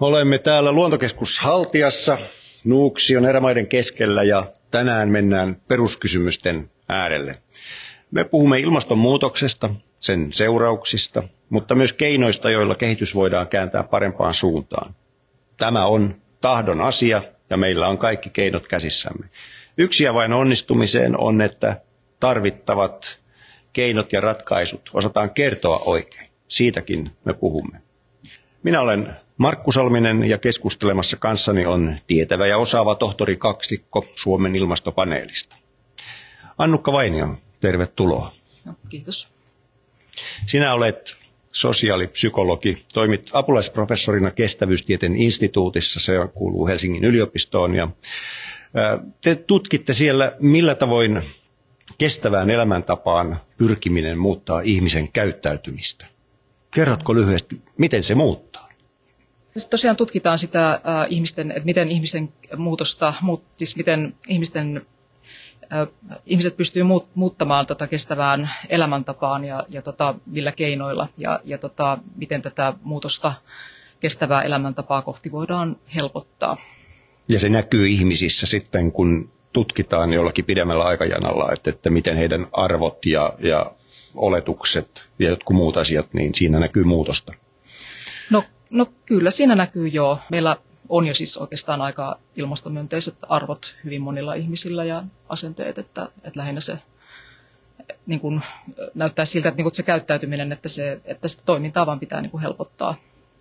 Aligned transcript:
Olemme 0.00 0.38
täällä 0.38 0.72
luontokeskus 0.72 1.38
Haltiassa 1.40 2.18
Nuuksion 2.64 3.24
erämaiden 3.24 3.66
keskellä 3.66 4.22
ja 4.22 4.52
tänään 4.70 5.08
mennään 5.08 5.60
peruskysymysten 5.68 6.70
äärelle. 6.88 7.42
Me 8.10 8.24
puhumme 8.24 8.60
ilmastonmuutoksesta, 8.60 9.70
sen 9.98 10.32
seurauksista, 10.32 11.22
mutta 11.50 11.74
myös 11.74 11.92
keinoista, 11.92 12.50
joilla 12.50 12.74
kehitys 12.74 13.14
voidaan 13.14 13.48
kääntää 13.48 13.82
parempaan 13.82 14.34
suuntaan. 14.34 14.94
Tämä 15.56 15.86
on 15.86 16.22
tahdon 16.40 16.80
asia 16.80 17.22
ja 17.50 17.56
meillä 17.56 17.88
on 17.88 17.98
kaikki 17.98 18.30
keinot 18.30 18.68
käsissämme. 18.68 19.26
Yksi 19.78 20.14
vain 20.14 20.32
onnistumiseen 20.32 21.20
on, 21.20 21.40
että 21.40 21.80
tarvittavat 22.20 23.18
keinot 23.72 24.12
ja 24.12 24.20
ratkaisut 24.20 24.90
osataan 24.94 25.30
kertoa 25.30 25.82
oikein. 25.86 26.30
Siitäkin 26.48 27.10
me 27.24 27.34
puhumme. 27.34 27.82
Minä 28.62 28.80
olen 28.80 29.16
Markku 29.38 29.72
Salminen 29.72 30.24
ja 30.24 30.38
keskustelemassa 30.38 31.16
kanssani 31.16 31.66
on 31.66 31.98
tietävä 32.06 32.46
ja 32.46 32.58
osaava 32.58 32.94
tohtori 32.94 33.36
kaksikko 33.36 34.06
Suomen 34.14 34.56
ilmastopaneelista. 34.56 35.56
Annukka 36.58 36.92
Vainio, 36.92 37.38
tervetuloa. 37.60 38.32
No, 38.64 38.74
kiitos. 38.88 39.28
Sinä 40.46 40.74
olet 40.74 41.16
sosiaalipsykologi, 41.52 42.84
toimit 42.94 43.30
apulaisprofessorina 43.32 44.30
kestävyystieteen 44.30 45.16
instituutissa, 45.16 46.00
se 46.00 46.12
kuuluu 46.34 46.66
Helsingin 46.66 47.04
yliopistoon. 47.04 47.74
Ja 47.74 47.88
te 49.20 49.34
tutkitte 49.34 49.92
siellä, 49.92 50.36
millä 50.40 50.74
tavoin 50.74 51.22
kestävään 51.98 52.50
elämäntapaan 52.50 53.40
pyrkiminen 53.56 54.18
muuttaa 54.18 54.60
ihmisen 54.60 55.12
käyttäytymistä. 55.12 56.06
Kerrotko 56.70 57.14
lyhyesti, 57.14 57.60
miten 57.78 58.04
se 58.04 58.14
muuttaa? 58.14 58.67
Sitten 59.56 59.70
tosiaan 59.70 59.96
tutkitaan 59.96 60.38
sitä 60.38 60.70
äh, 60.70 60.80
ihmisten, 61.08 61.50
että 61.50 61.64
miten 61.64 61.90
ihmisen 61.90 62.32
muutosta, 62.56 63.14
muut, 63.20 63.44
siis 63.56 63.76
miten 63.76 64.14
ihmisten 64.28 64.86
ihmiset 66.26 66.56
pystyy 66.56 66.82
muuttamaan 67.14 67.66
tota 67.66 67.86
kestävään 67.86 68.50
elämäntapaan 68.68 69.44
ja, 69.44 69.66
ja 69.68 69.82
tota, 69.82 70.14
millä 70.26 70.52
keinoilla 70.52 71.08
ja, 71.16 71.40
ja 71.44 71.58
tota, 71.58 71.98
miten 72.16 72.42
tätä 72.42 72.74
muutosta 72.82 73.34
kestävää 74.00 74.42
elämäntapaa 74.42 75.02
kohti 75.02 75.32
voidaan 75.32 75.76
helpottaa. 75.94 76.56
Ja 77.28 77.38
se 77.38 77.48
näkyy 77.48 77.88
ihmisissä 77.88 78.46
sitten, 78.46 78.92
kun 78.92 79.30
tutkitaan 79.52 80.12
jollakin 80.12 80.44
pidemmällä 80.44 80.84
aikajanalla, 80.84 81.52
että, 81.52 81.70
että 81.70 81.90
miten 81.90 82.16
heidän 82.16 82.46
arvot 82.52 83.06
ja, 83.06 83.32
ja 83.38 83.72
oletukset 84.14 85.08
ja 85.18 85.28
jotkut 85.28 85.56
muut 85.56 85.76
asiat, 85.76 86.14
niin 86.14 86.34
siinä 86.34 86.60
näkyy 86.60 86.84
muutosta. 86.84 87.34
No, 88.30 88.44
no 88.70 88.86
kyllä 89.06 89.30
siinä 89.30 89.54
näkyy 89.54 89.88
jo. 89.88 90.18
Meillä 90.30 90.56
on 90.88 91.06
jo 91.06 91.14
siis 91.14 91.36
oikeastaan 91.36 91.82
aika 91.82 92.18
ilmastomyönteiset 92.36 93.14
arvot 93.22 93.76
hyvin 93.84 94.02
monilla 94.02 94.34
ihmisillä 94.34 94.84
ja 94.84 95.04
asenteet, 95.28 95.78
että, 95.78 96.08
että 96.24 96.40
lähinnä 96.40 96.60
se 96.60 96.78
niin 98.06 98.20
kuin, 98.20 98.40
näyttää 98.94 99.24
siltä, 99.24 99.48
että, 99.48 99.56
niin 99.56 99.64
kuin, 99.64 99.74
se 99.74 99.82
käyttäytyminen, 99.82 100.52
että, 100.52 100.68
se, 100.68 101.00
että 101.04 101.28
sitä 101.28 101.42
toimintaa 101.46 101.86
vaan 101.86 102.00
pitää 102.00 102.20
niin 102.20 102.30
kuin, 102.30 102.42
helpottaa. 102.42 102.94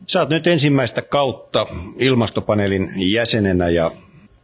Sä 0.05 0.19
oot 0.19 0.29
nyt 0.29 0.47
ensimmäistä 0.47 1.01
kautta 1.01 1.67
ilmastopaneelin 1.97 2.91
jäsenenä 2.95 3.69
ja 3.69 3.91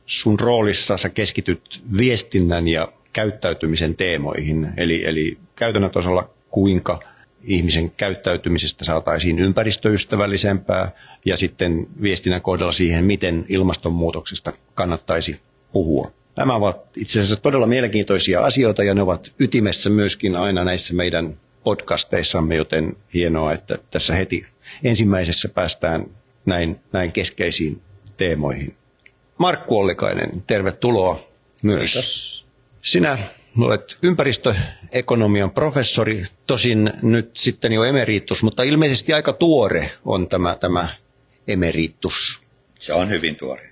sun 0.06 0.39
roolissa 0.39 0.98
sä 0.98 1.09
keskityt 1.09 1.84
viestinnän 1.98 2.67
ja 2.67 2.88
käyttäytymisen 3.14 3.95
teemoihin, 3.95 4.73
eli, 4.78 5.06
eli 5.06 5.38
käytännön 5.56 5.92
tasolla 5.92 6.30
kuinka 6.50 7.00
ihmisen 7.44 7.91
käyttäytymisestä 7.91 8.86
saataisiin 8.86 9.39
ympäristöystävällisempää 9.39 10.91
ja 11.25 11.38
sitten 11.38 11.88
viestinnän 12.02 12.41
kohdalla 12.41 12.72
siihen, 12.72 13.05
miten 13.05 13.45
ilmastonmuutoksesta 13.49 14.53
kannattaisi 14.73 15.39
puhua. 15.71 16.11
Nämä 16.36 16.55
ovat 16.55 16.81
itse 16.97 17.19
asiassa 17.19 17.41
todella 17.41 17.67
mielenkiintoisia 17.67 18.41
asioita 18.41 18.83
ja 18.83 18.94
ne 18.94 19.02
ovat 19.02 19.33
ytimessä 19.39 19.89
myöskin 19.89 20.36
aina 20.36 20.64
näissä 20.64 20.93
meidän 20.93 21.37
podcasteissamme, 21.64 22.55
joten 22.55 22.98
hienoa, 23.14 23.54
että 23.54 23.77
tässä 23.92 24.15
heti 24.15 24.45
ensimmäisessä 24.83 25.49
päästään 25.49 26.05
näin, 26.45 26.80
näin 26.92 27.11
keskeisiin 27.11 27.81
teemoihin. 28.17 28.75
Markku 29.37 29.80
Ollikainen, 29.80 30.43
tervetuloa 30.48 31.27
myös. 31.61 31.93
Kiitos. 31.93 32.45
Sinä 32.81 33.17
olet 33.58 33.97
ympäristöekonomian 34.03 35.52
professori, 35.52 36.23
tosin 36.47 36.93
nyt 37.02 37.37
sitten 37.37 37.73
jo 37.73 37.83
emeritus, 37.83 38.43
mutta 38.43 38.64
ilmeisesti 38.64 39.14
aika 39.14 39.33
tuore 39.33 39.91
on 40.05 40.27
tämä, 40.27 40.58
tämä 40.59 40.89
emeritus. 41.47 42.42
Se 42.80 42.93
on 42.93 43.09
hyvin 43.09 43.36
tuore. 43.36 43.69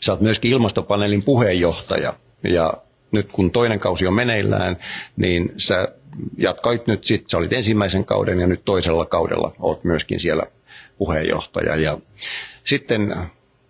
Sä 0.00 0.12
oot 0.12 0.20
myöskin 0.20 0.50
ilmastopaneelin 0.50 1.22
puheenjohtaja 1.22 2.14
ja 2.42 2.74
nyt 3.12 3.32
kun 3.32 3.50
toinen 3.50 3.80
kausi 3.80 4.06
on 4.06 4.14
meneillään, 4.14 4.76
niin 5.16 5.52
sä 5.56 5.88
jatkoit 6.38 6.86
nyt 6.86 7.04
sitten, 7.04 7.30
sä 7.30 7.38
olit 7.38 7.52
ensimmäisen 7.52 8.04
kauden 8.04 8.40
ja 8.40 8.46
nyt 8.46 8.64
toisella 8.64 9.06
kaudella 9.06 9.52
oot 9.58 9.84
myöskin 9.84 10.20
siellä 10.20 10.46
puheenjohtaja. 10.98 11.76
Ja 11.76 11.98
sitten 12.64 13.16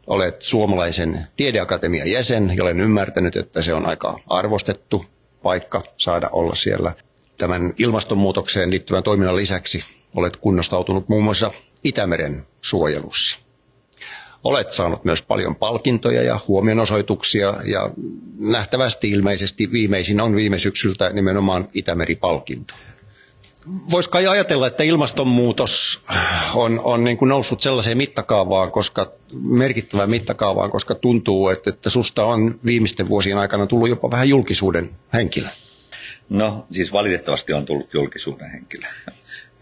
olet 0.07 0.43
suomalaisen 0.43 1.27
tiedeakatemian 1.37 2.11
jäsen 2.11 2.55
ja 2.57 2.65
olen 2.65 2.81
ymmärtänyt, 2.81 3.37
että 3.37 3.63
se 3.63 3.75
on 3.75 3.87
aika 3.87 4.21
arvostettu 4.27 5.05
paikka 5.47 5.83
saada 5.97 6.29
olla 6.33 6.55
siellä. 6.55 6.93
Tämän 7.39 7.75
ilmastonmuutokseen 7.79 8.71
liittyvän 8.71 9.03
toiminnan 9.03 9.37
lisäksi 9.37 9.85
olet 10.15 10.37
kunnostautunut 10.37 11.09
muun 11.09 11.25
muassa 11.25 11.51
Itämeren 11.85 12.47
suojelussa. 12.61 13.39
Olet 14.45 14.73
saanut 14.73 15.05
myös 15.05 15.23
paljon 15.23 15.57
palkintoja 15.57 16.23
ja 16.23 16.41
huomionosoituksia 16.49 17.55
ja 17.65 17.91
nähtävästi 18.39 19.11
ilmeisesti 19.11 19.73
viimeisin 19.73 20.21
on 20.21 20.35
viime 20.35 20.59
syksyltä 20.59 21.11
nimenomaan 21.11 21.69
Itämeri-palkinto. 21.75 22.75
Voisi 23.91 24.11
kai 24.11 24.27
ajatella, 24.27 24.67
että 24.67 24.83
ilmastonmuutos 24.83 26.01
on, 26.55 26.81
on 26.85 27.05
niin 27.05 27.17
kuin 27.17 27.29
noussut 27.29 27.61
sellaiseen 27.61 27.97
mittakaavaan, 27.97 28.71
koska 28.71 29.13
merkittävään 29.33 30.11
mittakaavaan, 30.11 30.71
koska 30.71 30.95
tuntuu, 30.95 31.49
että, 31.49 31.71
että 31.71 31.91
susta 31.91 32.25
on 32.25 32.61
viimeisten 32.67 33.09
vuosien 33.09 33.39
aikana 33.39 33.67
tullut 33.67 33.89
jopa 33.89 34.11
vähän 34.11 34.29
julkisuuden 34.29 34.91
henkilö. 35.13 35.49
No, 36.29 36.67
siis 36.73 36.93
valitettavasti 36.93 37.53
on 37.53 37.67
tullut 37.67 37.95
julkisuuden 37.95 38.51
henkilö. 38.51 38.87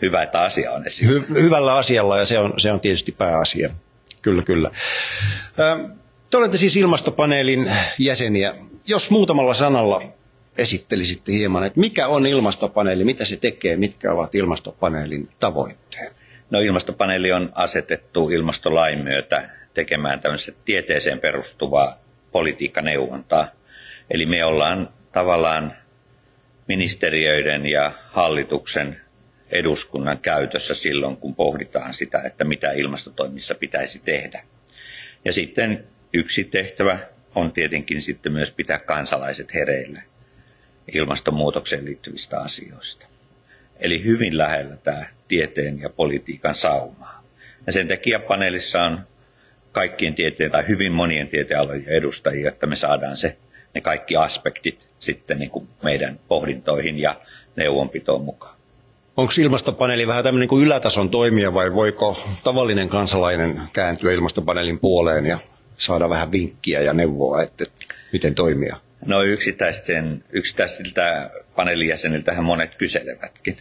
Hyvä, 0.03 0.23
että 0.23 0.41
asia 0.41 0.73
on 0.73 0.87
esillä. 0.87 1.21
Hy- 1.21 1.41
hyvällä 1.41 1.75
asialla 1.75 2.19
ja 2.19 2.27
se 2.27 2.39
on, 2.39 2.55
se 2.57 2.73
on 2.73 2.81
tietysti 2.81 3.13
pääasia. 3.13 3.71
Kyllä, 4.23 4.43
kyllä. 4.43 4.71
Te 6.31 6.37
olette 6.37 6.57
siis 6.57 6.77
ilmastopaneelin 6.77 7.73
jäseniä. 7.99 8.55
Jos 8.87 9.11
muutamalla 9.11 9.55
sanalla 9.55 10.03
esittelisitte 10.59 11.33
hieman, 11.33 11.65
että 11.65 11.81
mikä 11.81 12.07
on 12.07 12.27
ilmastopaneeli, 12.27 13.05
mitä 13.05 13.25
se 13.25 13.37
tekee, 13.37 13.77
mitkä 13.77 14.13
ovat 14.13 14.35
ilmastopaneelin 14.35 15.29
tavoitteet? 15.41 16.13
No 16.51 16.61
ilmastopaneeli 16.61 17.33
on 17.33 17.53
asetettu 17.55 18.31
ilmastolain 18.31 18.99
myötä 18.99 19.51
tekemään 19.75 20.21
tämmöistä 20.21 20.53
tieteeseen 20.65 21.21
perustuvaa 21.21 22.01
politiikkaneuvontaa. 22.33 23.49
Eli 24.11 24.27
me 24.27 24.45
ollaan 24.45 24.89
tavallaan 25.13 25.77
ministeriöiden 26.69 27.67
ja 27.67 27.93
hallituksen 28.11 29.01
eduskunnan 29.51 30.19
käytössä 30.19 30.75
silloin, 30.75 31.17
kun 31.17 31.35
pohditaan 31.35 31.95
sitä, 31.95 32.23
että 32.27 32.45
mitä 32.45 32.73
ilmastotoimissa 32.73 33.55
pitäisi 33.55 34.01
tehdä. 34.05 34.45
Ja 35.25 35.33
sitten 35.33 35.85
yksi 36.13 36.45
tehtävä 36.45 36.99
on 37.35 37.53
tietenkin 37.53 38.03
sitten 38.03 38.33
myös 38.33 38.53
pitää 38.53 38.79
kansalaiset 38.79 39.55
hereillä 39.55 40.03
ilmastonmuutokseen 40.95 41.85
liittyvistä 41.85 42.41
asioista. 42.41 43.07
Eli 43.81 44.05
hyvin 44.05 44.39
lähellä 44.39 44.77
tämä 44.77 45.05
tieteen 45.29 45.81
ja 45.81 45.91
politiikan 45.91 46.55
saumaa. 46.55 47.25
Ja 47.67 47.73
sen 47.73 47.89
takia 47.89 48.21
paneelissa 48.21 48.83
on 48.83 49.01
kaikkien 49.73 50.15
tieteen 50.15 50.51
tai 50.51 50.69
hyvin 50.69 50.93
monien 50.93 51.29
tieteenalojen 51.29 51.89
edustajia, 51.89 52.49
että 52.49 52.67
me 52.67 52.77
saadaan 52.77 53.17
se, 53.17 53.37
ne 53.75 53.81
kaikki 53.81 54.17
aspektit 54.17 54.89
sitten 54.99 55.39
niin 55.39 55.51
kuin 55.51 55.69
meidän 55.83 56.21
pohdintoihin 56.29 56.99
ja 56.99 57.21
neuvonpitoon 57.57 58.23
mukaan. 58.23 58.57
Onko 59.17 59.33
ilmastopaneeli 59.39 60.07
vähän 60.07 60.25
tämmöinen 60.25 60.49
kuin 60.49 60.67
ylätason 60.67 61.11
toimija 61.11 61.55
vai 61.55 61.75
voiko 61.75 62.17
tavallinen 62.45 62.89
kansalainen 62.89 63.61
kääntyä 63.73 64.13
ilmastopaneelin 64.13 64.79
puoleen 64.79 65.27
ja 65.27 65.39
saada 65.77 66.09
vähän 66.09 66.33
vinkkiä 66.33 66.81
ja 66.81 66.93
neuvoa, 66.93 67.43
että 67.43 67.65
miten 68.13 68.35
toimia? 68.35 68.77
No 69.07 69.23
yksittäisten, 69.23 70.25
yksittäisiltä 70.31 71.31
paneelijäseniltähän 71.57 72.45
monet 72.45 72.75
kyselevätkin, 72.75 73.57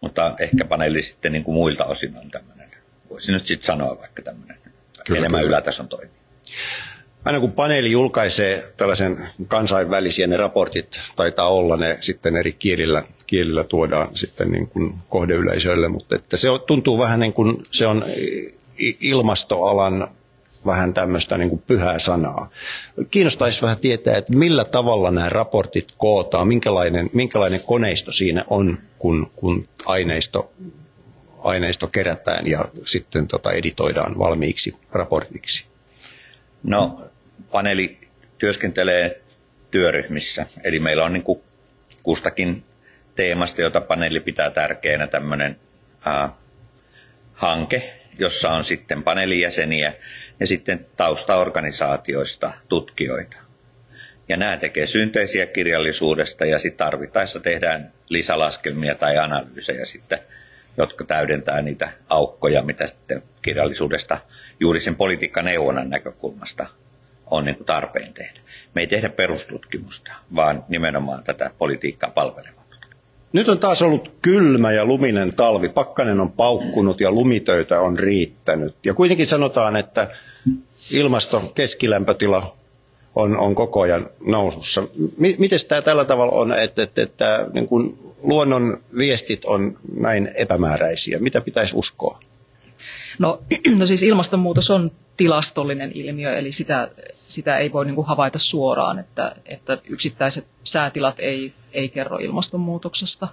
mutta 0.00 0.34
ehkä 0.38 0.64
paneeli 0.64 1.02
sitten 1.02 1.32
niin 1.32 1.44
kuin 1.44 1.54
muilta 1.54 1.84
osin 1.84 2.16
on 2.16 2.30
tämmöinen, 2.30 2.70
voisin 3.10 3.32
nyt 3.32 3.46
sitten 3.46 3.66
sanoa 3.66 3.98
vaikka 3.98 4.22
tämmöinen 4.22 4.56
kyllä, 5.06 5.18
enemmän 5.18 5.40
kyllä. 5.40 5.48
ylätason 5.48 5.88
toimi. 5.88 6.10
Aina 7.24 7.40
kun 7.40 7.52
paneeli 7.52 7.90
julkaisee 7.90 8.72
tällaisen 8.76 9.28
kansainvälisiä 9.48 10.26
ne 10.26 10.36
raportit, 10.36 11.00
taitaa 11.16 11.48
olla 11.48 11.76
ne 11.76 11.96
sitten 12.00 12.36
eri 12.36 12.52
kielillä, 12.52 13.02
kielillä 13.26 13.64
tuodaan 13.64 14.08
sitten 14.14 14.50
niin 14.50 14.68
kuin 14.68 14.94
kohdeyleisöille, 15.08 15.88
mutta 15.88 16.16
että 16.16 16.36
se 16.36 16.48
tuntuu 16.66 16.98
vähän 16.98 17.20
niin 17.20 17.32
kuin 17.32 17.62
se 17.70 17.86
on 17.86 18.04
ilmastoalan 19.00 20.08
vähän 20.66 20.94
tämmöistä 20.94 21.38
niin 21.38 21.50
kuin 21.50 21.62
pyhää 21.66 21.98
sanaa. 21.98 22.50
Kiinnostaisi 23.10 23.62
vähän 23.62 23.78
tietää, 23.78 24.16
että 24.16 24.32
millä 24.32 24.64
tavalla 24.64 25.10
nämä 25.10 25.28
raportit 25.28 25.88
kootaan, 25.98 26.48
minkälainen, 26.48 27.10
minkälainen 27.12 27.60
koneisto 27.60 28.12
siinä 28.12 28.44
on, 28.50 28.78
kun, 28.98 29.30
kun 29.36 29.68
aineisto, 29.84 30.52
aineisto 31.42 31.86
kerätään 31.86 32.46
ja 32.46 32.64
sitten 32.84 33.26
tota 33.26 33.52
editoidaan 33.52 34.18
valmiiksi 34.18 34.76
raportiksi. 34.92 35.64
No, 36.62 37.00
paneeli 37.50 37.98
työskentelee 38.38 39.20
työryhmissä, 39.70 40.46
eli 40.64 40.78
meillä 40.78 41.04
on 41.04 41.12
niin 41.12 41.22
kuin 41.22 41.40
kustakin 42.02 42.64
teemasta, 43.16 43.60
jota 43.60 43.80
paneeli 43.80 44.20
pitää 44.20 44.50
tärkeänä 44.50 45.06
tämmöinen 45.06 45.60
äh, 46.06 46.30
hanke, 47.32 48.00
jossa 48.18 48.50
on 48.50 48.64
sitten 48.64 49.02
paneelijäseniä 49.02 49.92
ja 50.40 50.46
sitten 50.46 50.86
taustaorganisaatioista 50.96 52.52
tutkijoita. 52.68 53.36
Ja 54.28 54.36
nämä 54.36 54.56
tekee 54.56 54.86
synteisiä 54.86 55.46
kirjallisuudesta 55.46 56.46
ja 56.46 56.58
sitten 56.58 56.86
tarvittaessa 56.86 57.40
tehdään 57.40 57.92
lisälaskelmia 58.08 58.94
tai 58.94 59.18
analyysejä 59.18 59.84
sitten, 59.84 60.18
jotka 60.76 61.04
täydentää 61.04 61.62
niitä 61.62 61.88
aukkoja, 62.08 62.62
mitä 62.62 62.86
sitten 62.86 63.22
kirjallisuudesta 63.42 64.18
juuri 64.60 64.80
sen 64.80 64.96
politiikkaneuvonnan 64.96 65.90
näkökulmasta 65.90 66.66
on 67.26 67.44
niin 67.44 67.56
kuin 67.56 67.66
tarpeen 67.66 68.12
tehdä. 68.12 68.40
Me 68.74 68.80
ei 68.80 68.86
tehdä 68.86 69.08
perustutkimusta, 69.08 70.12
vaan 70.34 70.64
nimenomaan 70.68 71.24
tätä 71.24 71.50
politiikkaa 71.58 72.10
palvelevaa. 72.10 72.55
Nyt 73.32 73.48
on 73.48 73.58
taas 73.58 73.82
ollut 73.82 74.12
kylmä 74.22 74.72
ja 74.72 74.84
luminen 74.84 75.32
talvi. 75.36 75.68
Pakkanen 75.68 76.20
on 76.20 76.32
paukkunut 76.32 77.00
ja 77.00 77.12
lumitöitä 77.12 77.80
on 77.80 77.98
riittänyt. 77.98 78.74
Ja 78.84 78.94
kuitenkin 78.94 79.26
sanotaan, 79.26 79.76
että 79.76 80.08
ilmaston 80.90 81.54
keskilämpötila 81.54 82.56
on, 83.14 83.36
on 83.36 83.54
koko 83.54 83.80
ajan 83.80 84.10
nousussa. 84.26 84.82
Miten 85.18 85.58
tämä 85.68 85.82
tällä 85.82 86.04
tavalla 86.04 86.32
on, 86.32 86.58
että, 86.58 86.82
että, 86.82 87.02
että 87.02 87.46
niin 87.52 87.68
kun 87.68 88.14
luonnon 88.22 88.80
viestit 88.98 89.44
on 89.44 89.78
näin 89.98 90.30
epämääräisiä? 90.34 91.18
Mitä 91.18 91.40
pitäisi 91.40 91.76
uskoa? 91.76 92.20
No, 93.18 93.42
no 93.78 93.86
siis 93.86 94.02
ilmastonmuutos 94.02 94.70
on 94.70 94.90
tilastollinen 95.16 95.92
ilmiö, 95.94 96.38
eli 96.38 96.52
sitä, 96.52 96.90
sitä 97.28 97.58
ei 97.58 97.72
voi 97.72 97.84
niin 97.84 97.94
kuin 97.94 98.06
havaita 98.06 98.38
suoraan, 98.38 98.98
että, 98.98 99.36
että 99.46 99.78
yksittäiset 99.88 100.46
säätilat 100.64 101.14
ei, 101.18 101.52
ei 101.76 101.88
kerro 101.88 102.18
ilmastonmuutoksesta. 102.18 103.28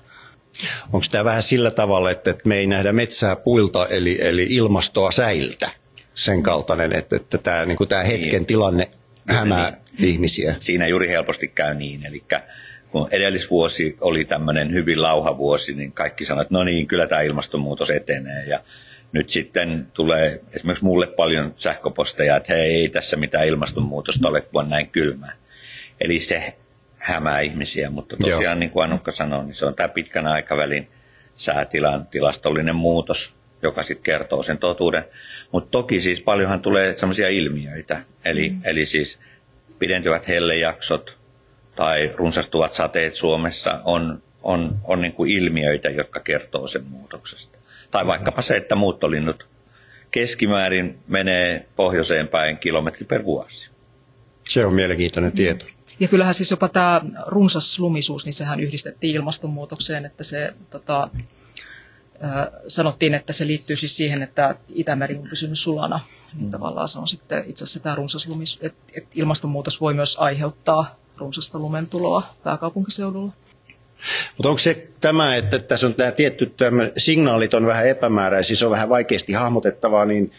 Onko 0.93 1.05
tämä 1.11 1.25
vähän 1.25 1.43
sillä 1.43 1.71
tavalla, 1.71 2.11
että 2.11 2.35
me 2.45 2.57
ei 2.57 2.67
nähdä 2.67 2.93
metsää 2.93 3.35
puilta, 3.35 3.87
eli, 3.87 4.17
eli 4.21 4.43
ilmastoa 4.49 5.11
säiltä? 5.11 5.71
Sen 6.13 6.43
kaltainen, 6.43 6.93
että, 6.93 7.15
että 7.15 7.37
tämä, 7.37 7.65
niin 7.65 7.77
kuin 7.77 7.87
tämä 7.87 8.03
hetken 8.03 8.31
niin. 8.31 8.45
tilanne 8.45 8.89
hämää 9.29 9.77
niin. 9.99 10.09
ihmisiä. 10.09 10.55
Siinä 10.59 10.87
juuri 10.87 11.09
helposti 11.09 11.47
käy 11.47 11.75
niin, 11.75 12.05
eli 12.05 12.23
kun 12.91 13.07
edellisvuosi 13.11 13.97
oli 14.01 14.25
tämmöinen 14.25 14.73
hyvin 14.73 15.01
lauha 15.01 15.37
vuosi, 15.37 15.73
niin 15.73 15.91
kaikki 15.91 16.25
sanoivat, 16.25 16.45
että 16.45 16.53
no 16.53 16.63
niin, 16.63 16.87
kyllä 16.87 17.07
tämä 17.07 17.21
ilmastonmuutos 17.21 17.89
etenee. 17.89 18.45
Ja 18.45 18.59
nyt 19.11 19.29
sitten 19.29 19.87
tulee 19.93 20.41
esimerkiksi 20.55 20.85
mulle 20.85 21.07
paljon 21.07 21.53
sähköposteja, 21.55 22.35
että 22.35 22.53
hei, 22.53 22.75
ei 22.75 22.89
tässä 22.89 23.17
mitään 23.17 23.47
ilmastonmuutosta 23.47 24.27
ole, 24.27 24.41
kun 24.41 24.61
on 24.61 24.69
näin 24.69 24.89
kylmää. 24.89 25.33
Eli 26.01 26.19
se 26.19 26.57
hämää 27.03 27.39
ihmisiä, 27.39 27.89
mutta 27.89 28.17
tosiaan 28.17 28.43
Joo. 28.43 28.55
niin 28.55 28.69
kuin 28.69 28.83
Annukka 28.83 29.11
sanoi, 29.11 29.45
niin 29.45 29.55
se 29.55 29.65
on 29.65 29.75
tämä 29.75 29.89
pitkän 29.89 30.27
aikavälin 30.27 30.87
säätilan 31.35 32.07
tilastollinen 32.07 32.75
muutos, 32.75 33.33
joka 33.61 33.83
sitten 33.83 34.03
kertoo 34.03 34.43
sen 34.43 34.57
totuuden. 34.57 35.05
Mutta 35.51 35.71
toki 35.71 36.01
siis 36.01 36.21
paljonhan 36.21 36.61
tulee 36.61 36.97
sellaisia 36.97 37.29
ilmiöitä, 37.29 38.01
eli, 38.25 38.49
mm. 38.49 38.61
eli 38.63 38.85
siis 38.85 39.19
pidentyvät 39.79 40.27
hellejaksot 40.27 41.17
tai 41.75 42.11
runsastuvat 42.15 42.73
sateet 42.73 43.15
Suomessa 43.15 43.81
on, 43.85 44.23
on, 44.43 44.75
on 44.83 45.01
niin 45.01 45.13
kuin 45.13 45.31
ilmiöitä, 45.31 45.89
jotka 45.89 46.19
kertoo 46.19 46.67
sen 46.67 46.83
muutoksesta. 46.83 47.57
Tai 47.91 48.07
vaikkapa 48.07 48.41
se, 48.41 48.55
että 48.55 48.75
muuttolinnut 48.75 49.47
keskimäärin 50.11 50.99
menee 51.07 51.65
pohjoiseen 51.75 52.27
päin 52.27 52.57
kilometri 52.57 53.05
per 53.05 53.23
vuosi. 53.25 53.69
Se 54.47 54.65
on 54.65 54.73
mielenkiintoinen 54.73 55.31
tieto. 55.31 55.65
Ja 55.99 56.07
kyllähän 56.07 56.33
siis 56.33 56.51
jopa 56.51 56.69
tämä 56.69 57.01
runsas 57.25 57.79
lumisuus, 57.79 58.25
niin 58.25 58.33
sehän 58.33 58.59
yhdistettiin 58.59 59.15
ilmastonmuutokseen, 59.15 60.05
että 60.05 60.23
se 60.23 60.53
tota, 60.69 61.09
sanottiin, 62.67 63.13
että 63.13 63.33
se 63.33 63.47
liittyy 63.47 63.75
siis 63.75 63.97
siihen, 63.97 64.23
että 64.23 64.55
Itämeri 64.69 65.17
on 65.17 65.27
pysynyt 65.29 65.57
sulana. 65.57 65.99
Niin 66.33 66.51
tavallaan 66.51 66.87
se 66.87 66.99
on 66.99 67.07
sitten 67.07 67.43
itse 67.47 67.63
asiassa 67.63 67.79
tämä 67.79 67.95
runsas 67.95 68.27
lumis, 68.27 68.59
että, 68.61 68.93
että 68.93 69.09
ilmastonmuutos 69.13 69.81
voi 69.81 69.93
myös 69.93 70.17
aiheuttaa 70.19 70.95
runsasta 71.17 71.59
lumentuloa 71.59 72.23
pääkaupunkiseudulla. 72.43 73.33
Mutta 74.37 74.49
onko 74.49 74.57
se 74.57 74.87
tämä, 75.01 75.35
että 75.35 75.59
tässä 75.59 75.87
on 75.87 75.93
tämä 75.93 76.11
tietty 76.11 76.45
tämä 76.45 76.83
signaalit 76.97 77.53
on 77.53 77.65
vähän 77.65 77.87
epämääräisiä, 77.87 78.55
se 78.55 78.65
on 78.65 78.71
vähän 78.71 78.89
vaikeasti 78.89 79.33
hahmotettavaa, 79.33 80.05
niin 80.05 80.31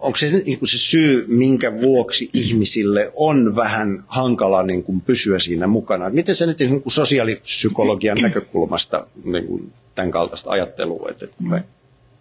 onko 0.00 0.16
se 0.16 0.26
niin 0.26 0.58
kuin 0.58 0.68
se 0.68 0.78
syy, 0.78 1.24
minkä 1.28 1.80
vuoksi 1.80 2.30
ihmisille 2.32 3.12
on 3.16 3.56
vähän 3.56 4.04
hankala 4.06 4.62
niin 4.62 4.84
kuin 4.84 5.00
pysyä 5.00 5.38
siinä 5.38 5.66
mukana? 5.66 6.10
Miten 6.10 6.34
se 6.34 6.46
nyt 6.46 6.58
niin 6.58 6.82
kuin 6.82 6.92
sosiaalipsykologian 6.92 8.18
näkökulmasta 8.22 9.06
niin 9.24 9.46
kuin 9.46 9.72
tämän 9.94 10.10
kaltaista 10.10 10.50
ajattelua, 10.50 11.08
että 11.10 11.26
me 11.40 11.64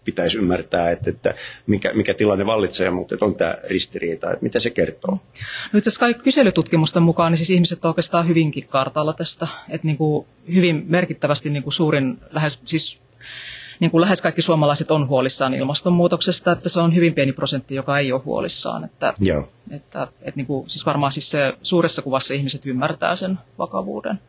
pitäisi 0.08 0.38
ymmärtää, 0.38 0.92
että, 0.92 1.10
että 1.10 1.36
mikä, 1.68 1.94
mikä 1.94 2.14
tilanne 2.14 2.46
vallitsee, 2.46 2.90
mutta 2.90 3.16
että 3.16 3.25
on 3.25 3.36
tämä 3.36 3.58
ristiriita, 3.64 4.31
että 4.31 4.44
mitä 4.44 4.60
se 4.60 4.69
kertoo? 4.69 5.19
No 5.74 5.78
itse 5.78 5.90
asiassa 5.90 6.24
kyselytutkimusten 6.24 7.04
mukaan 7.04 7.31
niin 7.31 7.38
siis 7.38 7.50
ihmiset 7.50 7.86
on 7.86 7.90
oikeastaan 7.90 8.28
hyvinkin 8.28 8.68
kartalla 8.68 9.14
tästä, 9.14 9.48
että 9.69 9.88
niin 9.88 9.98
kuin 9.98 10.25
hyvin 10.56 10.86
merkittävästi 10.88 11.50
niin 11.50 11.64
kuin 11.64 11.74
suurin, 11.74 12.18
lähes, 12.31 12.60
siis 12.66 13.02
niin 13.79 13.91
kuin 13.91 14.01
lähes 14.01 14.21
kaikki 14.21 14.41
suomalaiset 14.41 14.91
on 14.91 15.07
huolissaan 15.07 15.53
ilmastonmuutoksesta, 15.53 16.51
että 16.51 16.69
se 16.69 16.79
on 16.79 16.95
hyvin 16.95 17.13
pieni 17.13 17.33
prosentti, 17.33 17.75
joka 17.75 17.97
ei 17.97 18.12
ole 18.12 18.21
huolissaan. 18.25 18.83
Että, 18.83 19.13
Joo. 19.19 19.50
että, 19.71 20.07
että 20.21 20.38
niin 20.38 20.47
kuin, 20.47 20.69
siis 20.69 20.85
varmaan 20.85 21.12
siis 21.12 21.31
se 21.31 21.53
suuressa 21.62 22.01
kuvassa 22.01 22.33
ihmiset 22.33 22.65
ymmärtää 22.65 23.15
sen 23.15 23.39
vakavuuden. 23.57 24.19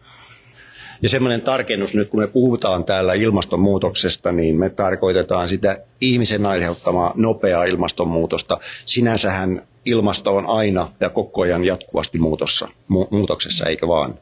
Ja 1.02 1.08
semmoinen 1.08 1.42
tarkennus 1.42 1.94
nyt, 1.94 2.08
kun 2.08 2.20
me 2.20 2.26
puhutaan 2.26 2.84
täällä 2.84 3.14
ilmastonmuutoksesta, 3.14 4.32
niin 4.32 4.56
me 4.56 4.70
tarkoitetaan 4.70 5.48
sitä 5.48 5.80
ihmisen 6.00 6.46
aiheuttamaa 6.46 7.12
nopeaa 7.16 7.64
ilmastonmuutosta. 7.64 8.58
Sinänsähän 8.84 9.62
ilmasto 9.84 10.36
on 10.36 10.46
aina 10.46 10.92
ja 11.00 11.10
koko 11.10 11.42
ajan 11.42 11.64
jatkuvasti 11.64 12.18
muutossa, 12.18 12.68
mu- 12.68 13.08
muutoksessa, 13.10 13.66
eikö 13.66 13.88
vaan? 13.88 14.18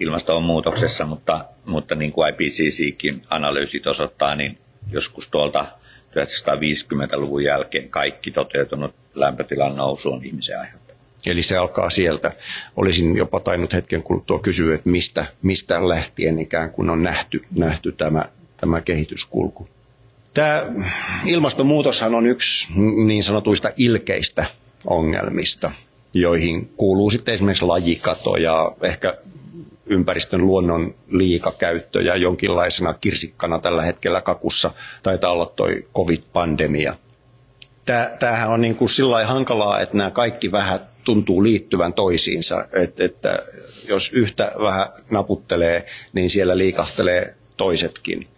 Ilmasto 0.00 0.36
on 0.36 0.42
muutoksessa, 0.42 1.06
mutta, 1.06 1.44
mutta 1.64 1.94
niin 1.94 2.12
kuin 2.12 2.28
IPCCkin 2.28 3.22
analyysit 3.30 3.86
osoittaa, 3.86 4.34
niin 4.34 4.58
joskus 4.90 5.28
tuolta 5.28 5.66
1950-luvun 6.10 7.44
jälkeen 7.44 7.88
kaikki 7.88 8.30
toteutunut 8.30 8.94
lämpötilan 9.14 9.76
nousu 9.76 10.12
on 10.12 10.24
ihmisen 10.24 10.60
aiheuttama. 10.60 10.98
Eli 11.26 11.42
se 11.42 11.56
alkaa 11.56 11.90
sieltä. 11.90 12.32
Olisin 12.76 13.16
jopa 13.16 13.40
tainnut 13.40 13.72
hetken 13.72 14.02
kuluttua 14.02 14.38
kysyä, 14.38 14.74
että 14.74 14.90
mistä, 14.90 15.26
mistä 15.42 15.88
lähtien 15.88 16.38
ikään 16.38 16.70
kuin 16.70 16.90
on 16.90 17.02
nähty, 17.02 17.44
nähty 17.50 17.92
tämä, 17.92 18.24
tämä 18.56 18.80
kehityskulku. 18.80 19.68
Tämä 20.34 20.66
ilmastonmuutoshan 21.24 22.14
on 22.14 22.26
yksi 22.26 22.68
niin 23.04 23.22
sanotuista 23.22 23.70
ilkeistä 23.76 24.46
ongelmista, 24.86 25.72
joihin 26.14 26.72
kuuluu 26.76 27.10
sitten 27.10 27.34
esimerkiksi 27.34 27.64
lajikato 27.64 28.36
ja 28.36 28.72
ehkä 28.82 29.16
ympäristön 29.88 30.46
luonnon 30.46 30.94
liikakäyttö 31.08 32.02
ja 32.02 32.16
jonkinlaisena 32.16 32.94
kirsikkana 32.94 33.58
tällä 33.58 33.82
hetkellä 33.82 34.20
kakussa 34.20 34.70
taitaa 35.02 35.32
olla 35.32 35.52
toi 35.56 35.86
covid-pandemia. 35.94 36.94
Tämähän 38.18 38.50
on 38.50 38.60
niin 38.60 38.76
kuin 38.76 38.88
sillä 38.88 39.26
hankalaa, 39.26 39.80
että 39.80 39.96
nämä 39.96 40.10
kaikki 40.10 40.52
vähän 40.52 40.80
tuntuu 41.04 41.42
liittyvän 41.42 41.92
toisiinsa, 41.92 42.68
että, 42.72 43.04
että 43.04 43.42
jos 43.88 44.12
yhtä 44.12 44.52
vähän 44.60 44.86
naputtelee, 45.10 45.86
niin 46.12 46.30
siellä 46.30 46.58
liikahtelee 46.58 47.34
toisetkin. 47.56 48.28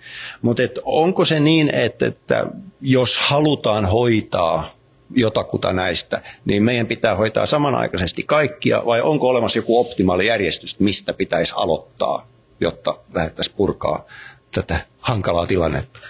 Mutta 0.43 0.63
onko 0.85 1.25
se 1.25 1.41
niin, 1.41 1.75
että, 1.75 2.07
että 2.07 2.47
jos 2.81 3.19
halutaan 3.19 3.87
hoitaa 3.87 4.80
jotakuta 5.17 5.73
näistä, 5.73 6.23
niin 6.45 6.63
meidän 6.63 6.87
pitää 6.87 7.15
hoitaa 7.15 7.47
samanaikaisesti 7.47 8.23
kaikkia, 8.23 8.83
vai 8.87 9.01
onko 9.01 9.29
olemassa 9.29 9.59
joku 9.59 9.81
optimaali 9.81 10.27
järjestys, 10.27 10.81
mistä 10.81 11.13
pitäisi 11.13 11.55
aloittaa, 11.57 12.29
jotta 12.61 12.99
lähdettäisiin 13.15 13.57
purkaa 13.57 14.07
tätä 14.55 14.81
hankalaa 14.99 15.47
tilannetta? 15.47 16.01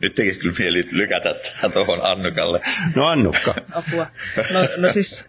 Nyt 0.00 0.14
tekisi 0.14 0.38
kyllä 0.38 0.54
mieli 0.58 0.88
lykätä 0.90 1.34
tuohon 1.74 1.98
Annukalle. 2.02 2.60
No 2.94 3.06
Annukka. 3.06 3.54
Apua. 3.72 4.06
No, 4.52 4.60
no 4.76 4.92
siis 4.92 5.28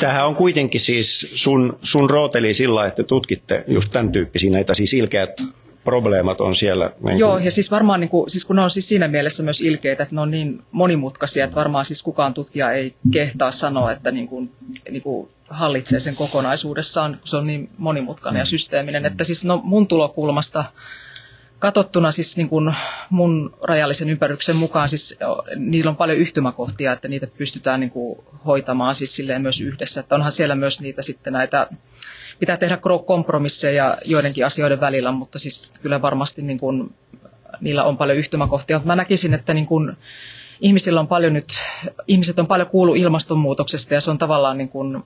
Tämähän 0.00 0.26
on 0.26 0.36
kuitenkin 0.36 0.80
siis 0.80 1.28
sun, 1.34 1.78
sun 1.82 2.10
rooteli 2.10 2.54
sillä, 2.54 2.86
että 2.86 3.02
tutkitte 3.02 3.64
just 3.66 3.92
tämän 3.92 4.12
tyyppisiä 4.12 4.50
näitä 4.50 4.74
siis 4.74 4.94
ilkeät 4.94 5.42
probleemat 5.90 6.40
on 6.40 6.56
siellä. 6.56 6.90
Niin 7.00 7.18
Joo, 7.18 7.38
ja 7.38 7.50
siis 7.50 7.70
varmaan, 7.70 8.00
niin 8.00 8.08
kuin, 8.08 8.30
siis 8.30 8.44
kun 8.44 8.56
ne 8.56 8.62
on 8.62 8.70
siis 8.70 8.88
siinä 8.88 9.08
mielessä 9.08 9.42
myös 9.42 9.60
ilkeitä, 9.60 10.02
että 10.02 10.14
ne 10.14 10.20
on 10.20 10.30
niin 10.30 10.62
monimutkaisia, 10.70 11.44
että 11.44 11.56
varmaan 11.56 11.84
siis 11.84 12.02
kukaan 12.02 12.34
tutkija 12.34 12.72
ei 12.72 12.94
kehtaa 13.12 13.50
sanoa, 13.50 13.92
että 13.92 14.10
niin 14.10 14.28
kuin, 14.28 14.52
niin 14.90 15.02
kuin 15.02 15.28
hallitsee 15.48 16.00
sen 16.00 16.16
kokonaisuudessaan, 16.16 17.12
kun 17.12 17.28
se 17.28 17.36
on 17.36 17.46
niin 17.46 17.70
monimutkainen 17.78 18.40
ja 18.40 18.44
systeeminen. 18.44 19.06
Että 19.06 19.24
siis 19.24 19.44
no, 19.44 19.60
mun 19.64 19.86
tulokulmasta 19.86 20.64
katsottuna 21.58 22.10
siis 22.10 22.36
niin 22.36 22.48
kuin 22.48 22.74
mun 23.10 23.54
rajallisen 23.62 24.10
ympäryksen 24.10 24.56
mukaan 24.56 24.88
siis 24.88 25.18
niillä 25.56 25.88
on 25.88 25.96
paljon 25.96 26.18
yhtymäkohtia, 26.18 26.92
että 26.92 27.08
niitä 27.08 27.26
pystytään 27.26 27.80
niin 27.80 27.90
kuin 27.90 28.18
hoitamaan 28.46 28.94
siis 28.94 29.16
silleen 29.16 29.42
myös 29.42 29.60
yhdessä. 29.60 30.00
Että 30.00 30.14
onhan 30.14 30.32
siellä 30.32 30.54
myös 30.54 30.80
niitä 30.80 31.02
sitten 31.02 31.32
näitä, 31.32 31.66
pitää 32.40 32.56
tehdä 32.56 32.78
kompromisseja 33.06 33.98
joidenkin 34.04 34.46
asioiden 34.46 34.80
välillä, 34.80 35.12
mutta 35.12 35.38
siis 35.38 35.74
kyllä 35.82 36.02
varmasti 36.02 36.42
niin 36.42 36.58
kuin, 36.58 36.94
niillä 37.60 37.84
on 37.84 37.96
paljon 37.96 38.18
yhtymäkohtia. 38.18 38.80
Mä 38.84 38.96
näkisin, 38.96 39.34
että 39.34 39.54
niin 39.54 39.66
kuin, 39.66 39.94
ihmisillä 40.60 41.00
on 41.00 41.08
paljon 41.08 41.32
nyt, 41.32 41.46
ihmiset 42.08 42.38
on 42.38 42.46
paljon 42.46 42.68
kuullut 42.68 42.96
ilmastonmuutoksesta 42.96 43.94
ja 43.94 44.00
se 44.00 44.10
on 44.10 44.18
tavallaan 44.18 44.58
niin 44.58 44.68
kuin, 44.68 45.02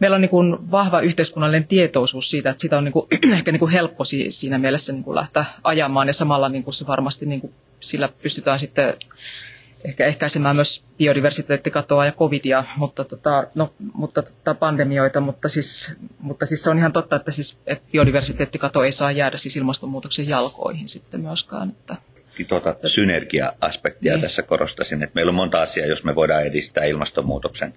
meillä 0.00 0.14
on 0.14 0.20
niin 0.20 0.30
kuin 0.30 0.70
vahva 0.70 1.00
yhteiskunnallinen 1.00 1.66
tietoisuus 1.66 2.30
siitä, 2.30 2.50
että 2.50 2.60
sitä 2.60 2.78
on 2.78 2.84
niin 2.84 2.92
kuin, 2.92 3.06
ehkä 3.36 3.52
niin 3.52 3.60
kuin 3.60 3.72
helppo 3.72 4.04
siinä 4.28 4.58
mielessä 4.58 4.92
niin 4.92 5.04
kuin 5.04 5.14
lähteä 5.14 5.44
ajamaan 5.64 6.06
ja 6.06 6.12
samalla 6.12 6.48
niin 6.48 6.64
kuin 6.64 6.74
se 6.74 6.86
varmasti 6.86 7.26
niin 7.26 7.40
kuin 7.40 7.52
sillä 7.80 8.08
pystytään 8.22 8.58
sitten 8.58 8.94
ehkä 9.84 10.06
ehkäisemään 10.06 10.56
myös 10.56 10.84
biodiversiteettikatoa 10.98 12.06
ja 12.06 12.12
covidia, 12.12 12.64
mutta, 12.76 13.04
tota, 13.04 13.46
no, 13.54 13.74
mutta 13.92 14.22
tota 14.22 14.54
pandemioita, 14.54 15.20
mutta 15.20 15.48
siis, 15.48 15.96
mutta 16.18 16.46
siis 16.46 16.62
se 16.62 16.70
on 16.70 16.78
ihan 16.78 16.92
totta, 16.92 17.16
että, 17.16 17.30
siis, 17.30 17.58
että 17.66 17.88
biodiversiteettikato 17.92 18.84
ei 18.84 18.92
saa 18.92 19.12
jäädä 19.12 19.36
siis 19.36 19.56
ilmastonmuutoksen 19.56 20.28
jalkoihin 20.28 20.88
sitten 20.88 21.20
myöskään. 21.20 21.68
Että, 21.70 21.96
tuota 22.48 22.76
synergia-aspektia 22.88 24.12
niin. 24.12 24.20
tässä 24.20 24.42
korostaisin, 24.42 25.02
että 25.02 25.14
meillä 25.14 25.30
on 25.30 25.34
monta 25.34 25.62
asiaa, 25.62 25.86
jos 25.86 26.04
me 26.04 26.14
voidaan 26.14 26.46
edistää 26.46 26.84
ilmastonmuutoksen 26.84 27.74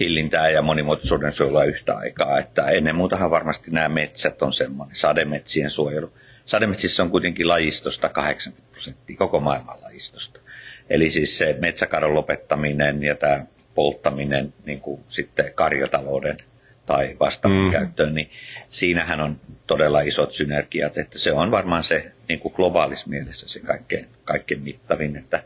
hillintää 0.00 0.50
ja 0.50 0.62
monimuotoisuuden 0.62 1.32
suojelua 1.32 1.64
yhtä 1.64 1.96
aikaa. 1.96 2.38
Että 2.38 2.68
ennen 2.68 2.96
muutahan 2.96 3.30
varmasti 3.30 3.70
nämä 3.70 3.88
metsät 3.88 4.42
on 4.42 4.52
semmoinen, 4.52 4.96
sademetsien 4.96 5.70
suojelu. 5.70 6.12
Sademetsissä 6.46 7.02
on 7.02 7.10
kuitenkin 7.10 7.48
lajistosta 7.48 8.08
80 8.08 8.72
prosenttia, 8.72 9.16
koko 9.16 9.40
maailman 9.40 9.82
lajistosta. 9.82 10.40
Eli 10.90 11.10
siis 11.10 11.38
se 11.38 11.56
metsäkadon 11.58 12.14
lopettaminen 12.14 13.02
ja 13.02 13.14
tämä 13.14 13.46
polttaminen 13.74 14.54
niin 14.66 14.80
kuin 14.80 15.00
sitten 15.08 15.54
karjatalouden 15.54 16.36
tai 16.86 17.16
vastaavan 17.20 17.64
mm. 17.64 17.70
käyttöön, 17.70 18.14
niin 18.14 18.30
siinähän 18.68 19.20
on 19.20 19.40
todella 19.66 20.00
isot 20.00 20.32
synergiat, 20.32 20.98
että 20.98 21.18
se 21.18 21.32
on 21.32 21.50
varmaan 21.50 21.84
se 21.84 22.12
niin 22.28 22.40
kuin 22.40 22.54
globaalis 22.54 23.06
mielessä 23.06 23.48
se 23.48 23.60
kaikkein, 23.60 24.06
kaikkein 24.24 24.62
mittavin, 24.62 25.16
että 25.16 25.42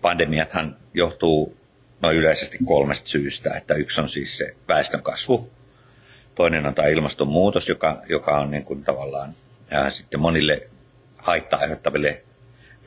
pandemiathan 0.00 0.76
johtuu 0.94 1.56
noin 2.02 2.16
yleisesti 2.16 2.58
kolmesta 2.64 3.08
syystä, 3.08 3.54
että 3.56 3.74
yksi 3.74 4.00
on 4.00 4.08
siis 4.08 4.38
se 4.38 4.54
väestön 4.68 5.02
kasvu, 5.02 5.50
toinen 6.34 6.66
on 6.66 6.74
tämä 6.74 6.88
ilmastonmuutos, 6.88 7.68
joka, 7.68 8.02
joka 8.08 8.38
on 8.38 8.50
niin 8.50 8.64
kuin 8.64 8.84
tavallaan 8.84 9.34
ja 9.70 9.90
sitten 9.90 10.20
monille 10.20 10.68
haittaa 11.16 11.60
aiheuttaville 11.60 12.22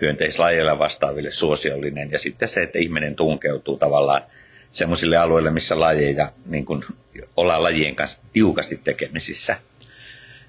hyönteislajeilla 0.02 0.80
vastaaville 0.80 1.32
suosiollinen, 1.32 2.12
ja 2.12 2.20
sitten 2.20 2.48
se, 2.48 2.64
että 2.64 2.80
ihminen 2.80 3.16
tunkeutuu 3.16 3.78
tavallaan 3.78 4.22
semmoisille 4.72 5.18
alueille, 5.18 5.52
missä 5.52 5.80
lajeja, 5.80 6.32
niin 6.46 6.66
kuin 6.66 6.84
ollaan 7.38 7.64
lajien 7.64 7.96
kanssa 7.96 8.22
tiukasti 8.34 8.80
tekemisissä. 8.84 9.58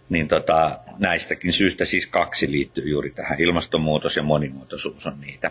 Niin 0.09 0.29
tota, 0.29 0.79
näistäkin 0.99 1.53
syystä 1.53 1.85
siis 1.85 2.07
kaksi 2.07 2.51
liittyy 2.51 2.91
juuri 2.91 3.11
tähän. 3.11 3.41
Ilmastonmuutos 3.41 4.17
ja 4.17 4.23
monimuotoisuus 4.23 5.07
on 5.07 5.21
niitä 5.21 5.51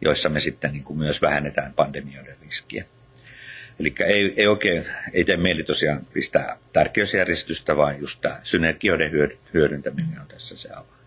joissa 0.00 0.28
me 0.28 0.40
sitten 0.40 0.72
niin 0.72 0.84
kuin 0.84 0.98
myös 0.98 1.22
vähennetään 1.22 1.74
pandemioiden 1.74 2.36
riskiä. 2.42 2.84
Eli 3.80 3.94
ei, 4.06 4.34
ei 4.36 4.46
oikein, 4.46 4.86
ei 5.12 5.24
tee 5.24 5.36
mieli 5.36 5.62
tosiaan 5.62 6.06
pistää 6.12 6.58
tärkeysjärjestystä, 6.72 7.76
vaan 7.76 8.00
just 8.00 8.20
tämä 8.20 8.40
synergioiden 8.42 9.10
hyödyntäminen 9.54 10.20
on 10.20 10.28
tässä 10.28 10.56
se 10.56 10.68
avain. 10.72 10.97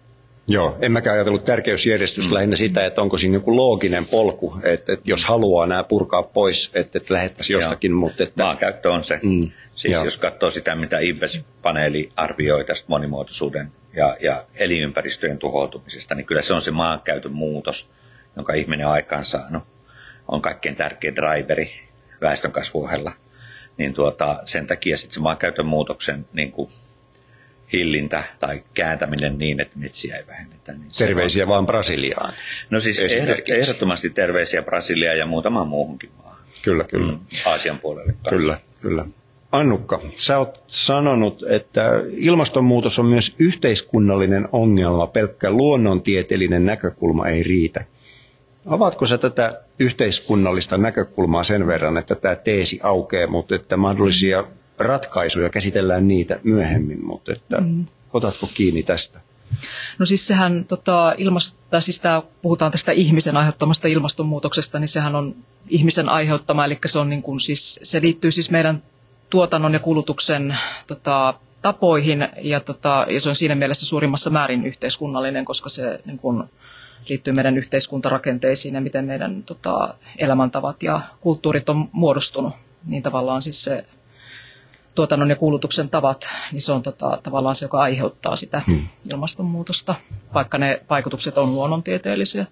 Joo, 0.52 0.78
en 0.82 0.92
mäkään 0.92 1.14
ajatellut 1.14 1.46
tärkeysjärjestystä 1.46 2.30
mm. 2.30 2.34
lähinnä 2.34 2.56
sitä, 2.56 2.86
että 2.86 3.02
onko 3.02 3.18
siinä 3.18 3.36
joku 3.36 3.56
looginen 3.56 4.06
polku, 4.06 4.58
että, 4.64 4.94
että 4.94 5.10
jos 5.10 5.26
haluaa 5.26 5.68
nämä 5.68 5.84
purkaa 5.84 6.24
pois, 6.24 6.72
että, 6.74 6.98
että 6.98 7.14
lähettäisiin 7.14 7.56
jostakin. 7.56 7.94
Mutta 7.94 8.24
että... 8.24 8.44
Maankäyttö 8.44 8.92
on 8.92 9.04
se. 9.04 9.20
Mm. 9.24 9.52
Siis 9.76 9.94
Joo. 9.94 10.06
jos 10.06 10.18
katsoo 10.18 10.52
sitä, 10.52 10.76
mitä 10.76 11.00
IPES-paneeli 11.00 12.12
arvioi 12.16 12.66
tästä 12.66 12.86
monimuotoisuuden 12.88 13.72
ja, 13.94 14.18
ja 14.20 14.46
elinympäristöjen 14.56 15.38
tuhoutumisesta, 15.38 16.16
niin 16.16 16.26
kyllä 16.26 16.42
se 16.42 16.54
on 16.54 16.62
se 16.62 16.72
maankäytön 16.72 17.32
muutos, 17.32 17.90
jonka 18.36 18.54
ihminen 18.54 18.88
on 18.88 18.94
aikaan 18.94 19.26
saanut, 19.26 19.64
on 20.28 20.42
kaikkein 20.42 20.76
tärkein 20.76 21.16
driveri 21.16 21.72
väestön 22.22 22.52
kasvuohella. 22.52 23.12
Niin 23.78 23.94
tuota, 23.94 24.40
sen 24.46 24.68
takia 24.68 24.98
sitten 24.98 25.14
se 25.14 25.20
maankäytön 25.20 25.66
muutoksen 25.66 26.26
niin 26.34 26.52
kuin 26.52 26.70
hillintä 27.74 28.24
tai 28.40 28.64
kääntäminen 28.74 29.38
niin, 29.38 29.60
että 29.60 29.80
metsiä 29.80 30.18
ei 30.18 30.28
vähennetä. 30.28 30.72
Niin 30.72 30.88
terveisiä 30.98 31.44
on... 31.44 31.50
vaan 31.50 31.66
Brasiliaan. 31.66 32.34
No 32.70 32.80
siis 32.80 33.00
ehdottomasti 33.48 34.10
terveisiä 34.10 34.62
Brasiliaan 34.62 35.18
ja 35.18 35.26
muutamaan 35.26 35.68
muuhunkin 35.68 36.10
maahan. 36.18 36.42
Kyllä, 36.64 36.84
kyllä. 36.84 37.12
Mm, 37.12 37.20
Aasian 37.46 37.80
puolelle 37.80 38.12
kanssa. 38.12 38.30
Kyllä, 38.30 38.58
kyllä. 38.82 39.06
Annukka, 39.52 40.02
sä 40.18 40.38
oot 40.38 40.64
sanonut, 40.68 41.44
että 41.50 41.92
ilmastonmuutos 42.12 43.00
on 43.00 43.06
myös 43.06 43.36
yhteiskunnallinen 43.40 44.48
ongelma, 44.52 45.08
pelkkä 45.08 45.52
luonnontieteellinen 45.52 46.66
näkökulma 46.66 47.28
ei 47.28 47.44
riitä. 47.44 47.86
Avaatko 48.66 49.06
sä 49.06 49.18
tätä 49.18 49.62
yhteiskunnallista 49.80 50.78
näkökulmaa 50.78 51.44
sen 51.44 51.68
verran, 51.68 51.98
että 51.98 52.16
tämä 52.16 52.36
teesi 52.36 52.80
aukeaa, 52.84 53.28
mutta 53.28 53.56
että 53.56 53.78
mahdollisia 53.78 54.44
ratkaisuja 54.84 55.50
käsitellään 55.50 56.08
niitä 56.08 56.40
myöhemmin, 56.44 57.06
mutta 57.06 57.32
että 57.32 57.62
mm. 57.62 57.86
otatko 58.14 58.50
kiinni 58.54 58.84
tästä? 58.84 59.20
No 60.00 60.06
siis 60.06 60.28
sehän, 60.28 60.66
tota, 60.68 61.16
ilmasta, 61.18 61.82
siis 61.82 62.00
tää, 62.00 62.22
puhutaan 62.42 62.72
tästä 62.72 62.92
ihmisen 62.92 63.38
aiheuttamasta 63.38 63.88
ilmastonmuutoksesta, 63.88 64.80
niin 64.80 64.88
sehän 64.88 65.16
on 65.16 65.36
ihmisen 65.70 66.10
aiheuttama, 66.10 66.66
eli 66.66 66.80
se, 66.86 67.00
on 67.00 67.10
niin 67.10 67.22
kuin, 67.22 67.40
siis, 67.40 67.80
se 67.84 68.02
liittyy 68.02 68.32
siis 68.32 68.52
meidän 68.52 68.84
tuotannon 69.30 69.74
ja 69.74 69.80
kulutuksen 69.80 70.58
tota, 70.88 71.34
tapoihin, 71.62 72.30
ja, 72.42 72.60
tota, 72.60 73.06
ja 73.10 73.22
se 73.22 73.30
on 73.30 73.36
siinä 73.36 73.56
mielessä 73.56 73.86
suurimmassa 73.86 74.30
määrin 74.30 74.66
yhteiskunnallinen, 74.66 75.46
koska 75.46 75.70
se 75.70 76.00
niin 76.06 76.18
kuin, 76.18 76.44
liittyy 77.10 77.34
meidän 77.34 77.58
yhteiskuntarakenteisiin 77.58 78.76
ja 78.76 78.82
miten 78.82 79.06
meidän 79.06 79.44
tota, 79.44 79.94
elämäntavat 80.18 80.84
ja 80.84 81.02
kulttuurit 81.22 81.70
on 81.70 81.90
muodostunut. 81.92 82.54
Niin 82.86 83.04
tavallaan 83.04 83.42
siis 83.42 83.64
se 83.64 83.86
tuotannon 84.96 85.30
ja 85.30 85.36
kulutuksen 85.36 85.90
tavat, 85.90 86.30
niin 86.52 86.62
se 86.62 86.72
on 86.72 86.82
tota, 86.82 87.20
tavallaan 87.24 87.56
se, 87.56 87.66
joka 87.66 87.82
aiheuttaa 87.82 88.36
sitä 88.36 88.62
hmm. 88.68 88.88
ilmastonmuutosta, 89.12 89.96
vaikka 90.34 90.58
ne 90.58 90.82
vaikutukset 90.90 91.38
on 91.38 91.56
luonnontieteellisiä, 91.56 92.46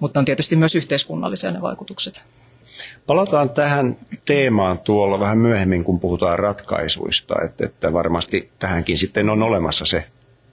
mutta 0.00 0.20
on 0.20 0.24
tietysti 0.24 0.56
myös 0.56 0.74
yhteiskunnallisia 0.74 1.50
ne 1.50 1.60
vaikutukset. 1.60 2.26
Palataan 3.06 3.50
tähän 3.50 3.96
teemaan 4.24 4.78
tuolla 4.78 5.20
vähän 5.20 5.38
myöhemmin, 5.38 5.84
kun 5.84 6.00
puhutaan 6.00 6.38
ratkaisuista, 6.38 7.34
että, 7.44 7.66
että 7.66 7.92
varmasti 7.92 8.50
tähänkin 8.58 8.98
sitten 8.98 9.30
on 9.30 9.42
olemassa 9.42 9.86
se 9.86 10.06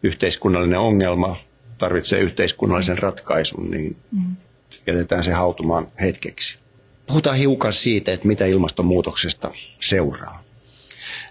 yhteiskunnallinen 0.03 0.79
ongelma, 0.79 1.37
tarvitsee 1.77 2.19
yhteiskunnallisen 2.19 2.97
ratkaisun, 2.97 3.71
niin 3.71 3.97
mm. 4.11 4.35
jätetään 4.87 5.23
se 5.23 5.31
hautumaan 5.31 5.87
hetkeksi. 6.01 6.57
Puhutaan 7.07 7.37
hiukan 7.37 7.73
siitä, 7.73 8.11
että 8.11 8.27
mitä 8.27 8.45
ilmastonmuutoksesta 8.45 9.51
seuraa. 9.79 10.40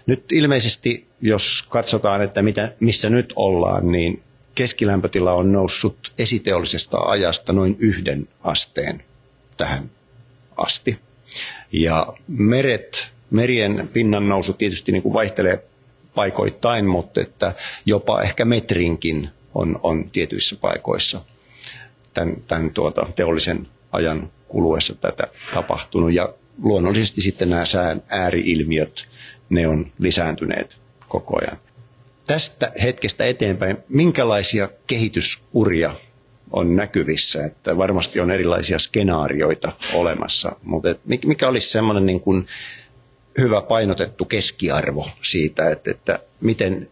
Nyt 0.05 0.31
ilmeisesti, 0.31 1.07
jos 1.21 1.65
katsotaan, 1.69 2.21
että 2.21 2.41
mitä, 2.41 2.73
missä 2.79 3.09
nyt 3.09 3.33
ollaan, 3.35 3.91
niin 3.91 4.23
keskilämpötila 4.55 5.33
on 5.33 5.51
noussut 5.51 6.13
esiteollisesta 6.17 6.97
ajasta 6.97 7.53
noin 7.53 7.75
yhden 7.79 8.27
asteen 8.43 9.03
tähän 9.57 9.89
asti. 10.57 10.99
Ja 11.71 12.13
meret, 12.27 13.11
merien 13.29 13.89
pinnan 13.93 14.29
nousu 14.29 14.53
tietysti 14.53 14.91
niin 14.91 15.03
kuin 15.03 15.13
vaihtelee 15.13 15.63
paikoittain, 16.15 16.85
mutta 16.85 17.21
että 17.21 17.55
jopa 17.85 18.21
ehkä 18.21 18.45
metrinkin 18.45 19.29
on, 19.55 19.79
on 19.83 20.09
tietyissä 20.09 20.55
paikoissa 20.55 21.21
tämän, 22.13 22.35
tämän 22.47 22.71
tuota, 22.71 23.07
teollisen 23.15 23.67
ajan 23.91 24.31
kuluessa 24.47 24.95
tätä 24.95 25.27
tapahtunut. 25.53 26.13
Ja 26.13 26.33
luonnollisesti 26.63 27.21
sitten 27.21 27.49
nämä 27.49 27.65
sään 27.65 28.03
ääriilmiöt, 28.09 29.07
ne 29.51 29.67
on 29.67 29.91
lisääntyneet 29.99 30.77
koko 31.07 31.39
ajan. 31.41 31.57
Tästä 32.27 32.71
hetkestä 32.83 33.25
eteenpäin, 33.25 33.77
minkälaisia 33.89 34.69
kehitysuria 34.87 35.95
on 36.51 36.75
näkyvissä, 36.75 37.45
että 37.45 37.77
varmasti 37.77 38.19
on 38.19 38.31
erilaisia 38.31 38.79
skenaarioita 38.79 39.71
olemassa, 39.93 40.55
mutta 40.63 40.95
mikä 41.25 41.47
olisi 41.47 41.69
semmoinen 41.69 42.05
niin 42.05 42.19
kuin 42.19 42.45
hyvä 43.37 43.61
painotettu 43.61 44.25
keskiarvo 44.25 45.09
siitä, 45.21 45.69
että, 45.69 45.91
että 45.91 46.19
miten 46.41 46.89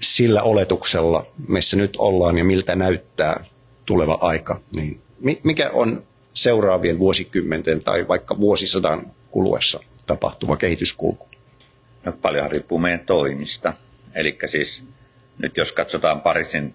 sillä 0.00 0.42
oletuksella, 0.42 1.26
missä 1.48 1.76
nyt 1.76 1.96
ollaan 1.96 2.38
ja 2.38 2.44
miltä 2.44 2.76
näyttää 2.76 3.44
tuleva 3.86 4.18
aika, 4.20 4.60
niin 4.76 5.00
mikä 5.42 5.70
on 5.70 6.02
seuraavien 6.34 6.98
vuosikymmenten 6.98 7.84
tai 7.84 8.08
vaikka 8.08 8.40
vuosisadan 8.40 9.12
kuluessa 9.30 9.80
tapahtuva 10.06 10.56
kehityskulku? 10.56 11.29
No, 12.04 12.12
paljon 12.12 12.50
riippuu 12.50 12.78
meidän 12.78 13.00
toimista. 13.00 13.72
Eli 14.14 14.38
siis 14.46 14.84
nyt 15.38 15.56
jos 15.56 15.72
katsotaan 15.72 16.20
Pariisin 16.20 16.74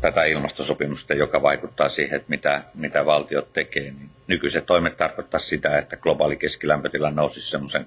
tätä 0.00 0.24
ilmastosopimusta, 0.24 1.14
joka 1.14 1.42
vaikuttaa 1.42 1.88
siihen, 1.88 2.16
että 2.16 2.30
mitä, 2.30 2.62
mitä 2.74 3.06
valtiot 3.06 3.52
tekee, 3.52 3.82
niin 3.82 4.10
nykyiset 4.26 4.66
toimet 4.66 4.96
tarkoittaa 4.96 5.40
sitä, 5.40 5.78
että 5.78 5.96
globaali 5.96 6.36
keskilämpötila 6.36 7.10
nousisi 7.10 7.50
semmoisen 7.50 7.86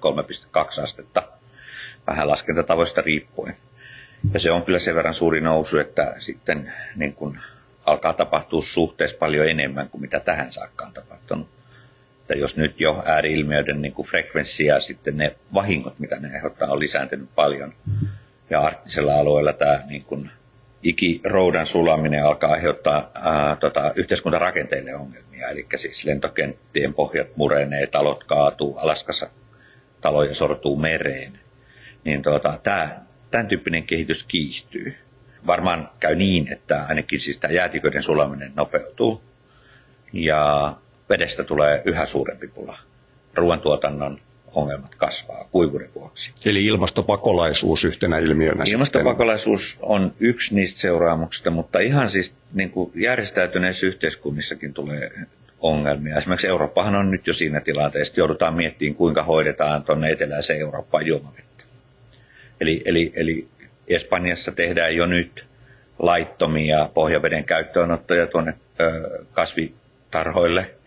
3,2 0.56 0.82
astetta 0.82 1.22
vähän 2.06 2.28
laskentatavoista 2.28 3.00
riippuen. 3.00 3.56
Ja 4.34 4.40
se 4.40 4.50
on 4.50 4.64
kyllä 4.64 4.78
sen 4.78 4.94
verran 4.94 5.14
suuri 5.14 5.40
nousu, 5.40 5.78
että 5.78 6.14
sitten 6.18 6.72
niin 6.96 7.12
kun 7.12 7.38
alkaa 7.86 8.12
tapahtua 8.12 8.62
suhteessa 8.62 9.16
paljon 9.18 9.48
enemmän 9.48 9.88
kuin 9.88 10.00
mitä 10.00 10.20
tähän 10.20 10.52
saakka 10.52 10.86
on 10.86 10.92
tapahtunut. 10.92 11.59
Että 12.30 12.40
jos 12.40 12.56
nyt 12.56 12.80
jo 12.80 13.02
ääriilmiöiden 13.06 13.82
niin 13.82 13.92
kuin 13.92 14.08
frekvenssi 14.08 14.64
ja 14.64 14.80
sitten 14.80 15.16
ne 15.16 15.36
vahingot, 15.54 15.98
mitä 15.98 16.20
ne 16.20 16.28
aiheuttaa, 16.34 16.72
on 16.72 16.78
lisääntynyt 16.78 17.34
paljon. 17.34 17.74
Ja 18.50 18.60
arktisella 18.60 19.14
alueella 19.14 19.52
tämä 19.52 19.80
niin 19.86 20.04
kuin 20.04 20.30
ikiroudan 20.82 21.66
sulaminen 21.66 22.24
alkaa 22.24 22.50
aiheuttaa 22.50 23.10
ää, 23.14 23.56
tota, 23.56 23.92
yhteiskuntarakenteille 23.96 24.94
ongelmia. 24.94 25.48
Eli 25.48 25.66
siis 25.76 26.04
lentokenttien 26.04 26.94
pohjat 26.94 27.36
murenee, 27.36 27.86
talot 27.86 28.24
kaatuu, 28.24 28.78
Alaskassa 28.78 29.30
taloja 30.00 30.34
sortuu 30.34 30.76
mereen. 30.76 31.38
Niin 32.04 32.22
tota, 32.22 32.58
tämä, 32.62 33.00
tämän 33.30 33.48
tyyppinen 33.48 33.82
kehitys 33.82 34.24
kiihtyy. 34.24 34.94
Varmaan 35.46 35.90
käy 36.00 36.14
niin, 36.14 36.52
että 36.52 36.84
ainakin 36.88 37.20
siis 37.20 37.38
tämä 37.38 37.54
jäätiköiden 37.54 38.02
sulaminen 38.02 38.52
nopeutuu 38.56 39.22
ja 40.12 40.74
vedestä 41.10 41.44
tulee 41.44 41.82
yhä 41.84 42.06
suurempi 42.06 42.48
pula. 42.48 42.78
Ruoantuotannon 43.34 44.20
ongelmat 44.54 44.94
kasvaa 44.94 45.48
kuivuuden 45.52 45.88
vuoksi. 45.94 46.32
Eli 46.44 46.66
ilmastopakolaisuus 46.66 47.84
yhtenä 47.84 48.18
ilmiönä. 48.18 48.64
Ilmastopakolaisuus 48.66 49.70
sitten. 49.70 49.88
on 49.88 50.14
yksi 50.20 50.54
niistä 50.54 50.80
seuraamuksista, 50.80 51.50
mutta 51.50 51.78
ihan 51.78 52.10
siis 52.10 52.34
niin 52.52 52.70
kuin 52.70 52.92
järjestäytyneissä 52.94 53.86
yhteiskunnissakin 53.86 54.74
tulee 54.74 55.12
ongelmia. 55.60 56.16
Esimerkiksi 56.16 56.46
Eurooppahan 56.46 56.96
on 56.96 57.10
nyt 57.10 57.26
jo 57.26 57.32
siinä 57.32 57.60
tilanteessa, 57.60 58.12
että 58.12 58.20
joudutaan 58.20 58.54
miettimään, 58.54 58.94
kuinka 58.94 59.22
hoidetaan 59.22 59.82
tuonne 59.82 60.10
eteläiseen 60.10 60.60
Eurooppaan 60.60 61.06
juomavettä. 61.06 61.64
Eli, 62.60 62.82
eli, 62.84 63.12
eli 63.16 63.48
Espanjassa 63.88 64.52
tehdään 64.52 64.96
jo 64.96 65.06
nyt 65.06 65.44
laittomia 65.98 66.88
pohjaveden 66.94 67.44
käyttöönottoja 67.44 68.26
tuonne 68.26 68.54
ö, 68.80 69.24
kasvitarhoille– 69.32 70.70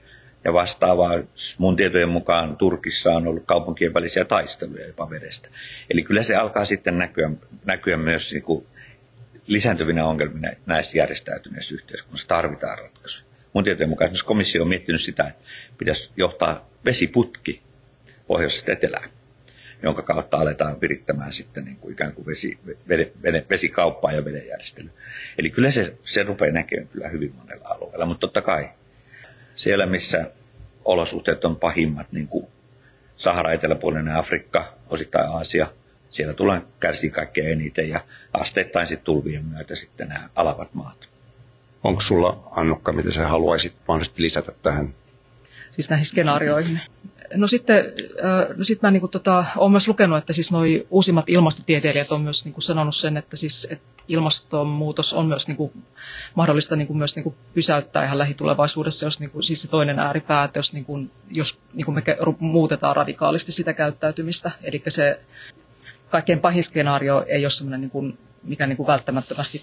ja 0.46 0.54
vastaavaa. 0.54 1.20
Mun 1.58 1.76
tietojen 1.76 2.10
mukaan 2.10 2.58
Turkissa 2.58 3.12
on 3.12 3.28
ollut 3.28 3.44
kaupunkien 3.46 3.94
välisiä 3.94 4.26
taisteluja 4.26 4.88
jopa 4.88 5.10
vedestä. 5.10 5.50
Eli 5.90 6.04
kyllä 6.04 6.24
se 6.24 6.36
alkaa 6.36 6.66
sitten 6.66 6.98
näkyä, 6.98 7.32
näkyä 7.66 7.98
myös 7.98 8.32
niin 8.32 8.44
kuin 8.44 8.66
lisääntyvinä 9.48 10.06
ongelmina 10.06 10.50
näissä 10.66 10.98
järjestäytyneissä 10.98 11.76
yhteiskunnassa. 11.76 12.28
Tarvitaan 12.28 12.78
ratkaisuja. 12.78 13.30
Mun 13.54 13.64
tietojen 13.64 13.90
mukaan 13.90 14.06
esimerkiksi 14.06 14.26
komissio 14.26 14.62
on 14.62 14.68
miettinyt 14.68 15.02
sitä, 15.02 15.28
että 15.28 15.44
pitäisi 15.78 16.12
johtaa 16.18 16.70
vesiputki 16.86 17.62
pohjoisesta 18.28 18.72
etelään 18.72 19.10
jonka 19.84 20.02
kautta 20.02 20.38
aletaan 20.38 20.82
virittämään 20.82 21.32
sitten 21.32 21.66
niin 21.66 21.78
kuin 21.78 21.92
ikään 21.92 22.14
kuin 22.14 22.26
vesi, 22.26 22.58
vede, 22.90 23.12
vede, 23.24 23.46
vesikauppaa 23.50 24.12
ja 24.12 24.26
vedenjärjestelyä. 24.26 24.92
Eli 25.38 25.50
kyllä 25.50 25.72
se, 25.72 25.98
se 26.04 26.24
rupeaa 26.24 26.52
näkemään 26.52 26.88
kyllä 26.88 27.08
hyvin 27.08 27.34
monella 27.36 27.68
alueella, 27.70 28.06
mutta 28.06 28.20
totta 28.20 28.42
kai 28.42 28.70
siellä, 29.55 29.86
missä 29.86 30.31
olosuhteet 30.86 31.45
on 31.45 31.55
pahimmat, 31.55 32.12
niin 32.12 32.27
kuin 32.27 32.48
Sahara, 33.15 33.51
eteläpuolinen 33.51 34.15
Afrikka, 34.15 34.74
osittain 34.89 35.29
Aasia, 35.29 35.67
siellä 36.10 36.33
tullaan 36.33 36.67
kärsiä 36.79 37.11
kaikkein 37.11 37.51
eniten 37.51 37.89
ja 37.89 38.00
asteittain 38.33 38.87
sitten 38.87 39.05
tulvien 39.05 39.46
myötä 39.46 39.75
sitten 39.75 40.07
nämä 40.07 40.29
alavat 40.35 40.74
maat. 40.74 41.09
Onko 41.83 42.01
sulla, 42.01 42.51
Annukka, 42.51 42.92
mitä 42.92 43.11
sä 43.11 43.27
haluaisit 43.27 43.75
mahdollisesti 43.87 44.22
lisätä 44.22 44.51
tähän? 44.61 44.96
Siis 45.72 45.89
näihin 45.89 46.05
skenaarioihin. 46.05 46.81
No 47.35 47.48
sitten, 47.48 47.85
no 48.57 48.63
sit 48.63 48.81
mä 48.81 48.91
niin 48.91 49.01
kuin 49.01 49.11
tota, 49.11 49.46
olen 49.57 49.72
myös 49.72 49.87
lukenut, 49.87 50.17
että 50.17 50.33
siis 50.33 50.51
noi 50.51 50.87
uusimmat 50.89 51.29
ilmastotieteilijät 51.29 52.11
on 52.11 52.22
myös 52.22 52.46
niin 52.46 52.53
kuin 52.53 52.63
sanonut 52.63 52.96
sen, 52.96 53.17
että, 53.17 53.37
siis, 53.37 53.67
että 53.72 53.93
ilmastonmuutos 54.07 55.13
on 55.13 55.25
myös 55.25 55.48
niin 55.48 55.57
kuin, 55.57 55.72
mahdollista 56.35 56.75
niin 56.75 56.87
kuin, 56.87 56.98
myös 56.98 57.15
niin 57.15 57.24
kuin, 57.24 57.35
pysäyttää 57.53 58.05
ihan 58.05 58.17
lähitulevaisuudessa, 58.17 59.05
jos 59.05 59.19
niin 59.19 59.29
kuin, 59.29 59.43
siis 59.43 59.61
se 59.61 59.67
toinen 59.67 60.00
ääripää, 60.00 60.43
että 60.43 60.59
jos, 60.59 60.74
niin 60.74 60.85
kuin, 60.85 61.11
jos 61.31 61.59
niin 61.74 61.85
kuin 61.85 61.96
me 61.96 62.03
muutetaan 62.39 62.96
radikaalisti 62.96 63.51
sitä 63.51 63.74
käyttäytymistä. 63.74 64.51
Eli 64.63 64.83
se 64.87 65.19
kaikkein 66.09 66.39
pahin 66.39 66.63
skenaario 66.63 67.25
ei 67.27 67.46
ole 67.46 67.50
sellainen, 67.50 67.81
niin 67.81 67.91
kuin, 67.91 68.17
mikä 68.43 68.67
niin 68.67 68.77
kuin 68.77 68.87
välttämättömästi 68.87 69.61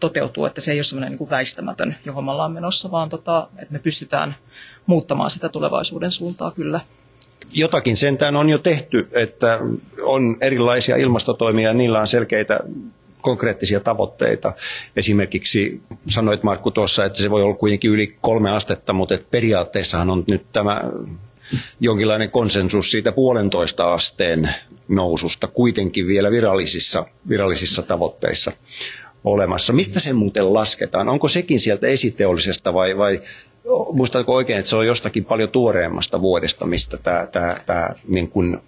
toteutuu, 0.00 0.44
että 0.44 0.60
se 0.60 0.72
ei 0.72 0.78
ole 0.78 0.82
sellainen 0.82 1.10
niin 1.10 1.18
kuin 1.18 1.30
väistämätön, 1.30 1.96
johon 2.04 2.24
me 2.24 2.30
ollaan 2.30 2.52
menossa, 2.52 2.90
vaan 2.90 3.08
tota, 3.08 3.48
että 3.58 3.72
me 3.72 3.78
pystytään 3.78 4.36
muuttamaan 4.86 5.30
sitä 5.30 5.48
tulevaisuuden 5.48 6.10
suuntaa 6.10 6.50
kyllä. 6.50 6.80
Jotakin 7.52 7.96
sentään 7.96 8.36
on 8.36 8.48
jo 8.48 8.58
tehty, 8.58 9.08
että 9.12 9.60
on 10.02 10.36
erilaisia 10.40 10.96
ilmastotoimia 10.96 11.68
ja 11.68 11.74
niillä 11.74 12.00
on 12.00 12.06
selkeitä 12.06 12.60
konkreettisia 13.20 13.80
tavoitteita. 13.80 14.52
Esimerkiksi 14.96 15.80
sanoit 16.08 16.42
Markku 16.42 16.70
tuossa, 16.70 17.04
että 17.04 17.18
se 17.18 17.30
voi 17.30 17.42
olla 17.42 17.54
kuitenkin 17.54 17.90
yli 17.90 18.16
kolme 18.20 18.50
astetta, 18.50 18.92
mutta 18.92 19.14
että 19.14 19.26
periaatteessahan 19.30 20.10
on 20.10 20.24
nyt 20.26 20.52
tämä 20.52 20.82
jonkinlainen 21.80 22.30
konsensus 22.30 22.90
siitä 22.90 23.12
puolentoista 23.12 23.92
asteen 23.92 24.54
noususta 24.88 25.46
kuitenkin 25.46 26.06
vielä 26.06 26.30
virallisissa, 26.30 27.06
virallisissa 27.28 27.82
tavoitteissa 27.82 28.52
olemassa. 29.24 29.72
Mistä 29.72 30.00
se 30.00 30.12
muuten 30.12 30.54
lasketaan? 30.54 31.08
Onko 31.08 31.28
sekin 31.28 31.60
sieltä 31.60 31.86
esiteollisesta 31.86 32.74
vai, 32.74 32.96
vai 32.96 33.22
muistatko 33.92 34.34
oikein, 34.34 34.58
että 34.58 34.68
se 34.68 34.76
on 34.76 34.86
jostakin 34.86 35.24
paljon 35.24 35.48
tuoreemmasta 35.48 36.20
vuodesta, 36.20 36.66
mistä 36.66 36.96
tämä, 36.96 37.26
tämä, 37.26 37.56
tämä, 37.66 37.88
niin 38.08 38.30
kuin, 38.30 38.58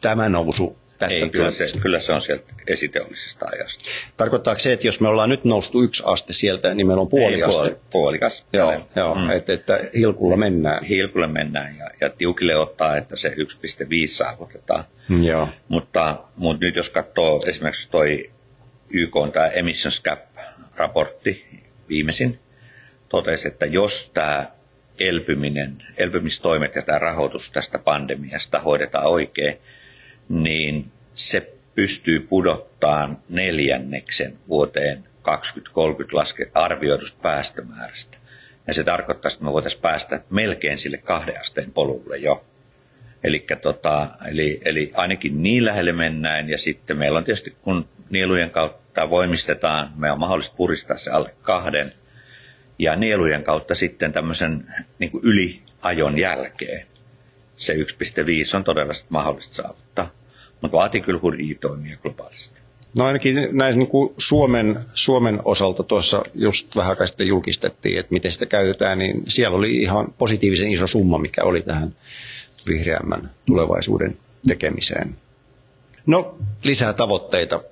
tämä 0.00 0.28
nousu 0.28 0.76
tästä 1.00 1.18
Ei, 1.18 1.30
kyllä 1.30 1.50
se, 1.50 1.64
kyllä 1.82 1.98
se 1.98 2.12
on 2.12 2.20
sieltä 2.20 2.54
esiteollisesta 2.66 3.46
ajasta. 3.52 3.84
Tarkoittaako 4.16 4.58
se, 4.58 4.72
että 4.72 4.86
jos 4.86 5.00
me 5.00 5.08
ollaan 5.08 5.30
nyt 5.30 5.44
noustu 5.44 5.82
yksi 5.82 6.02
aste 6.06 6.32
sieltä, 6.32 6.74
niin 6.74 6.86
meillä 6.86 7.00
on 7.00 7.08
puoli 7.08 7.34
Ei, 7.34 7.42
aste? 7.42 7.76
puolikas. 7.90 8.46
Joo, 8.52 8.74
joo 8.96 9.14
mm. 9.14 9.30
että, 9.30 9.52
että 9.52 9.80
hilkulla 9.94 10.36
mennään. 10.36 10.84
Hilkulla 10.84 11.26
mennään 11.26 11.76
ja, 11.78 11.86
ja 12.00 12.10
tiukille 12.10 12.56
ottaa, 12.56 12.96
että 12.96 13.16
se 13.16 13.28
1,5 13.28 13.36
saavutetaan. 14.06 14.84
Mm, 15.08 15.24
joo. 15.24 15.48
Mutta, 15.68 16.16
mutta 16.36 16.64
nyt 16.64 16.76
jos 16.76 16.90
katsoo 16.90 17.42
esimerkiksi 17.46 17.90
toi 17.90 18.30
YK 18.90 19.16
on 19.16 19.32
tämä 19.32 19.46
Emissions 19.46 20.02
Gap-raportti 20.02 21.44
viimeisin, 21.88 22.38
totesi, 23.10 23.48
että 23.48 23.66
jos 23.66 24.10
tämä 24.14 24.46
elpyminen, 24.98 25.82
elpymistoimet 25.96 26.74
ja 26.74 26.82
tämä 26.82 26.98
rahoitus 26.98 27.50
tästä 27.50 27.78
pandemiasta 27.78 28.60
hoidetaan 28.60 29.06
oikein, 29.06 29.58
niin 30.28 30.92
se 31.14 31.52
pystyy 31.74 32.20
pudottamaan 32.20 33.18
neljänneksen 33.28 34.38
vuoteen 34.48 35.04
2030 35.22 36.16
laske, 36.16 36.50
arvioidusta 36.54 37.18
päästömäärästä. 37.22 38.18
Ja 38.66 38.74
se 38.74 38.84
tarkoittaa, 38.84 39.28
että 39.32 39.44
me 39.44 39.52
voitaisiin 39.52 39.82
päästä 39.82 40.20
melkein 40.30 40.78
sille 40.78 40.96
kahden 40.96 41.40
asteen 41.40 41.72
polulle 41.72 42.16
jo. 42.16 42.44
Elikkä 43.24 43.56
tota, 43.56 44.08
eli, 44.30 44.60
eli 44.64 44.90
ainakin 44.94 45.42
niin 45.42 45.64
lähelle 45.64 45.92
mennään 45.92 46.48
ja 46.48 46.58
sitten 46.58 46.96
meillä 46.96 47.18
on 47.18 47.24
tietysti, 47.24 47.56
kun 47.62 47.88
nielujen 48.10 48.50
kautta 48.50 49.10
voimistetaan, 49.10 49.92
me 49.96 50.12
on 50.12 50.20
mahdollista 50.20 50.56
puristaa 50.56 50.96
se 50.96 51.10
alle 51.10 51.34
kahden 51.42 51.92
ja 52.80 52.96
nielujen 52.96 53.44
kautta 53.44 53.74
sitten 53.74 54.12
tämmöisen 54.12 54.74
niin 54.98 55.10
kuin 55.10 55.24
yliajon 55.24 56.18
jälkeen 56.18 56.86
se 57.56 57.72
1,5 57.74 58.56
on 58.56 58.64
todella 58.64 58.92
mahdollista 59.08 59.54
saavuttaa 59.54 60.10
mutta 60.60 60.76
vaatii 60.76 61.00
kyllä 61.00 61.20
hurjia 61.22 61.56
toimia 61.60 61.96
globaalisti. 62.02 62.60
No 62.98 63.04
ainakin 63.04 63.48
näin 63.52 63.78
niin 63.78 63.88
kuin 63.88 64.14
Suomen, 64.18 64.80
Suomen 64.94 65.40
osalta 65.44 65.82
tuossa 65.82 66.22
just 66.34 66.76
vähän 66.76 66.90
aikaa 66.90 67.06
sitten 67.06 67.26
julkistettiin, 67.26 67.98
että 67.98 68.12
miten 68.12 68.32
sitä 68.32 68.46
käytetään, 68.46 68.98
niin 68.98 69.22
siellä 69.28 69.56
oli 69.56 69.76
ihan 69.76 70.14
positiivisen 70.18 70.68
iso 70.68 70.86
summa, 70.86 71.18
mikä 71.18 71.44
oli 71.44 71.62
tähän 71.62 71.94
vihreämmän 72.68 73.30
tulevaisuuden 73.46 74.18
tekemiseen. 74.48 75.16
No, 76.06 76.38
lisää 76.64 76.92
tavoitteita. 76.92 77.62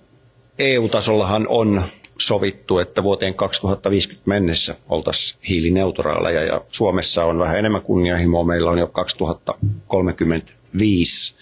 EU-tasollahan 0.59 1.47
on 1.49 1.85
sovittu, 2.20 2.78
että 2.78 3.02
vuoteen 3.02 3.35
2050 3.35 4.28
mennessä 4.28 4.76
oltaisiin 4.88 5.40
hiilineutraaleja 5.48 6.44
ja 6.44 6.61
Suomessa 6.68 7.24
on 7.24 7.38
vähän 7.38 7.59
enemmän 7.59 7.83
kunnianhimoa. 7.83 8.44
Meillä 8.44 8.70
on 8.70 8.78
jo 8.78 8.87
2035 8.87 11.35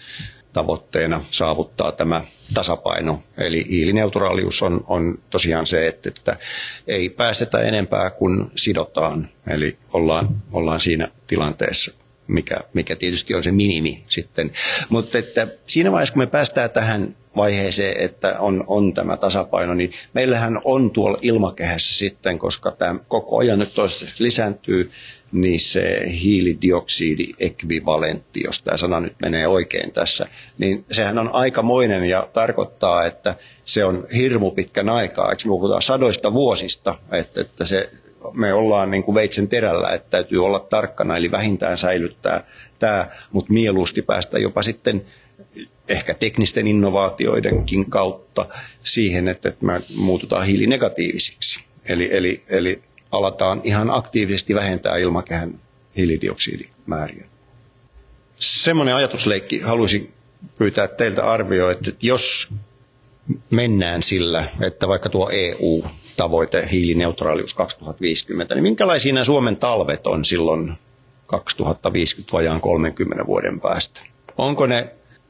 tavoitteena 0.53 1.25
saavuttaa 1.31 1.91
tämä 1.91 2.21
tasapaino. 2.53 3.23
Eli 3.37 3.65
hiilineutraalius 3.69 4.61
on, 4.61 4.83
on 4.87 5.19
tosiaan 5.29 5.67
se, 5.67 5.87
että, 5.87 6.09
että 6.09 6.37
ei 6.87 7.09
päästetä 7.09 7.59
enempää 7.59 8.09
kuin 8.09 8.51
sidotaan. 8.55 9.29
Eli 9.47 9.77
ollaan, 9.93 10.43
ollaan 10.51 10.79
siinä 10.79 11.07
tilanteessa, 11.27 11.91
mikä, 12.27 12.57
mikä 12.73 12.95
tietysti 12.95 13.35
on 13.35 13.43
se 13.43 13.51
minimi 13.51 14.03
sitten. 14.07 14.51
Mutta 14.89 15.17
että 15.17 15.47
siinä 15.65 15.91
vaiheessa, 15.91 16.13
kun 16.13 16.21
me 16.21 16.27
päästään 16.27 16.69
tähän 16.69 17.15
vaiheeseen, 17.37 18.05
että 18.05 18.35
on, 18.39 18.63
on 18.67 18.93
tämä 18.93 19.17
tasapaino, 19.17 19.73
niin 19.73 19.93
meillähän 20.13 20.61
on 20.63 20.91
tuolla 20.91 21.17
ilmakehässä 21.21 21.97
sitten, 21.97 22.39
koska 22.39 22.71
tämä 22.71 22.95
koko 23.07 23.37
ajan 23.37 23.59
nyt 23.59 23.73
toistaiseksi 23.75 24.23
lisääntyy, 24.23 24.91
niin 25.31 25.59
se 25.59 26.03
hiilidioksidiekvivalentti, 26.11 28.41
jos 28.43 28.61
tämä 28.61 28.77
sana 28.77 28.99
nyt 28.99 29.15
menee 29.21 29.47
oikein 29.47 29.91
tässä, 29.91 30.27
niin 30.57 30.85
sehän 30.91 31.17
on 31.17 31.29
aikamoinen 31.33 32.05
ja 32.05 32.29
tarkoittaa, 32.33 33.05
että 33.05 33.35
se 33.63 33.85
on 33.85 34.07
hirmu 34.15 34.51
pitkän 34.51 34.89
aikaa. 34.89 35.29
Eikö 35.29 35.43
me 35.45 35.49
puhutaan 35.49 35.81
sadoista 35.81 36.33
vuosista, 36.33 36.95
että, 37.11 37.41
että 37.41 37.65
se, 37.65 37.89
me 38.33 38.53
ollaan 38.53 38.91
niin 38.91 39.03
kuin 39.03 39.15
veitsen 39.15 39.47
terällä, 39.47 39.89
että 39.89 40.09
täytyy 40.09 40.45
olla 40.45 40.59
tarkkana, 40.59 41.17
eli 41.17 41.31
vähintään 41.31 41.77
säilyttää 41.77 42.43
tämä, 42.79 43.07
mutta 43.31 43.53
mieluusti 43.53 44.01
päästä 44.01 44.39
jopa 44.39 44.61
sitten 44.61 45.05
ehkä 45.87 46.13
teknisten 46.13 46.67
innovaatioidenkin 46.67 47.89
kautta 47.89 48.45
siihen, 48.83 49.27
että 49.27 49.53
me 49.61 49.81
muututaan 49.95 50.45
hiilinegatiivisiksi. 50.45 51.59
Eli, 51.85 52.09
eli, 52.11 52.43
eli 52.49 52.81
aletaan 53.11 53.61
ihan 53.63 53.89
aktiivisesti 53.89 54.55
vähentää 54.55 54.97
ilmakehän 54.97 55.59
hiilidioksidimääriä. 55.97 57.25
Semmoinen 58.35 58.95
ajatusleikki 58.95 59.59
haluaisin 59.59 60.13
pyytää 60.57 60.87
teiltä 60.87 61.31
arvioa, 61.31 61.71
että 61.71 61.91
jos 62.01 62.49
mennään 63.49 64.03
sillä, 64.03 64.43
että 64.61 64.87
vaikka 64.87 65.09
tuo 65.09 65.29
EU-tavoite 65.29 66.67
hiilineutraalius 66.71 67.53
2050, 67.53 68.55
niin 68.55 68.63
minkälaisia 68.63 69.13
nämä 69.13 69.23
Suomen 69.23 69.57
talvet 69.57 70.07
on 70.07 70.25
silloin 70.25 70.73
2050 71.25 72.33
vajaan 72.33 72.61
30 72.61 73.25
vuoden 73.25 73.59
päästä? 73.59 74.01
Onko 74.37 74.67
ne, 74.67 74.89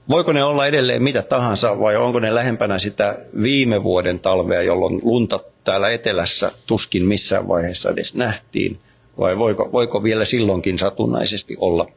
voiko 0.09 0.33
ne 0.33 0.43
olla 0.43 0.67
edelleen 0.67 1.03
mitä 1.03 1.21
tahansa 1.21 1.79
vai 1.79 1.95
onko 1.95 2.19
ne 2.19 2.35
lähempänä 2.35 2.77
sitä 2.79 3.17
viime 3.41 3.83
vuoden 3.83 4.19
talvea, 4.19 4.61
jolloin 4.61 4.99
lunta 5.03 5.39
täällä 5.63 5.89
etelässä 5.89 6.51
tuskin 6.67 7.05
missään 7.05 7.47
vaiheessa 7.47 7.89
edes 7.89 8.15
nähtiin, 8.15 8.79
vai 9.17 9.37
voiko, 9.37 9.69
voiko 9.71 10.03
vielä 10.03 10.25
silloinkin 10.25 10.79
satunnaisesti 10.79 11.55
olla 11.59 11.87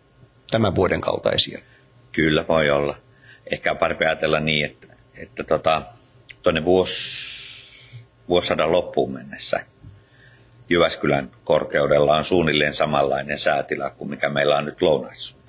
tämän 0.50 0.74
vuoden 0.74 1.00
kaltaisia? 1.00 1.60
Kyllä 2.12 2.44
voi 2.48 2.70
olla. 2.70 2.96
Ehkä 3.52 3.70
on 3.70 3.78
parempi 3.78 4.04
ajatella 4.04 4.40
niin, 4.40 4.64
että, 4.64 4.86
että 5.18 5.44
tota, 5.44 5.82
tuonne 6.42 6.64
vuos, 6.64 6.90
vuosisadan 8.28 8.72
loppuun 8.72 9.12
mennessä 9.12 9.60
Jyväskylän 10.70 11.30
korkeudella 11.44 12.16
on 12.16 12.24
suunnilleen 12.24 12.74
samanlainen 12.74 13.38
säätila 13.38 13.90
kuin 13.90 14.10
mikä 14.10 14.28
meillä 14.28 14.56
on 14.56 14.64
nyt 14.64 14.82
Lounais-Suomessa. 14.82 15.39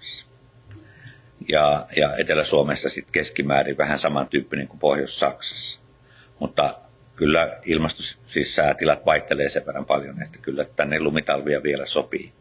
Ja, 1.47 1.85
ja 1.95 2.15
Etelä-Suomessa 2.17 2.89
sitten 2.89 3.11
keskimäärin 3.11 3.77
vähän 3.77 3.99
samantyyppinen 3.99 4.67
kuin 4.67 4.79
Pohjois-Saksassa. 4.79 5.79
Mutta 6.39 6.75
kyllä 7.15 7.59
ilmasto, 7.65 8.03
siis 8.25 8.55
säätilat 8.55 9.05
vaihtelee 9.05 9.49
sen 9.49 9.65
verran 9.65 9.85
paljon, 9.85 10.23
että 10.23 10.37
kyllä 10.41 10.65
tänne 10.75 10.99
lumitalvia 10.99 11.63
vielä 11.63 11.85
sopii. 11.85 12.33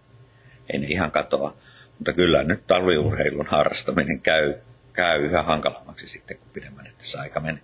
Ei 0.73 0.79
ne 0.79 0.87
ihan 0.87 1.11
katoa. 1.11 1.57
Mutta 1.99 2.13
kyllä 2.13 2.45
nyt 2.45 2.67
talviurheilun 2.67 3.47
harrastaminen 3.47 4.21
käy, 4.21 4.55
käy 4.93 5.25
yhä 5.25 5.43
hankalammaksi 5.43 6.09
sitten, 6.09 6.39
kun 6.39 6.49
pidemmän 6.53 6.89
tässä 6.99 7.21
aika 7.21 7.41
menee. 7.41 7.63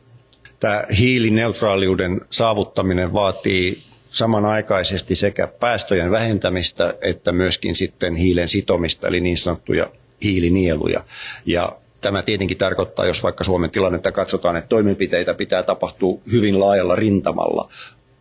Tämä 0.60 0.84
hiilineutraaliuden 0.98 2.20
saavuttaminen 2.30 3.12
vaatii 3.12 3.76
samanaikaisesti 4.10 5.14
sekä 5.14 5.46
päästöjen 5.46 6.10
vähentämistä 6.10 6.94
että 7.00 7.32
myöskin 7.32 7.74
sitten 7.74 8.14
hiilen 8.14 8.48
sitomista, 8.48 9.08
eli 9.08 9.20
niin 9.20 9.36
sanottuja 9.36 9.90
hiilinieluja. 10.22 11.04
Ja 11.46 11.78
Tämä 12.00 12.22
tietenkin 12.22 12.56
tarkoittaa, 12.58 13.06
jos 13.06 13.22
vaikka 13.22 13.44
Suomen 13.44 13.70
tilannetta 13.70 14.12
katsotaan, 14.12 14.56
että 14.56 14.68
toimenpiteitä 14.68 15.34
pitää 15.34 15.62
tapahtua 15.62 16.18
hyvin 16.32 16.60
laajalla 16.60 16.96
rintamalla. 16.96 17.72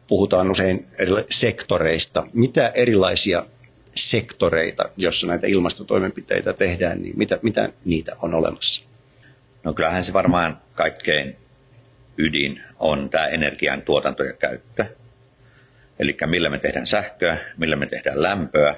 Puhutaan 0.08 0.51
usein 0.51 0.86
sektoreista. 1.29 2.27
Mitä 2.34 2.71
erilaisia 2.73 3.45
sektoreita, 3.95 4.89
jossa 4.97 5.27
näitä 5.27 5.47
ilmastotoimenpiteitä 5.47 6.53
tehdään, 6.53 7.01
niin 7.01 7.17
mitä, 7.17 7.39
mitä 7.41 7.69
niitä 7.86 8.15
on 8.21 8.34
olemassa? 8.34 8.84
No 9.63 9.73
kyllähän 9.73 10.03
se 10.03 10.13
varmaan 10.13 10.58
kaikkein 10.73 11.36
ydin 12.17 12.62
on 12.79 13.10
tämä 13.10 13.27
energian 13.27 13.81
tuotanto 13.81 14.23
ja 14.23 14.34
käyttö. 14.34 14.86
Eli 15.99 16.17
millä 16.25 16.49
me 16.49 16.60
tehdään 16.60 16.88
sähköä, 16.88 17.38
millä 17.58 17.75
me 17.75 17.86
tehdään 17.86 18.23
lämpöä 18.23 18.75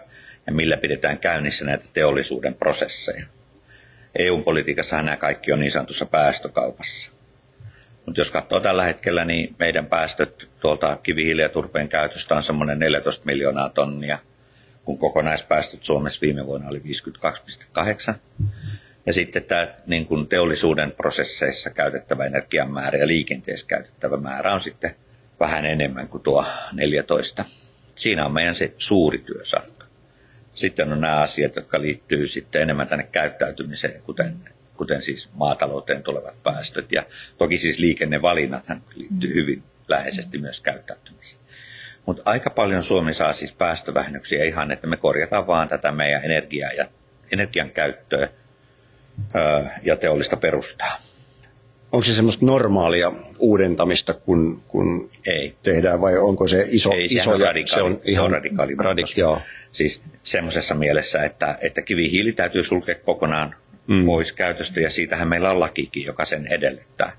ja 0.47 0.53
millä 0.53 0.77
pidetään 0.77 1.17
käynnissä 1.17 1.65
näitä 1.65 1.85
teollisuuden 1.93 2.53
prosesseja. 2.53 3.25
EU-politiikassahan 4.19 5.05
nämä 5.05 5.17
kaikki 5.17 5.51
on 5.51 5.59
niin 5.59 5.71
sanotussa 5.71 6.05
päästökaupassa. 6.05 7.11
Mutta 8.05 8.21
jos 8.21 8.31
katsoo 8.31 8.59
tällä 8.59 8.83
hetkellä, 8.83 9.25
niin 9.25 9.55
meidän 9.59 9.85
päästöt 9.85 10.49
tuolta 10.59 10.97
kivihiili- 11.03 11.41
ja 11.41 11.49
turpeen 11.49 11.89
käytöstä 11.89 12.35
on 12.35 12.43
semmoinen 12.43 12.79
14 12.79 13.25
miljoonaa 13.25 13.69
tonnia, 13.69 14.19
kun 14.85 14.97
kokonaispäästöt 14.97 15.83
Suomessa 15.83 16.21
viime 16.21 16.45
vuonna 16.45 16.69
oli 16.69 16.81
52,8. 16.83 18.15
Ja 19.05 19.13
sitten 19.13 19.43
tämä 19.43 19.67
niin 19.85 20.05
kuin 20.05 20.27
teollisuuden 20.27 20.91
prosesseissa 20.91 21.69
käytettävä 21.69 22.25
energian 22.25 22.71
määrä 22.71 22.99
ja 22.99 23.07
liikenteessä 23.07 23.67
käytettävä 23.67 24.17
määrä 24.17 24.53
on 24.53 24.61
sitten 24.61 24.95
vähän 25.39 25.65
enemmän 25.65 26.07
kuin 26.07 26.23
tuo 26.23 26.45
14. 26.71 27.45
Siinä 27.95 28.25
on 28.25 28.33
meidän 28.33 28.55
se 28.55 28.73
suuri 28.77 29.17
työsarka. 29.17 29.76
Sitten 30.57 30.93
on 30.93 31.01
nämä 31.01 31.21
asiat, 31.21 31.55
jotka 31.55 31.81
liittyy 31.81 32.27
sitten 32.27 32.61
enemmän 32.61 32.87
tänne 32.87 33.07
käyttäytymiseen, 33.11 34.01
kuten, 34.01 34.35
kuten 34.77 35.01
siis 35.01 35.29
maatalouteen 35.33 36.03
tulevat 36.03 36.43
päästöt. 36.43 36.91
Ja 36.91 37.03
toki 37.37 37.57
siis 37.57 37.79
liikennevalinnat 37.79 38.63
liittyy 38.95 39.33
hyvin 39.33 39.63
läheisesti 39.87 40.37
myös 40.37 40.61
käyttäytymiseen. 40.61 41.41
Mutta 42.05 42.21
aika 42.25 42.49
paljon 42.49 42.83
Suomi 42.83 43.13
saa 43.13 43.33
siis 43.33 43.53
päästövähennyksiä 43.53 44.43
ihan, 44.43 44.71
että 44.71 44.87
me 44.87 44.97
korjataan 44.97 45.47
vaan 45.47 45.67
tätä 45.67 45.91
meidän 45.91 46.25
energiaa 46.25 46.71
ja 46.71 46.87
energian 47.31 47.69
käyttöä 47.69 48.29
öö, 49.35 49.63
ja 49.83 49.95
teollista 49.95 50.37
perustaa. 50.37 50.97
Onko 51.91 52.03
se 52.03 52.13
semmoista 52.13 52.45
normaalia 52.45 53.11
uudentamista, 53.39 54.13
kun, 54.13 54.61
kun 54.67 55.09
Ei. 55.27 55.55
tehdään, 55.63 56.01
vai 56.01 56.17
onko 56.17 56.47
se 56.47 56.67
iso? 56.69 56.91
Ei, 56.91 57.05
iso 57.05 57.31
on 57.31 57.39
radikaali, 57.41 57.67
se 57.67 57.81
on 57.81 58.01
ihan 58.03 58.31
radikaali. 58.31 58.75
radik, 58.79 59.17
joo. 59.17 59.41
Siis 59.71 60.03
semmoisessa 60.23 60.75
mielessä, 60.75 61.23
että, 61.23 61.57
että 61.61 61.81
kivihiili 61.81 62.31
täytyy 62.31 62.63
sulkea 62.63 62.95
kokonaan 62.95 63.55
mm. 63.87 64.05
pois 64.05 64.33
käytöstä, 64.33 64.79
ja 64.79 64.89
siitähän 64.89 65.27
meillä 65.27 65.51
on 65.51 65.59
lakikin, 65.59 66.05
joka 66.05 66.25
sen 66.25 66.47
edellyttää. 66.47 67.11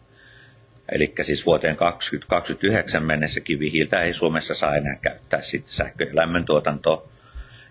Eli 0.92 1.14
siis 1.22 1.46
vuoteen 1.46 1.76
2029 1.76 3.04
mennessä 3.04 3.40
kivihiiltä 3.40 4.02
ei 4.02 4.12
Suomessa 4.12 4.54
saa 4.54 4.76
enää 4.76 4.96
käyttää 5.02 5.42
sitten 5.42 5.72
sähkö- 5.72 6.04
ja 6.04 6.16
lämmöntuotantoa. 6.16 7.08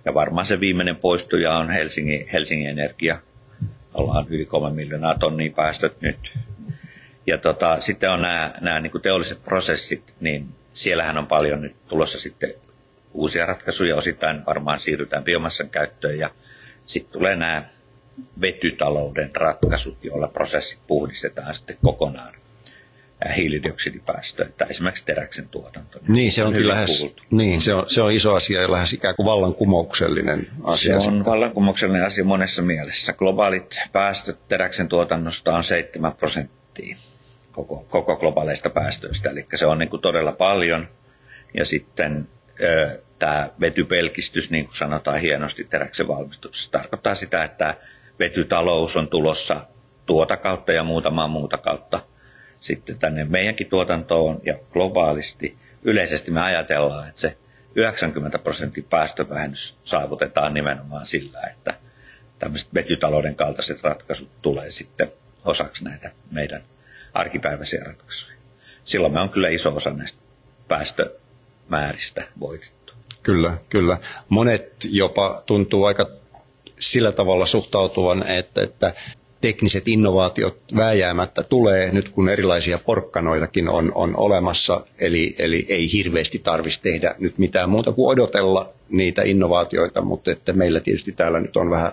Ja 0.05 0.13
varmaan 0.13 0.45
se 0.45 0.59
viimeinen 0.59 0.95
poistuja 0.95 1.57
on 1.57 1.69
Helsingin, 1.69 2.27
Helsingin 2.33 2.69
Energia. 2.69 3.19
Ollaan 3.93 4.25
yli 4.29 4.45
3 4.45 4.75
miljoonaa 4.75 5.17
tonnia 5.17 5.51
päästöt 5.55 6.01
nyt 6.01 6.17
ja 7.27 7.37
tota, 7.37 7.81
sitten 7.81 8.11
on 8.11 8.21
nämä, 8.21 8.53
nämä 8.61 8.79
niin 8.79 9.01
teolliset 9.01 9.43
prosessit, 9.43 10.13
niin 10.19 10.47
siellähän 10.73 11.17
on 11.17 11.27
paljon 11.27 11.61
nyt 11.61 11.75
tulossa 11.87 12.19
sitten 12.19 12.53
uusia 13.13 13.45
ratkaisuja. 13.45 13.95
Osittain 13.95 14.45
varmaan 14.45 14.79
siirrytään 14.79 15.23
biomassan 15.23 15.69
käyttöön 15.69 16.19
ja 16.19 16.29
sitten 16.85 17.13
tulee 17.13 17.35
nämä 17.35 17.63
vetytalouden 18.41 19.35
ratkaisut, 19.35 19.97
joilla 20.03 20.27
prosessit 20.27 20.79
puhdistetaan 20.87 21.55
sitten 21.55 21.77
kokonaan 21.83 22.33
hiilidioksidipäästöjä, 23.35 24.49
tai 24.57 24.67
esimerkiksi 24.69 25.05
teräksen 25.05 25.49
tuotanto. 25.49 25.99
Niin, 26.07 26.31
se 26.31 26.41
on, 26.41 26.47
on 26.47 26.53
kyllä 26.53 26.73
lähes, 26.73 27.07
niin, 27.31 27.61
se 27.61 27.73
on, 27.73 27.89
se 27.89 28.01
on 28.01 28.11
iso 28.11 28.35
asia 28.35 28.61
ja 28.61 28.71
lähes 28.71 28.93
ikään 28.93 29.15
kuin 29.15 29.25
vallankumouksellinen 29.25 30.47
asia. 30.63 30.99
Se 30.99 31.07
on 31.07 31.25
vallankumouksellinen 31.25 32.05
asia 32.05 32.23
monessa 32.23 32.61
mielessä. 32.61 33.13
Globaalit 33.13 33.79
päästöt 33.91 34.47
teräksen 34.47 34.87
tuotannosta 34.87 35.55
on 35.55 35.63
7 35.63 36.13
prosenttia 36.13 36.95
koko, 37.57 37.85
koko 37.89 38.15
globaaleista 38.15 38.69
päästöistä. 38.69 39.29
Eli 39.29 39.45
se 39.55 39.65
on 39.65 39.77
niin 39.77 39.89
kuin 39.89 40.01
todella 40.01 40.31
paljon. 40.31 40.87
Ja 41.53 41.65
sitten 41.65 42.27
tämä 43.19 43.49
vetypelkistys, 43.59 44.51
niin 44.51 44.65
kuin 44.65 44.75
sanotaan 44.75 45.19
hienosti 45.19 45.63
teräksen 45.63 46.07
valmistuksessa, 46.07 46.71
tarkoittaa 46.71 47.15
sitä, 47.15 47.43
että 47.43 47.75
vetytalous 48.19 48.95
on 48.95 49.07
tulossa 49.07 49.65
tuota 50.05 50.37
kautta 50.37 50.71
ja 50.71 50.83
muutamaa 50.83 51.27
muuta 51.27 51.57
kautta 51.57 51.99
sitten 52.61 52.99
tänne 52.99 53.23
meidänkin 53.23 53.69
tuotantoon 53.69 54.39
ja 54.43 54.57
globaalisti. 54.71 55.57
Yleisesti 55.83 56.31
me 56.31 56.41
ajatellaan, 56.41 57.09
että 57.09 57.21
se 57.21 57.37
90 57.75 58.39
prosentin 58.39 58.83
päästövähennys 58.83 59.77
saavutetaan 59.83 60.53
nimenomaan 60.53 61.05
sillä, 61.05 61.39
että 61.51 61.73
tämmöiset 62.39 62.73
vetytalouden 62.73 63.35
kaltaiset 63.35 63.83
ratkaisut 63.83 64.29
tulee 64.41 64.71
sitten 64.71 65.11
osaksi 65.45 65.83
näitä 65.83 66.11
meidän 66.31 66.63
arkipäiväisiä 67.17 67.83
ratkaisuja. 67.85 68.37
Silloin 68.85 69.13
me 69.13 69.19
on 69.19 69.29
kyllä 69.29 69.49
iso 69.49 69.75
osa 69.75 69.89
näistä 69.89 70.19
päästömääristä 70.67 72.27
voitettu. 72.39 72.93
Kyllä, 73.23 73.57
kyllä. 73.69 73.97
Monet 74.29 74.73
jopa 74.89 75.43
tuntuu 75.45 75.85
aika 75.85 76.09
sillä 76.79 77.11
tavalla 77.11 77.45
suhtautuvan, 77.45 78.27
että, 78.27 78.61
että 78.61 78.93
tekniset 79.41 79.87
innovaatiot 79.87 80.57
vääjäämättä 80.75 81.43
tulee 81.43 81.91
nyt 81.91 82.09
kun 82.09 82.29
erilaisia 82.29 82.79
porkkanoitakin 82.85 83.69
on, 83.69 83.91
on 83.95 84.17
olemassa, 84.17 84.81
eli, 84.99 85.35
eli 85.37 85.65
ei 85.69 85.91
hirveästi 85.91 86.39
tarvitsisi 86.39 86.81
tehdä 86.81 87.15
nyt 87.19 87.37
mitään 87.37 87.69
muuta 87.69 87.91
kuin 87.91 88.11
odotella 88.11 88.69
niitä 88.89 89.21
innovaatioita, 89.21 90.01
mutta 90.01 90.31
että 90.31 90.53
meillä 90.53 90.79
tietysti 90.79 91.11
täällä 91.11 91.39
nyt 91.39 91.57
on 91.57 91.69
vähän 91.69 91.91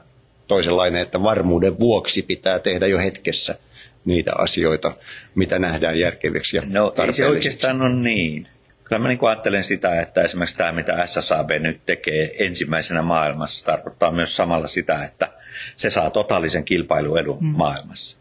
toisenlainen, 0.49 1.03
että 1.03 1.23
varmuuden 1.23 1.81
vuoksi 1.81 2.23
pitää 2.23 2.59
tehdä 2.59 2.87
jo 2.87 2.99
hetkessä 2.99 3.59
niitä 4.05 4.33
asioita, 4.39 4.93
mitä 5.35 5.59
nähdään 5.59 5.99
järkeviksi 5.99 6.57
ja 6.57 6.63
No 6.67 6.93
ei 7.07 7.13
se 7.13 7.27
oikeastaan 7.27 7.83
ole 7.83 7.95
niin. 7.95 8.49
Kyllä 8.85 8.99
mä 8.99 9.09
niin 9.09 9.19
ajattelen 9.23 9.65
sitä, 9.65 10.01
että 10.01 10.23
esimerkiksi 10.23 10.57
tämä, 10.57 10.73
mitä 10.73 11.07
SSAB 11.07 11.51
nyt 11.61 11.87
tekee 11.87 12.45
ensimmäisenä 12.45 13.03
maailmassa, 13.03 13.67
tarkoittaa 13.67 14.11
myös 14.11 14.37
samalla 14.37 14.67
sitä, 14.67 15.05
että 15.05 15.29
se 15.77 15.91
saa 15.91 16.11
totaalisen 16.11 16.65
kilpailuedun 16.65 17.39
mm. 17.41 17.47
maailmassa. 17.47 18.19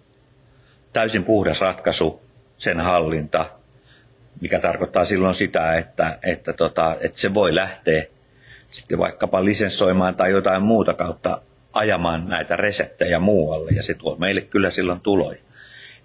Täysin 0.93 1.23
puhdas 1.23 1.61
ratkaisu, 1.61 2.21
sen 2.57 2.79
hallinta, 2.79 3.45
mikä 4.41 4.59
tarkoittaa 4.59 5.05
silloin 5.05 5.35
sitä, 5.35 5.75
että, 5.75 6.17
että, 6.23 6.53
tota, 6.53 6.95
että 7.01 7.19
se 7.19 7.33
voi 7.33 7.55
lähteä 7.55 8.05
sitten 8.71 8.97
vaikkapa 8.97 9.45
lisenssoimaan 9.45 10.15
tai 10.15 10.31
jotain 10.31 10.61
muuta 10.61 10.93
kautta 10.93 11.41
ajamaan 11.73 12.29
näitä 12.29 12.55
reseptejä 12.55 13.19
muualle, 13.19 13.71
ja 13.71 13.83
se 13.83 13.93
tuo 13.93 14.15
meille 14.15 14.41
kyllä 14.41 14.69
silloin 14.69 14.99
tuloja. 14.99 15.39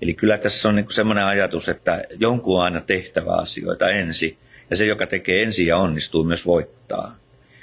Eli 0.03 0.15
kyllä 0.15 0.39
tässä 0.39 0.69
on 0.69 0.77
niin 0.77 0.93
semmoinen 0.93 1.25
ajatus, 1.25 1.69
että 1.69 2.03
jonkun 2.19 2.59
on 2.59 2.65
aina 2.65 2.81
tehtävä 2.81 3.33
asioita 3.33 3.91
ensin, 3.91 4.39
ja 4.71 4.77
se, 4.77 4.87
joka 4.87 5.07
tekee 5.07 5.43
ensin 5.43 5.67
ja 5.67 5.77
onnistuu, 5.77 6.25
myös 6.25 6.47
voittaa. 6.47 7.17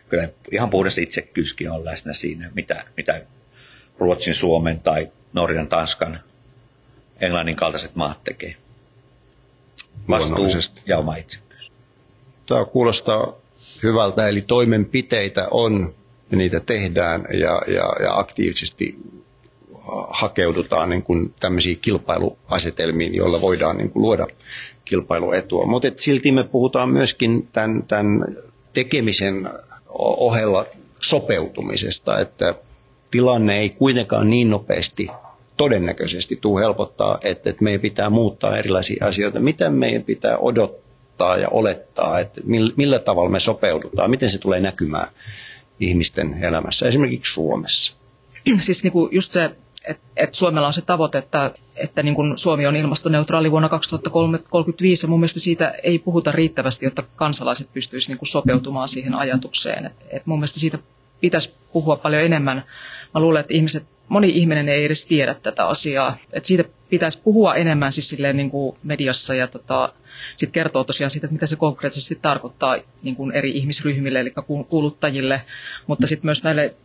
Kyllä 0.10 0.30
ihan 0.52 0.70
puhdas 0.70 0.98
itsekyyskin 0.98 1.72
on 1.72 1.86
läsnä 1.86 2.14
siinä, 2.14 2.52
mitä, 2.54 2.84
mitä 2.98 3.22
Ruotsin, 4.00 4.34
Suomen 4.34 4.80
tai 4.80 5.12
Norjan, 5.34 5.68
Tanskan, 5.68 6.20
Englannin 7.22 7.56
kaltaiset 7.56 7.96
maat 7.96 8.24
tekee. 8.24 8.56
Vastuu 10.10 10.48
ja 10.86 10.98
oma 10.98 11.16
itsekkyys. 11.16 11.72
Tämä 12.46 12.66
kuulostaa 12.66 13.34
hyvältä, 13.84 14.28
eli 14.28 14.42
toimenpiteitä 14.42 15.48
on 15.52 15.96
ja 16.32 16.38
niitä 16.38 16.60
tehdään 16.60 17.26
ja, 17.34 17.62
ja, 17.68 17.96
ja 18.04 18.20
aktiivisesti 18.20 18.98
hakeudutaan 20.10 20.90
niin 20.90 21.04
kuin 21.04 21.34
tämmöisiin 21.40 21.80
kilpailuasetelmiin, 21.80 23.16
joilla 23.16 23.42
voidaan 23.42 23.78
niin 23.78 23.90
kuin 23.90 24.04
luoda 24.04 24.28
kilpailuetua. 24.86 25.66
Mutta 25.66 25.88
silti 25.96 26.32
me 26.32 26.44
puhutaan 26.44 26.90
myöskin 26.90 27.48
tämän, 27.54 27.84
tämän 27.84 28.38
tekemisen 28.74 29.50
ohella 29.98 30.66
sopeutumisesta, 31.00 32.20
että 32.20 32.56
tilanne 33.12 33.60
ei 33.60 33.70
kuitenkaan 33.70 34.30
niin 34.30 34.50
nopeasti 34.50 35.08
todennäköisesti 35.58 36.36
tule 36.42 36.62
helpottaa, 36.62 37.20
että, 37.24 37.50
että 37.50 37.64
meidän 37.64 37.82
pitää 37.82 38.10
muuttaa 38.10 38.58
erilaisia 38.58 39.06
asioita. 39.08 39.40
Mitä 39.40 39.70
meidän 39.70 40.04
pitää 40.04 40.38
odottaa 40.38 41.38
ja 41.38 41.48
olettaa, 41.50 42.20
että 42.20 42.42
millä 42.76 43.00
tavalla 43.00 43.30
me 43.30 43.40
sopeudutaan, 43.40 44.10
miten 44.10 44.30
se 44.30 44.38
tulee 44.38 44.60
näkymään 44.60 45.08
ihmisten 45.80 46.44
elämässä, 46.44 46.88
esimerkiksi 46.88 47.34
Suomessa? 47.34 47.96
Siis 48.60 48.84
niin 48.84 48.94
kuin 48.94 49.10
just 49.12 49.32
se 49.32 49.52
että 49.88 50.04
et 50.18 50.36
Suomella 50.36 50.68
on 50.68 50.74
se 50.74 50.82
tavoite, 50.82 51.18
että, 51.18 51.52
että 51.76 52.04
niin 52.04 52.16
kuin 52.16 52.38
Suomi 52.38 52.68
on 52.68 52.76
ilmastoneutraali 52.76 53.52
vuonna 53.52 53.70
2035, 53.70 55.06
ja 55.06 55.10
mun 55.10 55.20
mielestä 55.20 55.40
siitä 55.40 55.74
ei 55.84 56.00
puhuta 56.00 56.32
riittävästi, 56.32 56.86
jotta 56.86 57.04
kansalaiset 57.16 57.74
pystyisivät 57.74 58.20
niin 58.22 58.28
sopeutumaan 58.28 58.88
siihen 58.88 59.16
ajatukseen. 59.16 59.86
Et, 59.86 59.94
et 60.10 60.26
mun 60.26 60.40
mielestä 60.40 60.60
siitä 60.60 60.80
pitäisi 61.22 61.54
puhua 61.74 61.96
paljon 61.96 62.24
enemmän. 62.24 62.64
Mä 63.14 63.22
luulen, 63.22 63.42
että 63.42 63.54
ihmiset, 63.54 63.84
moni 64.08 64.30
ihminen 64.30 64.70
ei 64.70 64.86
edes 64.86 65.06
tiedä 65.06 65.34
tätä 65.34 65.66
asiaa. 65.66 66.18
Et 66.34 66.46
siitä 66.46 66.64
pitäisi 66.90 67.22
puhua 67.22 67.56
enemmän 67.56 67.92
siis 67.92 68.10
silleen 68.10 68.38
niin 68.38 68.50
kuin 68.52 68.78
mediassa 68.84 69.36
ja 69.36 69.48
tota, 69.48 69.94
sitten 70.36 70.54
kertoo 70.54 70.84
tosiaan 70.84 71.12
siitä, 71.12 71.28
että 71.28 71.34
mitä 71.34 71.46
se 71.46 71.56
konkreettisesti 71.56 72.20
tarkoittaa 72.22 72.78
niin 73.04 73.16
kuin 73.16 73.32
eri 73.32 73.52
ihmisryhmille, 73.52 74.20
eli 74.20 74.34
kuluttajille, 74.70 75.42
mutta 75.88 76.08
sitten 76.08 76.28
myös 76.28 76.44
näille 76.44 76.76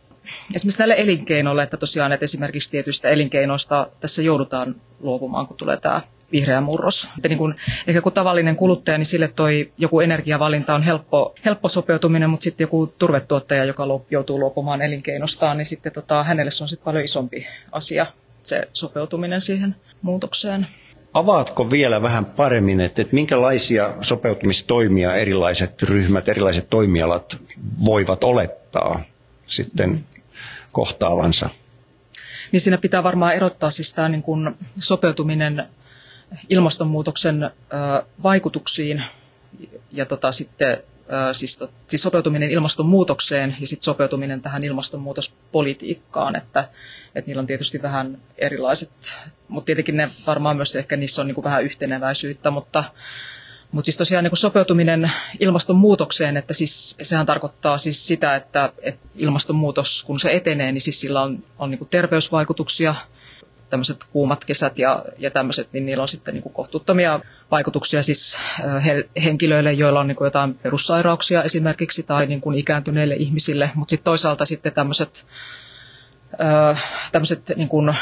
esimerkiksi 0.55 0.79
näille 0.79 0.95
elinkeinoille, 0.97 1.63
että 1.63 1.77
tosiaan 1.77 2.11
että 2.11 2.23
esimerkiksi 2.23 2.71
tietyistä 2.71 3.09
elinkeinoista 3.09 3.87
tässä 3.99 4.21
joudutaan 4.21 4.75
luopumaan, 4.99 5.47
kun 5.47 5.57
tulee 5.57 5.77
tämä 5.77 6.01
vihreä 6.31 6.61
murros. 6.61 7.09
Että 7.17 7.29
niin 7.29 7.37
kun, 7.37 7.55
ehkä 7.87 8.01
kun 8.01 8.11
tavallinen 8.11 8.55
kuluttaja, 8.55 8.97
niin 8.97 9.05
sille 9.05 9.27
toi 9.35 9.71
joku 9.77 9.99
energiavalinta 9.99 10.75
on 10.75 10.83
helppo, 10.83 11.35
helppo 11.45 11.67
sopeutuminen, 11.67 12.29
mutta 12.29 12.43
sitten 12.43 12.63
joku 12.63 12.93
turvetuottaja, 12.97 13.65
joka 13.65 13.83
joutuu 14.09 14.39
luopumaan 14.39 14.81
elinkeinostaan, 14.81 15.57
niin 15.57 15.65
sitten 15.65 15.91
tota, 15.91 16.23
hänelle 16.23 16.51
se 16.51 16.63
on 16.63 16.67
sitten 16.67 16.85
paljon 16.85 17.03
isompi 17.03 17.47
asia, 17.71 18.05
se 18.43 18.67
sopeutuminen 18.73 19.41
siihen 19.41 19.75
muutokseen. 20.01 20.67
Avaatko 21.13 21.71
vielä 21.71 22.01
vähän 22.01 22.25
paremmin, 22.25 22.81
että, 22.81 23.01
että 23.01 23.15
minkälaisia 23.15 23.93
sopeutumistoimia 24.01 25.15
erilaiset 25.15 25.83
ryhmät, 25.83 26.29
erilaiset 26.29 26.69
toimialat 26.69 27.37
voivat 27.85 28.23
olettaa 28.23 29.03
sitten 29.45 30.05
kohtaavansa. 30.71 31.49
Niin 32.51 32.61
siinä 32.61 32.77
pitää 32.77 33.03
varmaan 33.03 33.33
erottaa 33.33 33.71
siis 33.71 33.93
tämä 33.93 34.09
niin 34.09 34.23
kuin 34.23 34.55
sopeutuminen 34.79 35.67
ilmastonmuutoksen 36.49 37.51
vaikutuksiin 38.23 39.03
ja 39.91 40.05
tota 40.05 40.31
sitten 40.31 40.77
siis, 41.33 41.57
to, 41.57 41.69
siis 41.87 42.03
sopeutuminen 42.03 42.51
ilmastonmuutokseen 42.51 43.55
ja 43.59 43.67
sitten 43.67 43.85
sopeutuminen 43.85 44.41
tähän 44.41 44.63
ilmastonmuutospolitiikkaan, 44.63 46.35
että, 46.35 46.69
että 47.15 47.29
niillä 47.29 47.39
on 47.39 47.47
tietysti 47.47 47.81
vähän 47.81 48.17
erilaiset, 48.37 48.91
mutta 49.47 49.65
tietenkin 49.65 49.97
ne 49.97 50.09
varmaan 50.27 50.55
myös 50.55 50.75
ehkä 50.75 50.97
niissä 50.97 51.21
on 51.21 51.27
niin 51.27 51.35
kuin 51.35 51.45
vähän 51.45 51.63
yhteneväisyyttä, 51.63 52.51
mutta, 52.51 52.83
mutta 53.71 53.85
siis 53.85 53.97
tosiaan 53.97 54.23
niin 54.23 54.37
sopeutuminen 54.37 55.11
ilmastonmuutokseen, 55.39 56.37
että 56.37 56.53
siis 56.53 56.95
sehän 57.01 57.25
tarkoittaa 57.25 57.77
siis 57.77 58.07
sitä, 58.07 58.35
että, 58.35 58.73
että 58.81 59.07
ilmastonmuutos 59.15 60.03
kun 60.03 60.19
se 60.19 60.31
etenee, 60.31 60.71
niin 60.71 60.81
siis 60.81 61.01
sillä 61.01 61.21
on, 61.21 61.43
on 61.59 61.71
niin 61.71 61.87
terveysvaikutuksia, 61.89 62.95
tämmöiset 63.69 64.03
kuumat 64.11 64.45
kesät 64.45 64.79
ja, 64.79 65.05
ja 65.17 65.31
tämmöiset, 65.31 65.67
niin 65.73 65.85
niillä 65.85 66.01
on 66.01 66.07
sitten 66.07 66.33
niin 66.33 66.53
kohtuuttomia 66.53 67.19
vaikutuksia 67.51 68.03
siis 68.03 68.37
he, 68.85 69.09
henkilöille, 69.23 69.73
joilla 69.73 69.99
on 69.99 70.07
niin 70.07 70.17
jotain 70.21 70.53
perussairauksia 70.53 71.43
esimerkiksi 71.43 72.03
tai 72.03 72.27
niin 72.27 72.41
ikääntyneille 72.57 73.15
ihmisille, 73.15 73.71
mutta 73.75 73.89
sitten 73.89 74.05
toisaalta 74.05 74.45
sitten 74.45 74.73
tämmöiset 74.73 75.25
tämmöiset 77.11 77.51
niin 77.55 77.69
kuin, 77.69 77.95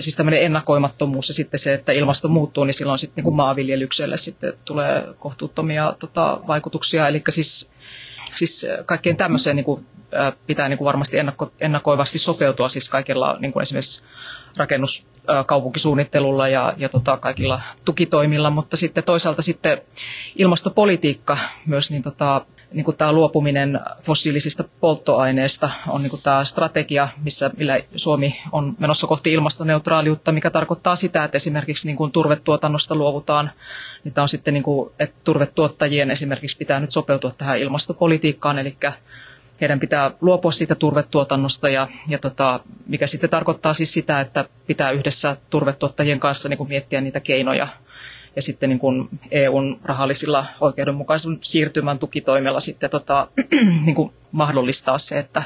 siis 0.00 0.16
tämmöinen 0.16 0.42
ennakoimattomuus 0.42 1.28
ja 1.28 1.34
sitten 1.34 1.60
se, 1.60 1.74
että 1.74 1.92
ilmasto 1.92 2.28
muuttuu, 2.28 2.64
niin 2.64 2.74
silloin 2.74 2.98
sitten 2.98 3.16
niin 3.16 3.24
kuin 3.24 3.36
maanviljelykselle 3.36 4.16
sitten 4.16 4.52
tulee 4.64 5.06
kohtuuttomia 5.18 5.94
tota, 5.98 6.40
vaikutuksia. 6.46 7.08
Eli 7.08 7.22
siis, 7.28 7.70
siis 8.34 8.66
kaikkeen 8.86 9.16
tämmöiseen 9.16 9.56
niin 9.56 9.64
kuin, 9.64 9.86
pitää 10.46 10.68
niin 10.68 10.78
kuin 10.78 10.86
varmasti 10.86 11.18
ennakko, 11.18 11.52
ennakoivasti 11.60 12.18
sopeutua 12.18 12.68
siis 12.68 12.88
kaikilla 12.88 13.36
niin 13.40 13.52
kuin 13.52 13.62
esimerkiksi 13.62 14.04
rakennus, 14.56 15.06
kaupunkisuunnittelulla 15.46 16.48
ja, 16.48 16.74
ja 16.76 16.88
tota, 16.88 17.16
kaikilla 17.16 17.60
tukitoimilla, 17.84 18.50
mutta 18.50 18.76
sitten 18.76 19.04
toisaalta 19.04 19.42
sitten 19.42 19.80
ilmastopolitiikka 20.36 21.38
myös 21.66 21.90
niin 21.90 22.02
tota, 22.02 22.46
niin 22.74 22.84
kuin 22.84 22.96
tämä 22.96 23.12
luopuminen 23.12 23.80
fossiilisista 24.02 24.64
polttoaineista 24.80 25.70
on 25.88 26.02
niin 26.02 26.10
kuin 26.10 26.22
tämä 26.22 26.44
strategia, 26.44 27.08
missä, 27.24 27.50
millä 27.56 27.80
Suomi 27.96 28.36
on 28.52 28.74
menossa 28.78 29.06
kohti 29.06 29.32
ilmastoneutraaliutta, 29.32 30.32
mikä 30.32 30.50
tarkoittaa 30.50 30.96
sitä, 30.96 31.24
että 31.24 31.36
esimerkiksi 31.36 31.86
niin 31.86 31.96
kuin 31.96 32.12
turvetuotannosta 32.12 32.94
luovutaan. 32.94 33.50
Niin 34.04 34.14
tämä 34.14 34.22
on 34.22 34.28
sitten, 34.28 34.54
niin 34.54 34.64
kuin, 34.64 34.90
että 34.98 35.16
turvetuottajien 35.24 36.10
esimerkiksi 36.10 36.56
pitää 36.56 36.80
nyt 36.80 36.90
sopeutua 36.90 37.30
tähän 37.38 37.58
ilmastopolitiikkaan, 37.58 38.58
eli 38.58 38.76
heidän 39.60 39.80
pitää 39.80 40.10
luopua 40.20 40.50
siitä 40.50 40.74
turvetuotannosta, 40.74 41.68
ja, 41.68 41.88
ja 42.08 42.18
tota, 42.18 42.60
mikä 42.86 43.06
sitten 43.06 43.30
tarkoittaa 43.30 43.74
siis 43.74 43.94
sitä, 43.94 44.20
että 44.20 44.44
pitää 44.66 44.90
yhdessä 44.90 45.36
turvetuottajien 45.50 46.20
kanssa 46.20 46.48
niin 46.48 46.58
kuin 46.58 46.68
miettiä 46.68 47.00
niitä 47.00 47.20
keinoja, 47.20 47.68
ja 48.36 48.42
sitten 48.42 48.68
niin 48.68 48.78
kuin 48.78 49.08
EUn 49.30 49.80
rahallisilla 49.84 50.46
oikeudenmukaisen 50.60 51.38
siirtymän 51.40 51.98
tukitoimella 51.98 52.60
sitten 52.60 52.90
tota, 52.90 53.28
niin 53.86 53.94
kuin 53.94 54.12
mahdollistaa 54.32 54.98
se, 54.98 55.18
että, 55.18 55.42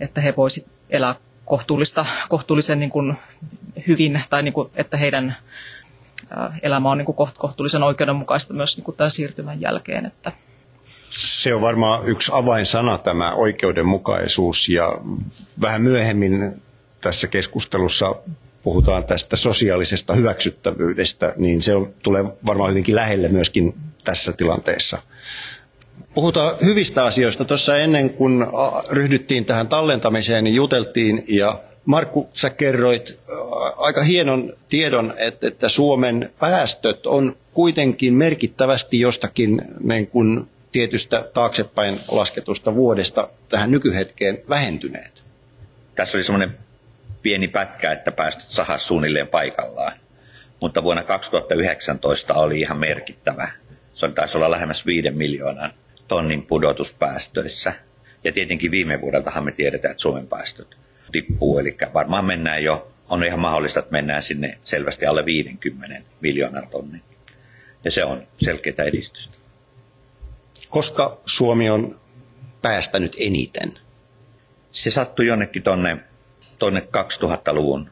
että 0.00 0.20
he 0.20 0.34
voisivat 0.36 0.70
elää 0.90 1.14
kohtuullista, 1.44 2.06
kohtuullisen 2.28 2.78
niin 2.78 2.90
kuin 2.90 3.16
hyvin 3.86 4.22
tai 4.30 4.42
niin 4.42 4.54
kuin, 4.54 4.70
että 4.74 4.96
heidän 4.96 5.36
elämä 6.62 6.90
on 6.90 6.98
niin 6.98 7.06
kuin 7.06 7.16
kohtuullisen 7.38 7.82
oikeudenmukaista 7.82 8.54
myös 8.54 8.76
niin 8.76 8.84
kuin 8.84 8.96
tämän 8.96 9.10
siirtymän 9.10 9.60
jälkeen. 9.60 10.06
Että. 10.06 10.32
Se 11.08 11.54
on 11.54 11.60
varmaan 11.60 12.04
yksi 12.08 12.32
avainsana 12.34 12.98
tämä 12.98 13.32
oikeudenmukaisuus 13.32 14.68
ja 14.68 14.98
vähän 15.60 15.82
myöhemmin 15.82 16.62
tässä 17.00 17.28
keskustelussa 17.28 18.16
puhutaan 18.64 19.04
tästä 19.04 19.36
sosiaalisesta 19.36 20.14
hyväksyttävyydestä, 20.14 21.34
niin 21.36 21.62
se 21.62 21.72
tulee 22.02 22.24
varmaan 22.46 22.70
hyvinkin 22.70 22.94
lähelle 22.94 23.28
myöskin 23.28 23.74
tässä 24.04 24.32
tilanteessa. 24.32 24.98
Puhutaan 26.14 26.54
hyvistä 26.64 27.04
asioista. 27.04 27.44
Tuossa 27.44 27.78
ennen 27.78 28.10
kuin 28.10 28.46
ryhdyttiin 28.90 29.44
tähän 29.44 29.68
tallentamiseen, 29.68 30.44
niin 30.44 30.54
juteltiin 30.54 31.24
ja 31.28 31.60
Markku, 31.84 32.28
sä 32.32 32.50
kerroit 32.50 33.18
aika 33.76 34.02
hienon 34.02 34.52
tiedon, 34.68 35.14
että, 35.16 35.46
että 35.46 35.68
Suomen 35.68 36.30
päästöt 36.38 37.06
on 37.06 37.36
kuitenkin 37.54 38.14
merkittävästi 38.14 39.00
jostakin 39.00 39.62
niin 39.80 40.06
kuin 40.06 40.48
tietystä 40.72 41.28
taaksepäin 41.34 42.00
lasketusta 42.08 42.74
vuodesta 42.74 43.28
tähän 43.48 43.70
nykyhetkeen 43.70 44.38
vähentyneet. 44.48 45.24
Tässä 45.94 46.18
oli 46.18 46.24
semmoinen 46.24 46.63
pieni 47.24 47.48
pätkä, 47.48 47.92
että 47.92 48.12
päästöt 48.12 48.48
sahas 48.48 48.86
suunnilleen 48.86 49.28
paikallaan. 49.28 49.92
Mutta 50.60 50.82
vuonna 50.82 51.02
2019 51.02 52.34
oli 52.34 52.60
ihan 52.60 52.78
merkittävä. 52.78 53.48
Se 53.94 54.08
taisi 54.08 54.36
olla 54.38 54.50
lähemmäs 54.50 54.86
5 54.86 55.10
miljoonan 55.10 55.74
tonnin 56.08 56.46
pudotuspäästöissä. 56.46 57.72
Ja 58.24 58.32
tietenkin 58.32 58.70
viime 58.70 59.00
vuodeltahan 59.00 59.44
me 59.44 59.52
tiedetään, 59.52 59.92
että 59.92 60.02
Suomen 60.02 60.26
päästöt 60.26 60.76
tippuu. 61.12 61.58
Eli 61.58 61.76
varmaan 61.94 62.24
mennään 62.24 62.64
jo, 62.64 62.92
on 63.08 63.24
ihan 63.24 63.40
mahdollista, 63.40 63.80
että 63.80 63.92
mennään 63.92 64.22
sinne 64.22 64.58
selvästi 64.62 65.06
alle 65.06 65.24
50 65.24 66.02
miljoonan 66.20 66.68
tonnin. 66.68 67.02
Ja 67.84 67.90
se 67.90 68.04
on 68.04 68.26
selkeää 68.36 68.84
edistystä. 68.86 69.36
Koska 70.68 71.20
Suomi 71.26 71.70
on 71.70 72.00
päästänyt 72.62 73.16
eniten? 73.18 73.78
Se 74.70 74.90
sattui 74.90 75.26
jonnekin 75.26 75.62
tonne, 75.62 75.98
tonne 76.58 76.80
2000-luvun 76.80 77.90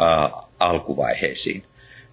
äh, 0.00 0.30
alkuvaiheisiin. 0.58 1.64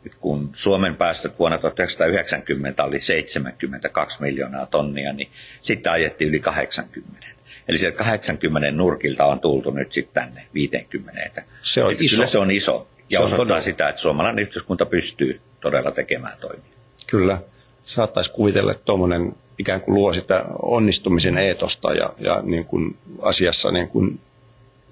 Et 0.05 0.15
kun 0.15 0.49
Suomen 0.53 0.95
päästöt 0.95 1.39
vuonna 1.39 1.57
1990 1.57 2.83
oli 2.83 3.01
72 3.01 4.21
miljoonaa 4.21 4.65
tonnia, 4.65 5.13
niin 5.13 5.31
sitten 5.61 5.91
ajettiin 5.91 6.29
yli 6.29 6.39
80. 6.39 7.27
Eli 7.67 7.77
se 7.77 7.91
80 7.91 8.71
nurkilta 8.71 9.25
on 9.25 9.39
tultu 9.39 9.71
nyt 9.71 9.91
sitten 9.91 10.23
tänne 10.23 10.47
50. 10.53 11.43
Se 11.61 11.83
on 11.83 11.95
iso. 11.99 12.15
Kyllä 12.15 12.27
se 12.27 12.37
on 12.37 12.51
iso. 12.51 12.87
Ja 13.09 13.19
se 13.19 13.23
osoittaa 13.23 13.45
todella... 13.45 13.61
sitä, 13.61 13.89
että 13.89 14.01
suomalainen 14.01 14.41
yhteiskunta 14.41 14.85
pystyy 14.85 15.41
todella 15.61 15.91
tekemään 15.91 16.37
toimia. 16.41 16.71
Kyllä. 17.07 17.41
Saattaisi 17.85 18.31
kuvitella, 18.31 18.71
että 18.71 18.85
tuommoinen 18.85 19.35
ikään 19.57 19.81
kuin 19.81 19.95
luo 19.95 20.13
sitä 20.13 20.45
onnistumisen 20.61 21.37
eetosta 21.37 21.93
ja, 21.93 22.13
ja 22.17 22.41
niin 22.43 22.65
kuin 22.65 22.97
asiassa 23.21 23.71
niin, 23.71 23.87
kuin 23.87 24.19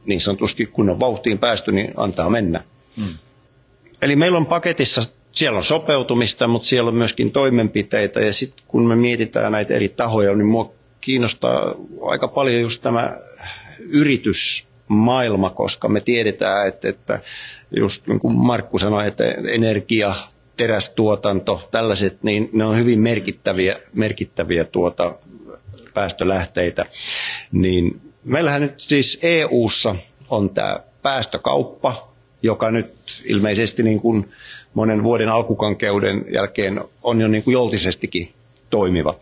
niin 0.06 0.22
sanotusti 0.22 0.66
kun 0.66 0.90
on 0.90 1.00
vauhtiin 1.00 1.40
päästy, 1.40 1.72
niin 1.72 1.94
antaa 1.98 2.30
mennä. 2.30 2.64
Hmm. 2.98 3.14
Eli 4.02 4.16
meillä 4.16 4.38
on 4.38 4.46
paketissa, 4.46 5.02
siellä 5.32 5.58
on 5.58 5.64
sopeutumista, 5.64 6.48
mutta 6.48 6.68
siellä 6.68 6.88
on 6.88 6.96
myöskin 6.96 7.32
toimenpiteitä 7.32 8.20
ja 8.20 8.34
sitten 8.34 8.66
kun 8.68 8.88
me 8.88 8.96
mietitään 8.96 9.52
näitä 9.52 9.74
eri 9.74 9.90
tahoja, 9.90 10.36
niin 10.36 10.48
mua 10.48 10.72
kiinnostaa 11.02 11.76
aika 12.02 12.28
paljon 12.28 12.62
just 12.62 12.82
tämä 12.82 13.18
yritysmaailma, 13.80 15.50
koska 15.50 15.88
me 15.88 16.02
tiedetään, 16.02 16.68
että, 16.68 16.90
että 16.90 17.20
just 17.76 18.08
niin 18.08 18.20
kuin 18.20 18.36
Markku 18.36 18.80
sanoi, 18.80 19.08
että 19.08 19.24
energia, 19.48 20.16
terästuotanto, 20.58 21.70
tällaiset, 21.72 22.24
niin 22.24 22.50
ne 22.54 22.66
on 22.66 22.78
hyvin 22.78 23.00
merkittäviä, 23.00 23.80
merkittäviä 23.94 24.66
tuota 24.66 25.16
päästölähteitä. 25.94 26.86
Niin 27.52 28.02
meillähän 28.26 28.62
nyt 28.62 28.80
siis 28.80 29.20
EU:ssa 29.22 29.96
on 30.30 30.50
tämä 30.50 30.80
päästökauppa, 31.02 32.14
joka 32.42 32.72
nyt 32.72 32.94
ilmeisesti 33.26 33.84
niin 33.84 34.00
kuin 34.00 34.32
monen 34.74 35.04
vuoden 35.04 35.30
alkukankeuden 35.30 36.26
jälkeen 36.34 36.82
on 37.04 37.22
jo 37.22 37.28
niin 37.28 37.44
kuin 37.44 37.54
joltisestikin 37.54 38.34
toimiva 38.70 39.20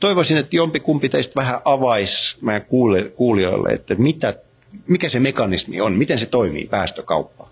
toivoisin, 0.00 0.38
että 0.38 0.56
jompikumpi 0.56 1.08
teistä 1.08 1.40
vähän 1.40 1.60
avaisi 1.64 2.38
meidän 2.40 2.66
kuulijoille, 3.16 3.68
että 3.68 3.94
mitä, 3.94 4.34
mikä 4.86 5.08
se 5.08 5.20
mekanismi 5.20 5.80
on, 5.80 5.92
miten 5.92 6.18
se 6.18 6.26
toimii, 6.26 6.66
päästökauppa? 6.66 7.48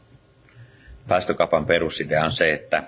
Päästökaupan 1.09 1.67
perusidea 1.67 2.25
on 2.25 2.33
se, 2.33 2.53
että 2.53 2.83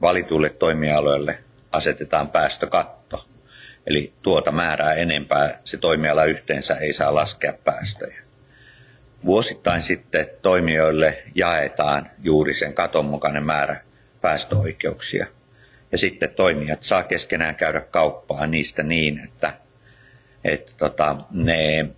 valituille 0.00 0.50
toimialoille 0.50 1.38
asetetaan 1.72 2.28
päästökatto. 2.28 3.03
Eli 3.86 4.12
tuota 4.22 4.52
määrää 4.52 4.94
enempää 4.94 5.60
se 5.64 5.76
toimiala 5.76 6.24
yhteensä 6.24 6.74
ei 6.74 6.92
saa 6.92 7.14
laskea 7.14 7.52
päästöjä. 7.64 8.22
Vuosittain 9.24 9.82
sitten 9.82 10.26
toimijoille 10.42 11.22
jaetaan 11.34 12.10
juuri 12.22 12.54
sen 12.54 12.74
katon 12.74 13.04
mukainen 13.04 13.44
määrä 13.46 13.80
päästöoikeuksia– 14.20 15.26
ja 15.94 15.98
sitten 15.98 16.30
toimijat 16.30 16.82
saa 16.82 17.02
keskenään 17.02 17.54
käydä 17.54 17.80
kauppaa 17.80 18.46
niistä 18.46 18.82
niin, 18.82 19.20
että, 19.24 19.52
että 20.44 20.72
tota, 20.78 21.16
ne, 21.30 21.88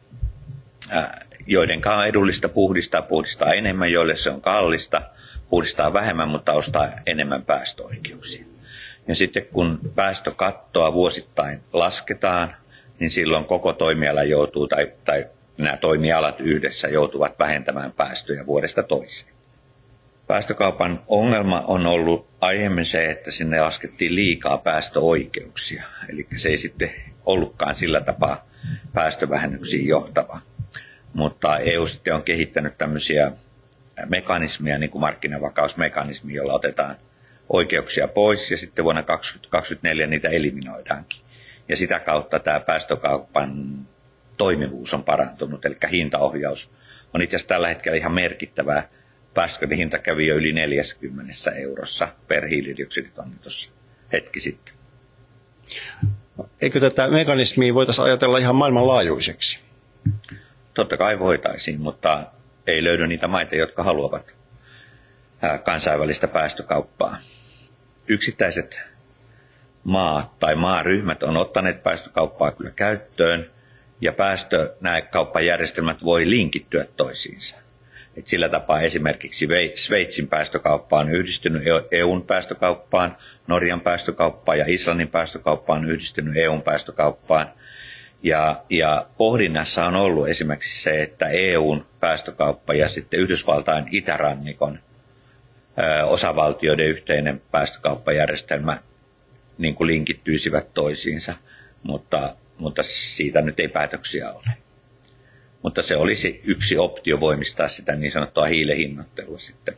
joiden 1.47 1.81
on 1.87 2.07
edullista 2.07 2.49
puhdistaa, 2.49 3.03
puhdistaa 3.03 3.55
enemmän, 3.55 3.93
joille 3.93 4.17
se 4.17 4.31
on 4.31 4.41
kallista, 4.41 5.03
puhdistaa 5.51 5.93
vähemmän, 5.93 6.29
mutta 6.29 6.53
ostaa 6.53 6.89
enemmän 7.07 7.43
päästöoikeuksia. 7.43 8.45
Ja 9.09 9.15
sitten 9.15 9.47
kun 9.53 9.79
päästökattoa 9.95 10.93
vuosittain 10.93 11.61
lasketaan, 11.73 12.57
niin 13.01 13.11
silloin 13.11 13.45
koko 13.45 13.73
toimiala 13.73 14.23
joutuu, 14.23 14.69
tai, 14.69 14.93
tai 15.05 15.27
nämä 15.59 15.77
toimialat 15.77 16.41
yhdessä 16.41 16.89
joutuvat 16.89 17.39
vähentämään 17.39 17.93
päästöjä 17.93 18.47
vuodesta 18.47 18.83
toiseen. 18.83 19.37
Päästökaupan 20.27 21.03
ongelma 21.09 21.61
on 21.61 21.87
ollut 21.87 22.29
aiemmin 22.41 22.87
se, 22.87 23.11
että 23.11 23.31
sinne 23.31 23.61
laskettiin 23.61 24.15
liikaa 24.15 24.59
päästöoikeuksia. 24.59 25.85
Eli 26.09 26.27
se 26.37 26.49
ei 26.49 26.59
sitten 26.59 26.91
ollutkaan 27.27 27.75
sillä 27.75 28.01
tapaa 28.01 28.47
päästövähennyksiin 28.93 29.87
johtava. 29.87 30.41
Mutta 31.13 31.59
EU 31.59 31.87
sitten 31.87 32.15
on 32.15 32.23
kehittänyt 32.23 32.79
tämmöisiä 32.79 33.33
mekanismeja, 34.09 34.79
niin 34.79 34.91
kuin 34.91 35.01
markkinavakausmekanismi, 35.01 36.35
jolla 36.35 36.55
otetaan 36.55 36.97
oikeuksia 37.49 38.09
pois 38.09 38.51
ja 38.51 38.57
sitten 38.57 38.85
vuonna 38.85 39.03
2024 39.03 40.07
niitä 40.07 40.29
eliminoidaankin. 40.29 41.21
Ja 41.69 41.77
sitä 41.77 41.99
kautta 41.99 42.39
tämä 42.39 42.61
päästökaupan 42.61 43.79
toimivuus 44.37 44.95
on 44.95 45.05
parantunut, 45.05 45.65
eli 45.65 45.77
hintaohjaus 45.93 46.71
on 47.15 47.23
itse 47.23 47.37
asiassa 47.37 47.49
tällä 47.49 47.69
hetkellä 47.69 47.97
ihan 47.97 48.15
merkittävää 48.15 48.89
päästöjen 49.35 49.77
hinta 49.77 49.99
kävi 49.99 50.27
jo 50.27 50.37
yli 50.37 50.53
40 50.53 51.33
eurossa 51.51 52.09
per 52.29 52.47
hiilidioksiditonni 52.47 53.37
tuossa 53.43 53.71
hetki 54.13 54.41
sitten. 54.41 54.75
Eikö 56.63 56.81
tätä 56.81 57.09
mekanismia 57.09 57.75
voitaisiin 57.75 58.05
ajatella 58.05 58.39
ihan 58.39 58.57
maailmanlaajuiseksi? 58.57 59.61
Totta 60.75 60.97
kai 60.97 61.19
voitaisiin, 61.19 61.81
mutta 61.81 62.27
ei 62.67 62.85
löydy 62.85 63.07
niitä 63.07 63.29
maita, 63.29 63.57
jotka 63.57 63.83
haluavat 63.83 64.36
kansainvälistä 65.65 66.29
päästökauppaa. 66.29 67.17
Yksittäiset 68.09 68.81
maat 69.85 70.39
tai 70.39 70.55
maaryhmät 70.55 71.23
on 71.23 71.37
ottaneet 71.37 71.83
päästökauppaa 71.83 72.53
kyllä 72.53 72.71
käyttöön, 72.71 73.51
ja 74.01 74.13
päästönäkauppajärjestelmät 74.13 76.05
voi 76.05 76.31
linkittyä 76.31 76.85
toisiinsa. 76.97 77.57
Et 78.17 78.27
sillä 78.27 78.49
tapaa 78.49 78.81
esimerkiksi 78.81 79.49
Sveitsin 79.75 80.29
päästökauppa 80.29 80.99
on 80.99 81.11
yhdistynyt 81.11 81.63
EUn 81.91 82.23
päästökauppaan, 82.23 83.17
Norjan 83.47 83.81
päästökauppaan 83.81 84.59
ja 84.59 84.65
Islannin 84.69 85.09
päästökauppaan 85.09 85.79
on 85.79 85.91
yhdistynyt 85.91 86.37
EUn 86.37 86.63
päästökauppaan. 86.63 87.47
Ja, 88.23 88.65
ja 88.71 89.07
pohdinnassa 89.19 89.87
on 89.87 89.97
ollut 89.97 90.29
esimerkiksi 90.29 90.83
se, 90.83 91.03
että 91.03 91.29
EUn 91.29 91.87
päästökauppa 92.01 92.75
ja 92.75 92.89
sitten 92.89 93.21
Yhdysvaltain 93.21 93.85
itärannikon 93.91 94.79
osavaltioiden 96.05 96.87
yhteinen 96.87 97.43
päästökauppajärjestelmä 97.51 98.79
niin 99.59 99.75
kuin 99.75 99.87
linkittyisivät 99.87 100.75
toisiinsa, 100.75 101.35
mutta, 101.83 102.37
mutta 102.59 102.83
siitä 102.83 103.43
nyt 103.43 103.61
ei 103.61 103.69
päätöksiä 103.69 104.33
ole 104.33 104.67
mutta 105.67 105.83
se 105.83 105.97
olisi 105.97 106.41
yksi 106.45 106.79
optio 106.79 107.21
voimistaa 107.21 107.69
sitä 107.69 107.97
niin 107.97 108.13
sanottua 108.13 108.45
hiilehinnottelua 108.45 109.39
sitten 109.39 109.75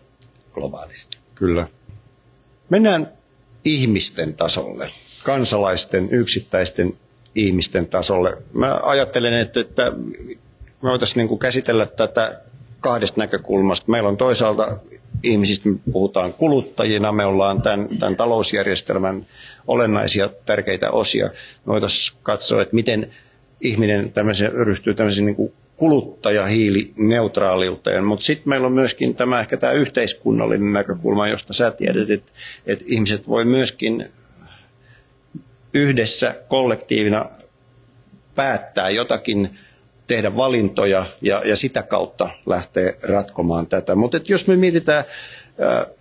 globaalisti. 0.52 1.18
Kyllä. 1.34 1.66
Mennään 2.68 3.12
ihmisten 3.64 4.34
tasolle, 4.34 4.90
kansalaisten, 5.24 6.08
yksittäisten 6.10 6.96
ihmisten 7.34 7.86
tasolle. 7.86 8.36
Mä 8.52 8.80
ajattelen, 8.82 9.34
että, 9.34 9.60
että 9.60 9.92
me 10.82 10.90
voitaisiin 10.90 11.26
niin 11.26 11.38
käsitellä 11.38 11.86
tätä 11.86 12.40
kahdesta 12.80 13.20
näkökulmasta. 13.20 13.90
Meillä 13.90 14.08
on 14.08 14.16
toisaalta 14.16 14.78
ihmisistä, 15.22 15.68
me 15.68 15.78
puhutaan 15.92 16.32
kuluttajina, 16.32 17.12
me 17.12 17.24
ollaan 17.24 17.62
tämän, 17.62 17.88
tämän 17.98 18.16
talousjärjestelmän 18.16 19.26
olennaisia 19.66 20.30
tärkeitä 20.46 20.90
osia. 20.90 21.26
Me 21.26 21.32
voitaisiin 21.66 22.18
katsoa, 22.22 22.62
että 22.62 22.74
miten 22.74 23.10
ihminen 23.60 24.12
tämmöisen, 24.12 24.52
ryhtyy 24.52 24.94
tämmöisiin 24.94 25.26
niin 25.26 25.36
kuin 25.36 25.52
kuluttajahiilineutraaliuteen, 25.76 28.04
mutta 28.04 28.24
sitten 28.24 28.48
meillä 28.48 28.66
on 28.66 28.72
myöskin 28.72 29.14
tämä 29.14 29.40
ehkä 29.40 29.56
tämä 29.56 29.72
yhteiskunnallinen 29.72 30.72
näkökulma, 30.72 31.28
josta 31.28 31.52
sä 31.52 31.70
tiedät, 31.70 32.10
että, 32.10 32.32
että 32.66 32.84
ihmiset 32.88 33.28
voi 33.28 33.44
myöskin 33.44 34.08
yhdessä 35.74 36.34
kollektiivina 36.48 37.30
päättää 38.34 38.90
jotakin, 38.90 39.58
tehdä 40.08 40.36
valintoja 40.36 41.04
ja, 41.22 41.42
ja 41.44 41.56
sitä 41.56 41.82
kautta 41.82 42.30
lähteä 42.46 42.92
ratkomaan 43.02 43.66
tätä. 43.66 43.94
Mutta 43.94 44.20
jos 44.28 44.46
me 44.46 44.56
mietitään 44.56 45.04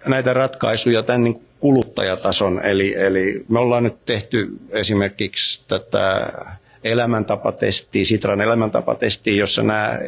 näitä 0.07 0.33
ratkaisuja 0.33 1.03
tämän 1.03 1.23
niin 1.23 1.41
kuluttajatason, 1.59 2.65
eli, 2.65 2.95
eli 2.97 3.45
me 3.49 3.59
ollaan 3.59 3.83
nyt 3.83 4.05
tehty 4.05 4.47
esimerkiksi 4.71 5.67
tätä 5.67 6.31
elämäntapatestiä, 6.83 8.05
Sitran 8.05 8.41
elämäntapatestiä, 8.41 9.35
jossa 9.35 9.63
nämä 9.63 9.99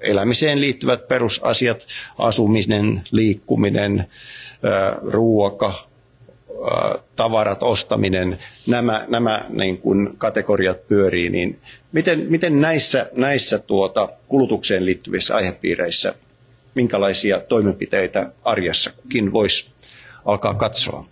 elämiseen 0.00 0.60
liittyvät 0.60 1.08
perusasiat, 1.08 1.86
asuminen, 2.18 3.02
liikkuminen, 3.10 4.06
ruoka, 5.02 5.88
tavarat, 7.16 7.62
ostaminen, 7.62 8.38
nämä, 8.66 9.04
nämä 9.08 9.44
niin 9.48 9.78
kuin 9.78 10.14
kategoriat 10.18 10.88
pyörii, 10.88 11.30
niin 11.30 11.60
miten, 11.92 12.26
miten 12.28 12.60
näissä, 12.60 13.10
näissä 13.16 13.58
tuota, 13.58 14.08
kulutukseen 14.28 14.86
liittyvissä 14.86 15.36
aihepiireissä, 15.36 16.14
minkälaisia 16.74 17.40
toimenpiteitä 17.40 18.32
arjessa 18.44 18.90
kukin 18.92 19.32
voisi 19.32 19.70
alkaa 20.24 20.54
katsoa? 20.54 21.08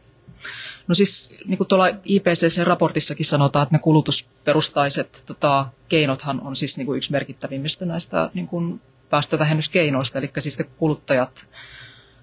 No 0.88 0.94
siis 0.94 1.30
niin 1.46 1.58
kuin 1.58 1.68
tuolla 1.68 1.88
IPCC-raportissakin 1.88 3.24
sanotaan, 3.24 3.62
että 3.62 3.74
ne 3.74 3.78
kulutusperustaiset 3.78 5.22
tota, 5.26 5.66
keinothan 5.88 6.40
on 6.40 6.56
siis 6.56 6.76
niin 6.76 6.86
kuin 6.86 6.96
yksi 6.96 7.12
merkittävimmistä 7.12 7.84
näistä 7.84 8.30
niin 8.34 8.46
kuin 8.46 8.80
päästövähennyskeinoista, 9.10 10.18
eli 10.18 10.30
siis 10.38 10.58
kuluttajat 10.76 11.46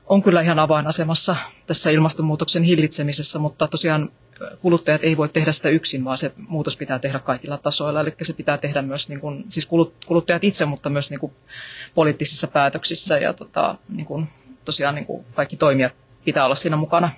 on 0.05 0.21
kyllä 0.21 0.41
ihan 0.41 0.59
avainasemassa 0.59 1.35
tässä 1.65 1.89
ilmastonmuutoksen 1.89 2.63
hillitsemisessä, 2.63 3.39
mutta 3.39 3.67
tosiaan 3.67 4.11
kuluttajat 4.61 5.03
ei 5.03 5.17
voi 5.17 5.29
tehdä 5.29 5.51
sitä 5.51 5.69
yksin, 5.69 6.05
vaan 6.05 6.17
se 6.17 6.31
muutos 6.47 6.77
pitää 6.77 6.99
tehdä 6.99 7.19
kaikilla 7.19 7.57
tasoilla. 7.57 8.01
Eli 8.01 8.15
se 8.21 8.33
pitää 8.33 8.57
tehdä 8.57 8.81
myös 8.81 9.09
niin 9.09 9.19
kuin, 9.19 9.45
siis 9.49 9.69
kuluttajat 10.05 10.43
itse, 10.43 10.65
mutta 10.65 10.89
myös 10.89 11.09
niin 11.09 11.19
kuin 11.19 11.33
poliittisissa 11.95 12.47
päätöksissä 12.47 13.17
ja 13.17 13.33
tota, 13.33 13.75
niin 13.89 14.05
kuin, 14.05 14.27
tosiaan 14.65 14.95
niin 14.95 15.05
kuin 15.05 15.25
kaikki 15.33 15.57
toimijat 15.57 15.95
pitää 16.25 16.45
olla 16.45 16.55
siinä 16.55 16.75
mukana. 16.75 17.11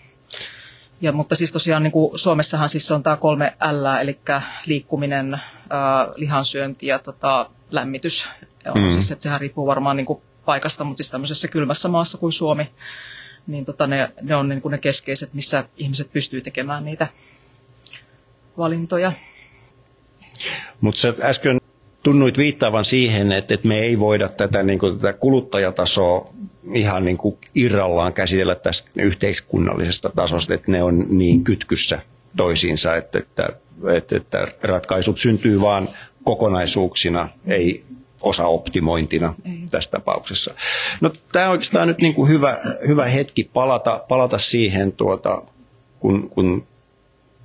Ja, 1.02 1.12
mutta 1.12 1.36
siis 1.36 1.52
tosiaan 1.52 1.84
niin 1.84 1.92
kuin 1.92 2.20
Suomessahan 2.20 2.70
siis 2.70 2.92
on 2.92 3.04
tämä 3.04 3.18
kolme 3.18 3.58
L, 3.72 3.86
eli 4.02 4.20
liikkuminen, 4.66 5.34
ää, 5.34 5.42
lihansyönti 6.16 6.88
ja 6.88 7.00
tota, 7.00 7.50
lämmitys. 7.72 8.30
Mm. 8.76 8.90
Siis, 8.90 9.12
että 9.12 9.24
sehän 9.24 9.42
riippuu 9.42 9.68
varmaan 9.68 9.98
niin 9.98 10.06
kuin 10.06 10.22
paikasta, 10.46 10.84
mutta 10.84 11.04
siis 11.04 11.12
tämmöisessä 11.12 11.48
kylmässä 11.48 11.90
maassa 11.90 12.18
kuin 12.18 12.32
Suomi, 12.32 12.72
niin 13.48 13.66
tota 13.66 13.88
ne, 13.88 14.10
ne 14.22 14.36
on 14.36 14.50
niin 14.50 14.62
kuin 14.62 14.72
ne 14.72 14.78
keskeiset, 14.78 15.34
missä 15.34 15.66
ihmiset 15.78 16.14
pystyy 16.14 16.42
tekemään 16.42 16.86
niitä 16.86 17.08
valintoja. 18.58 19.12
Mutta 20.82 21.02
sä 21.02 21.14
äsken 21.22 21.62
tunnuit 22.04 22.38
viittaavan 22.38 22.86
siihen, 22.86 23.32
että, 23.32 23.54
että 23.54 23.68
me 23.68 23.80
ei 23.80 24.00
voida 24.00 24.30
tätä, 24.30 24.64
niin 24.64 24.80
kuin, 24.80 25.00
tätä 25.00 25.14
kuluttajatasoa 25.14 26.34
ihan 26.74 27.06
niin 27.06 27.18
kuin 27.18 27.38
irrallaan 27.56 28.14
käsitellä 28.14 28.56
tästä 28.56 28.90
yhteiskunnallisesta 28.96 30.12
tasosta, 30.16 30.54
että 30.54 30.72
ne 30.72 30.84
on 30.84 31.06
niin 31.10 31.44
kytkyssä 31.44 32.00
toisiinsa, 32.38 32.96
että, 32.96 33.20
että, 33.20 33.50
että, 33.94 34.16
että 34.16 34.48
ratkaisut 34.64 35.18
syntyy 35.18 35.62
vain 35.62 35.88
kokonaisuuksina, 36.24 37.30
ei 37.48 37.84
osaoptimointina 38.26 39.34
tässä 39.72 39.92
tapauksessa. 39.92 40.54
No, 41.02 41.12
tämä 41.32 41.46
on 41.46 41.52
oikeastaan 41.52 41.88
nyt 41.88 42.02
niin 42.02 42.14
kuin 42.14 42.30
hyvä, 42.30 42.58
hyvä 42.88 43.06
hetki 43.06 43.50
palata, 43.54 44.04
palata 44.08 44.38
siihen, 44.38 44.92
tuota, 44.92 45.42
kun, 46.00 46.30
kun 46.30 46.68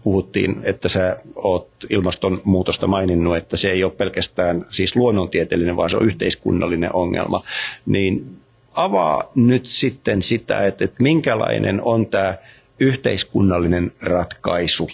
puhuttiin, 0.04 0.60
että 0.62 0.88
sä 0.88 1.16
oot 1.34 1.68
ilmastonmuutosta 1.90 2.86
maininnut, 2.86 3.36
että 3.36 3.56
se 3.56 3.70
ei 3.70 3.84
ole 3.84 3.92
pelkästään 3.92 4.66
siis 4.70 4.96
luonnontieteellinen, 4.96 5.76
vaan 5.76 5.90
se 5.90 5.96
on 5.96 6.06
yhteiskunnallinen 6.06 6.94
ongelma, 6.94 7.42
niin 7.86 8.40
avaa 8.72 9.30
nyt 9.34 9.66
sitten 9.66 10.22
sitä, 10.22 10.66
että, 10.66 10.84
että 10.84 11.02
minkälainen 11.02 11.82
on 11.82 12.06
tämä 12.06 12.34
yhteiskunnallinen 12.80 13.92
ratkaisu 14.00 14.90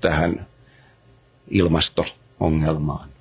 tähän 0.00 0.46
ilmasto-ongelmaan. 1.50 3.15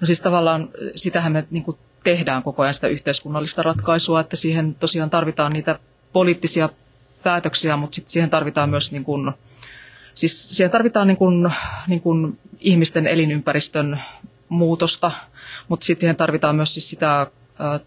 No 0.00 0.06
siis 0.06 0.20
tavallaan 0.20 0.68
sitähän 0.94 1.32
me 1.32 1.46
niin 1.50 1.62
kuin 1.62 1.76
tehdään 2.04 2.42
koko 2.42 2.62
ajan 2.62 2.74
sitä 2.74 2.88
yhteiskunnallista 2.88 3.62
ratkaisua, 3.62 4.20
että 4.20 4.36
siihen 4.36 4.74
tosiaan 4.74 5.10
tarvitaan 5.10 5.52
niitä 5.52 5.78
poliittisia 6.12 6.68
päätöksiä, 7.22 7.76
mutta 7.76 7.94
sitten 7.94 8.12
siihen 8.12 8.30
tarvitaan 8.30 8.70
myös 8.70 8.92
niin 8.92 9.04
kuin, 9.04 9.32
siis 10.14 10.56
siihen 10.56 10.70
tarvitaan 10.70 11.06
niin 11.06 11.16
kuin, 11.16 11.50
niin 11.88 12.00
kuin 12.00 12.38
ihmisten 12.60 13.06
elinympäristön 13.06 14.02
muutosta, 14.48 15.10
mutta 15.68 15.86
sitten 15.86 16.00
siihen 16.00 16.16
tarvitaan 16.16 16.56
myös 16.56 16.74
siis 16.74 16.90
sitä 16.90 17.26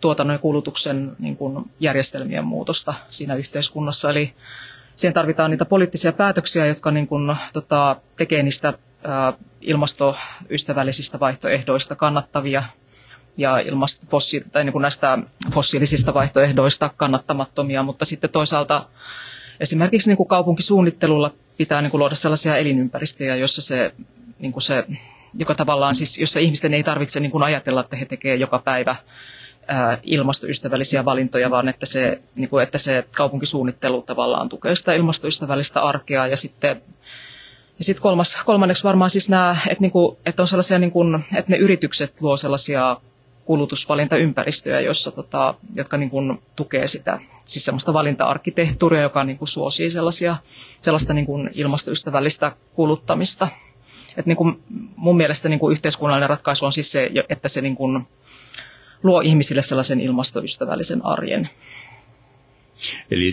tuotannon 0.02 0.36
ja 0.36 0.39
kulutuksen 0.39 1.16
niin 1.20 1.38
kuin 1.38 1.72
järjestelmien 1.80 2.45
muutosta 2.45 2.93
siinä 3.10 3.36
yhteiskunnassa. 3.36 4.10
Eli 4.10 4.34
siihen 4.95 5.14
tarvitaan 5.14 5.52
niitä 5.52 5.66
poliittisia 5.66 6.14
päätöksiä, 6.14 6.66
jotka 6.66 6.91
niin 6.91 7.08
kuin, 7.08 7.36
tota, 7.54 7.95
tekee 8.16 8.43
niistä 8.43 8.74
ilmastoystävällisistä 9.62 11.20
vaihtoehdoista 11.20 11.95
kannattavia 11.95 12.64
ja 13.38 13.58
ilmast- 13.60 14.10
fossi- 14.10 14.43
tai 14.52 14.64
niin 14.64 14.72
kuin 14.74 14.82
näistä 14.82 15.18
fossiilisista 15.52 16.14
vaihtoehdoista 16.14 16.91
kannattamattomia, 16.97 17.84
mutta 17.84 18.06
sitten 18.06 18.30
toisaalta 18.30 18.86
esimerkiksi 19.60 20.10
niin 20.10 20.18
kuin 20.18 20.30
kaupunkisuunnittelulla 20.30 21.34
pitää 21.58 21.82
niin 21.82 21.91
kuin 21.91 22.00
luoda 22.00 22.16
sellaisia 22.16 22.58
elinympäristöjä, 22.58 23.36
jossa 23.36 23.62
se, 23.62 23.91
niin 24.39 24.52
kuin 24.52 24.64
se 24.64 24.84
joka 25.39 25.56
tavallaan 25.56 25.95
siis, 25.95 26.18
jossa 26.18 26.39
ihmisten 26.39 26.74
ei 26.74 26.84
tarvitse 26.84 27.20
niin 27.20 27.32
kuin 27.32 27.43
ajatella, 27.43 27.82
että 27.82 27.95
he 27.95 28.06
tekevät 28.06 28.39
joka 28.39 28.60
päivä 28.60 28.95
ilmastoystävällisiä 30.04 31.06
valintoja, 31.06 31.50
vaan 31.52 31.70
että 31.70 31.86
se, 31.86 32.22
niin 32.36 32.50
kuin, 32.50 32.64
että 32.64 32.78
se 32.78 33.04
kaupunkisuunnittelu 33.18 34.02
tavallaan 34.02 34.50
tukee 34.50 34.76
sitä 34.76 34.93
ilmastoystävällistä 34.93 35.82
arkea 35.82 36.28
ja 36.28 36.38
sitten 36.38 36.82
ja 37.80 37.86
sitten 37.86 38.01
kolmas, 38.01 38.38
kolmanneksi 38.45 38.84
varmaan 38.84 39.09
siis 39.09 39.30
nämä, 39.30 39.57
että, 39.69 39.82
niinku, 39.82 40.19
että 40.25 40.43
on 40.43 40.47
sellaisia, 40.47 40.80
niinku, 40.80 41.03
että 41.38 41.51
ne 41.51 41.57
yritykset 41.57 42.21
luo 42.21 42.38
sellaisia 42.38 42.97
kulutusvalintaympäristöjä, 43.45 44.80
jossa, 44.80 45.11
tota, 45.11 45.53
jotka 45.75 45.97
niin 45.97 46.09
kuin, 46.09 46.41
tukee 46.55 46.88
sitä, 46.88 47.19
siis 47.45 47.65
sellaista 47.65 47.93
valinta-arkkitehtuuria, 47.93 49.01
joka 49.01 49.23
niin 49.23 49.38
kuin, 49.38 49.47
suosii 49.47 49.89
sellaisia, 49.89 50.38
sellaista 50.82 51.13
niin 51.13 51.25
kuin, 51.25 51.49
ilmastoystävällistä 51.53 52.51
kuluttamista. 52.73 53.47
Et, 54.17 54.25
niin 54.25 54.36
kuin, 54.36 54.63
mun 54.95 55.17
mielestä 55.17 55.49
niin 55.49 55.59
kuin, 55.59 55.71
yhteiskunnallinen 55.71 56.30
ratkaisu 56.30 56.65
on 56.65 56.71
siis 56.71 56.91
se, 56.91 57.09
että 57.30 57.47
se 57.47 57.61
niin 57.61 57.75
kuin, 57.75 58.07
luo 59.03 59.21
ihmisille 59.21 59.61
sellaisen 59.61 59.99
ilmastoystävällisen 59.99 61.05
arjen. 61.05 61.49
Eli 63.11 63.32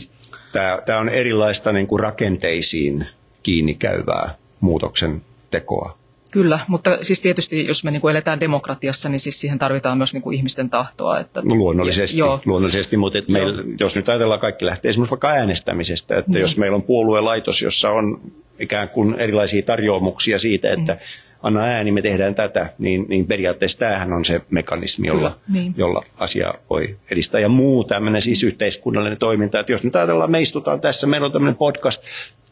tämä 0.85 0.99
on 0.99 1.09
erilaista 1.09 1.73
niin 1.73 1.87
kuin 1.87 2.01
rakenteisiin 2.01 3.07
kiinni 3.47 3.75
käyvää 3.75 4.35
muutoksen 4.61 5.23
tekoa. 5.51 5.99
Kyllä, 6.31 6.61
mutta 6.69 6.99
siis 7.03 7.23
tietysti 7.23 7.67
jos 7.67 7.85
me 7.85 7.91
niin 7.91 8.01
kuin 8.01 8.11
eletään 8.11 8.41
demokratiassa, 8.41 9.09
niin 9.09 9.21
siis 9.21 9.41
siihen 9.41 9.59
tarvitaan 9.59 9.99
myös 9.99 10.13
niin 10.13 10.23
kuin 10.23 10.37
ihmisten 10.37 10.71
tahtoa. 10.71 11.21
Että, 11.21 11.43
no 11.45 11.55
luonnollisesti, 11.55 12.19
ja, 12.19 12.39
luonnollisesti 12.45 12.97
mutta 12.97 13.19
että 13.19 13.33
meillä, 13.33 13.63
jos 13.81 13.97
nyt 13.97 14.09
ajatellaan 14.09 14.41
kaikki 14.41 14.67
lähtee 14.67 14.89
esimerkiksi 14.89 15.11
vaikka 15.11 15.29
äänestämisestä, 15.29 16.19
että 16.19 16.31
niin. 16.31 16.41
jos 16.41 16.59
meillä 16.59 16.75
on 16.75 16.83
puoluelaitos, 16.83 17.63
jossa 17.63 17.91
on 17.91 18.21
ikään 18.59 18.89
kuin 18.89 19.15
erilaisia 19.19 19.63
tarjoamuksia 19.63 20.39
siitä, 20.39 20.73
että 20.73 20.93
mm. 20.93 20.99
anna 21.43 21.61
ääni, 21.61 21.93
me 21.93 22.03
tehdään 22.03 22.35
tätä, 22.35 22.73
niin, 22.79 23.07
niin 23.09 23.27
periaatteessa 23.27 23.79
tämähän 23.79 24.13
on 24.13 24.25
se 24.25 24.41
mekanismi, 24.51 25.07
jolla, 25.07 25.31
Kyllä, 25.31 25.61
niin. 25.61 25.75
jolla 25.77 26.03
asia 26.17 26.55
voi 26.71 26.97
edistää. 27.11 27.41
Ja 27.41 27.49
muu 27.49 27.85
tämmöinen 27.85 28.23
siis 28.23 28.43
yhteiskunnallinen 28.43 29.19
toiminta, 29.19 29.61
että 29.61 29.73
jos 29.73 29.85
nyt 29.85 29.97
ajatellaan, 29.97 30.31
me 30.31 30.41
istutaan 30.41 30.81
tässä, 30.81 31.07
meillä 31.07 31.27
on 31.27 31.33
tämmöinen 31.33 31.57
podcast, 31.57 32.03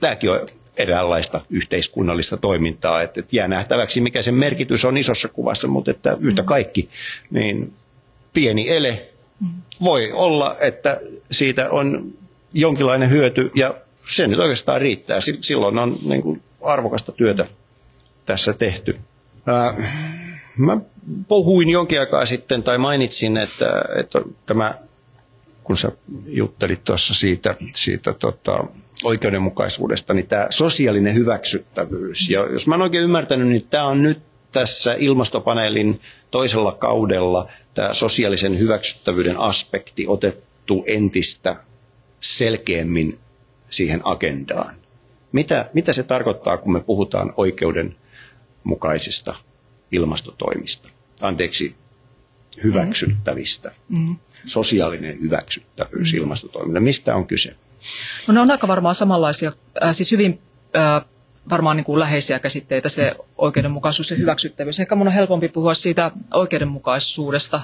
tämäkin 0.01 0.31
on 0.31 0.41
eräänlaista 0.77 1.41
yhteiskunnallista 1.51 2.37
toimintaa. 2.37 3.03
Että, 3.03 3.21
että 3.21 3.37
jää 3.37 3.49
nähtäväksi, 3.49 4.01
mikä 4.01 4.23
sen 4.23 4.35
merkitys 4.35 4.85
on 4.85 4.97
isossa 4.97 5.29
kuvassa, 5.29 5.69
mutta 5.69 5.91
että 5.91 6.17
yhtä 6.21 6.43
mm. 6.43 6.47
kaikki, 6.47 6.89
niin 7.31 7.73
pieni 8.35 8.71
ele 8.71 9.09
voi 9.85 10.13
olla, 10.13 10.57
että 10.61 11.01
siitä 11.31 11.71
on 11.71 12.13
jonkinlainen 12.53 13.11
hyöty 13.11 13.51
ja 13.55 13.75
se 14.09 14.27
nyt 14.27 14.39
oikeastaan 14.39 14.81
riittää. 14.81 15.19
Silloin 15.41 15.79
on 15.79 15.97
niin 16.05 16.23
kuin 16.23 16.43
arvokasta 16.61 17.13
työtä 17.13 17.47
tässä 18.27 18.53
tehty. 18.53 18.99
mä 20.57 20.79
puhuin 21.29 21.71
jonkin 21.71 22.01
aikaa 22.01 22.27
sitten 22.27 22.63
tai 22.63 22.79
mainitsin, 22.79 23.37
että, 23.37 23.85
että 23.97 24.21
tämä, 24.47 24.75
kun 25.65 25.77
sä 25.77 25.93
juttelit 26.27 26.85
tuossa 26.85 27.15
siitä, 27.15 27.55
siitä 27.75 28.13
tota, 28.13 28.65
oikeudenmukaisuudesta, 29.03 30.15
niin 30.15 30.27
tämä 30.27 30.47
sosiaalinen 30.51 31.15
hyväksyttävyys. 31.15 32.31
Ja 32.31 32.41
jos 32.53 32.67
mä 32.67 32.75
oon 32.75 32.83
oikein 32.83 33.05
ymmärtänyt, 33.05 33.49
niin 33.49 33.67
tämä 33.71 33.85
on 33.85 34.03
nyt 34.03 34.19
tässä 34.53 34.95
ilmastopaneelin 34.99 36.01
toisella 36.31 36.73
kaudella 36.73 37.49
tämä 37.75 37.95
sosiaalisen 37.95 38.59
hyväksyttävyyden 38.59 39.39
aspekti 39.39 40.05
otettu 40.09 40.85
entistä 40.87 41.57
selkeämmin 42.21 43.19
siihen 43.71 44.01
agendaan. 44.05 44.75
Mitä, 45.33 45.71
mitä 45.73 45.93
se 45.93 46.03
tarkoittaa, 46.03 46.57
kun 46.57 46.73
me 46.73 46.81
puhutaan 46.81 47.35
oikeudenmukaisista 47.37 49.37
ilmastotoimista? 49.93 50.89
Anteeksi, 51.21 51.75
hyväksyttävistä. 52.65 53.73
Mm. 53.89 54.17
Sosiaalinen 54.45 55.21
hyväksyttävyys 55.21 56.13
mm. 56.13 56.19
ilmastotoimille. 56.19 56.81
Mistä 56.81 57.17
on 57.17 57.27
kyse? 57.27 57.57
No 58.27 58.35
ne 58.35 58.41
on 58.41 58.51
aika 58.51 58.69
varmaan 58.69 58.95
samanlaisia, 58.95 59.53
äh, 59.85 59.91
siis 59.93 60.13
hyvin 60.13 60.41
äh, 60.77 61.05
varmaan 61.51 61.77
niin 61.77 61.85
kuin 61.85 62.01
läheisiä 62.01 62.39
käsitteitä 62.39 62.89
se 62.89 63.15
oikeudenmukaisuus 63.39 64.11
ja 64.11 64.17
hyväksyttävyys. 64.17 64.81
Ehkä 64.81 64.95
mun 64.95 65.07
on 65.07 65.13
helpompi 65.13 65.49
puhua 65.49 65.75
siitä 65.75 66.11
oikeudenmukaisuudesta. 66.35 67.61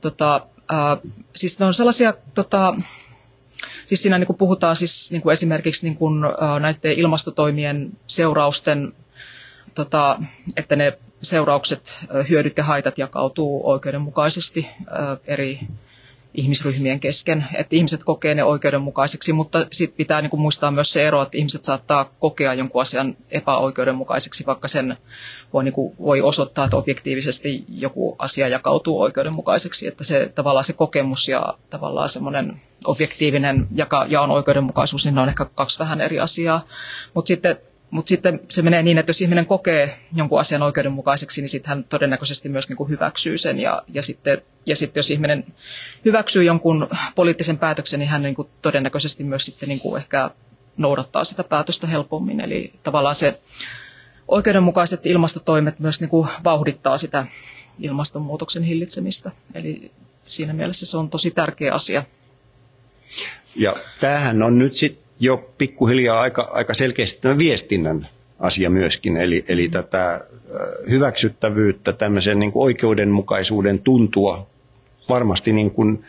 Tota, 0.00 0.34
äh, 0.72 1.12
siis 1.34 1.58
ne 1.58 1.66
on 1.66 1.74
sellaisia, 1.74 2.14
tota, 2.34 2.74
siis 3.86 4.02
siinä 4.02 4.18
niin 4.18 4.26
kuin 4.26 4.36
puhutaan 4.36 4.76
siis 4.76 5.12
niin 5.12 5.22
kuin 5.22 5.32
esimerkiksi 5.32 5.86
niin 5.86 5.96
kuin, 5.96 6.24
äh, 6.24 6.60
näiden 6.60 6.92
ilmastotoimien 6.92 7.92
seurausten, 8.06 8.92
tota, 9.74 10.18
että 10.56 10.76
ne 10.76 10.98
seuraukset, 11.22 12.04
hyödyt 12.28 12.58
ja 12.58 12.64
haitat 12.64 12.98
jakautuu 12.98 13.70
oikeudenmukaisesti 13.70 14.66
äh, 14.78 15.18
eri 15.24 15.60
ihmisryhmien 16.34 17.00
kesken, 17.00 17.46
että 17.54 17.76
ihmiset 17.76 18.04
kokee 18.04 18.34
ne 18.34 18.44
oikeudenmukaiseksi, 18.44 19.32
mutta 19.32 19.66
sitten 19.72 19.96
pitää 19.96 20.22
niin 20.22 20.30
kuin 20.30 20.40
muistaa 20.40 20.70
myös 20.70 20.92
se 20.92 21.06
ero, 21.06 21.22
että 21.22 21.38
ihmiset 21.38 21.64
saattaa 21.64 22.10
kokea 22.18 22.54
jonkun 22.54 22.82
asian 22.82 23.16
epäoikeudenmukaiseksi, 23.30 24.46
vaikka 24.46 24.68
sen 24.68 24.96
voi, 25.52 25.64
niin 25.64 25.74
kuin, 25.74 25.94
voi 25.98 26.22
osoittaa, 26.22 26.64
että 26.64 26.76
objektiivisesti 26.76 27.64
joku 27.68 28.16
asia 28.18 28.48
jakautuu 28.48 29.00
oikeudenmukaiseksi, 29.00 29.86
että 29.86 30.04
se 30.04 30.32
tavallaan 30.34 30.64
se 30.64 30.72
kokemus 30.72 31.28
ja 31.28 31.54
tavallaan 31.70 32.08
semmoinen 32.08 32.60
objektiivinen 32.84 33.66
jaka, 33.74 34.06
ja 34.08 34.20
on 34.20 34.30
oikeudenmukaisuus, 34.30 35.04
niin 35.04 35.14
ne 35.14 35.20
on 35.20 35.28
ehkä 35.28 35.46
kaksi 35.54 35.78
vähän 35.78 36.00
eri 36.00 36.20
asiaa, 36.20 36.62
mutta 37.14 37.28
sitten 37.28 37.58
mutta 37.94 38.08
sitten 38.08 38.40
se 38.48 38.62
menee 38.62 38.82
niin, 38.82 38.98
että 38.98 39.10
jos 39.10 39.20
ihminen 39.20 39.46
kokee 39.46 39.96
jonkun 40.14 40.40
asian 40.40 40.62
oikeudenmukaiseksi, 40.62 41.40
niin 41.40 41.48
sitten 41.48 41.68
hän 41.68 41.84
todennäköisesti 41.84 42.48
myös 42.48 42.68
niin 42.68 42.76
kuin 42.76 42.90
hyväksyy 42.90 43.36
sen. 43.36 43.60
Ja, 43.60 43.82
ja, 43.88 44.02
sitten, 44.02 44.42
ja 44.66 44.76
sitten 44.76 44.98
jos 44.98 45.10
ihminen 45.10 45.44
hyväksyy 46.04 46.44
jonkun 46.44 46.88
poliittisen 47.14 47.58
päätöksen, 47.58 48.00
niin 48.00 48.08
hän 48.08 48.22
niin 48.22 48.34
kuin 48.34 48.48
todennäköisesti 48.62 49.24
myös 49.24 49.46
sitten 49.46 49.68
niin 49.68 49.80
kuin 49.80 50.00
ehkä 50.00 50.30
noudattaa 50.76 51.24
sitä 51.24 51.44
päätöstä 51.44 51.86
helpommin. 51.86 52.40
Eli 52.40 52.72
tavallaan 52.82 53.14
se 53.14 53.40
oikeudenmukaiset 54.28 55.06
ilmastotoimet 55.06 55.78
myös 55.78 56.00
niin 56.00 56.10
kuin 56.10 56.28
vauhdittaa 56.44 56.98
sitä 56.98 57.26
ilmastonmuutoksen 57.78 58.62
hillitsemistä. 58.62 59.30
Eli 59.54 59.92
siinä 60.26 60.52
mielessä 60.52 60.86
se 60.86 60.96
on 60.96 61.10
tosi 61.10 61.30
tärkeä 61.30 61.72
asia. 61.72 62.04
Ja 63.56 63.76
tämähän 64.00 64.42
on 64.42 64.58
nyt 64.58 64.74
sitten 64.74 65.03
jo 65.20 65.50
pikkuhiljaa 65.58 66.20
aika, 66.20 66.50
aika 66.52 66.74
selkeästi 66.74 67.18
tämä 67.20 67.38
viestinnän 67.38 68.08
asia 68.40 68.70
myöskin, 68.70 69.16
eli, 69.16 69.44
eli 69.48 69.68
tätä 69.68 70.20
hyväksyttävyyttä, 70.90 71.92
tämmöisen 71.92 72.38
niin 72.38 72.52
kuin 72.52 72.64
oikeudenmukaisuuden 72.64 73.78
tuntua 73.78 74.46
varmasti 75.08 75.52
niin 75.52 75.70
kuin 75.70 76.04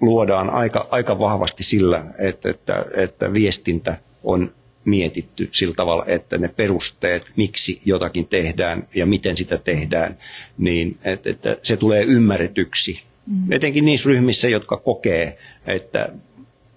luodaan 0.00 0.50
aika, 0.50 0.88
aika 0.90 1.18
vahvasti 1.18 1.62
sillä, 1.62 2.04
että, 2.18 2.50
että, 2.50 2.84
että 2.96 3.32
viestintä 3.32 3.96
on 4.24 4.52
mietitty 4.84 5.48
sillä 5.52 5.74
tavalla, 5.74 6.04
että 6.06 6.38
ne 6.38 6.48
perusteet, 6.48 7.30
miksi 7.36 7.80
jotakin 7.84 8.26
tehdään 8.26 8.88
ja 8.94 9.06
miten 9.06 9.36
sitä 9.36 9.58
tehdään, 9.58 10.18
niin 10.58 10.98
että, 11.04 11.30
että 11.30 11.56
se 11.62 11.76
tulee 11.76 12.02
ymmärretyksi. 12.02 13.02
Mm. 13.26 13.52
Etenkin 13.52 13.84
niissä 13.84 14.08
ryhmissä, 14.08 14.48
jotka 14.48 14.76
kokee, 14.76 15.38
että 15.66 16.08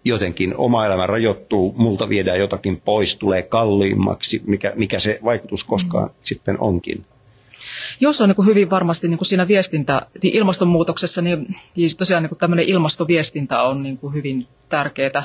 jotenkin 0.07 0.57
oma 0.57 0.85
elämä 0.85 1.07
rajoittuu, 1.07 1.73
multa 1.77 2.09
viedään 2.09 2.39
jotakin 2.39 2.81
pois, 2.81 3.15
tulee 3.15 3.41
kalliimmaksi, 3.41 4.41
mikä, 4.45 4.73
mikä 4.75 4.99
se 4.99 5.19
vaikutus 5.23 5.63
koskaan 5.63 6.09
mm. 6.09 6.15
sitten 6.21 6.59
onkin. 6.59 7.05
Jos 7.99 8.21
on 8.21 8.29
niin 8.29 8.35
kuin 8.35 8.47
hyvin 8.47 8.69
varmasti 8.69 9.07
niin 9.07 9.17
kuin 9.17 9.25
siinä 9.25 9.47
viestintä, 9.47 10.01
niin 10.23 10.35
ilmastonmuutoksessa, 10.35 11.21
niin 11.21 11.55
siis 11.75 11.95
tosiaan 11.95 12.23
niin 12.23 12.29
kuin 12.29 12.39
tämmöinen 12.39 12.69
ilmastoviestintä 12.69 13.61
on 13.61 13.83
niin 13.83 13.97
kuin 13.97 14.13
hyvin 14.13 14.47
tärkeää. 14.69 15.23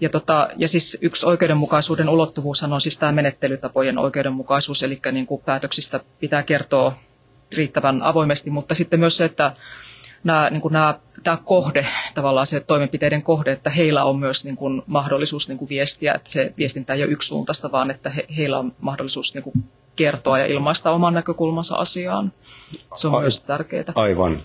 Ja, 0.00 0.08
tota, 0.08 0.48
ja 0.56 0.68
siis 0.68 0.98
yksi 1.00 1.26
oikeudenmukaisuuden 1.26 2.08
ulottuvuushan 2.08 2.72
on 2.72 2.80
siis 2.80 2.98
tämä 2.98 3.12
menettelytapojen 3.12 3.98
oikeudenmukaisuus, 3.98 4.82
eli 4.82 5.00
niin 5.12 5.26
kuin 5.26 5.42
päätöksistä 5.44 6.00
pitää 6.20 6.42
kertoa 6.42 6.98
riittävän 7.56 8.02
avoimesti, 8.02 8.50
mutta 8.50 8.74
sitten 8.74 9.00
myös 9.00 9.16
se, 9.16 9.24
että 9.24 9.52
nämä, 10.24 10.50
niin 10.50 10.60
kuin 10.60 10.72
nämä, 10.72 10.98
tämä 11.22 11.36
kohde, 11.44 11.86
tavallaan 12.14 12.46
se 12.46 12.60
toimenpiteiden 12.60 13.22
kohde, 13.22 13.52
että 13.52 13.70
heillä 13.70 14.04
on 14.04 14.18
myös 14.18 14.44
niin 14.44 14.56
kuin 14.56 14.82
mahdollisuus 14.86 15.48
niin 15.48 15.58
kuin 15.58 15.68
viestiä, 15.68 16.14
että 16.14 16.30
se 16.30 16.54
viestintä 16.58 16.94
ei 16.94 17.02
ole 17.02 17.12
yksisuuntaista, 17.12 17.72
vaan 17.72 17.90
että 17.90 18.10
he, 18.10 18.26
heillä 18.36 18.58
on 18.58 18.72
mahdollisuus 18.80 19.34
niin 19.34 19.42
kuin 19.42 19.54
kertoa 19.96 20.38
ja 20.38 20.46
ilmaista 20.46 20.90
oman 20.90 21.14
näkökulmansa 21.14 21.76
asiaan. 21.76 22.32
Se 22.94 23.08
on 23.08 23.14
A- 23.14 23.20
myös 23.20 23.40
tärkeää. 23.40 23.84
Aivan 23.94 24.40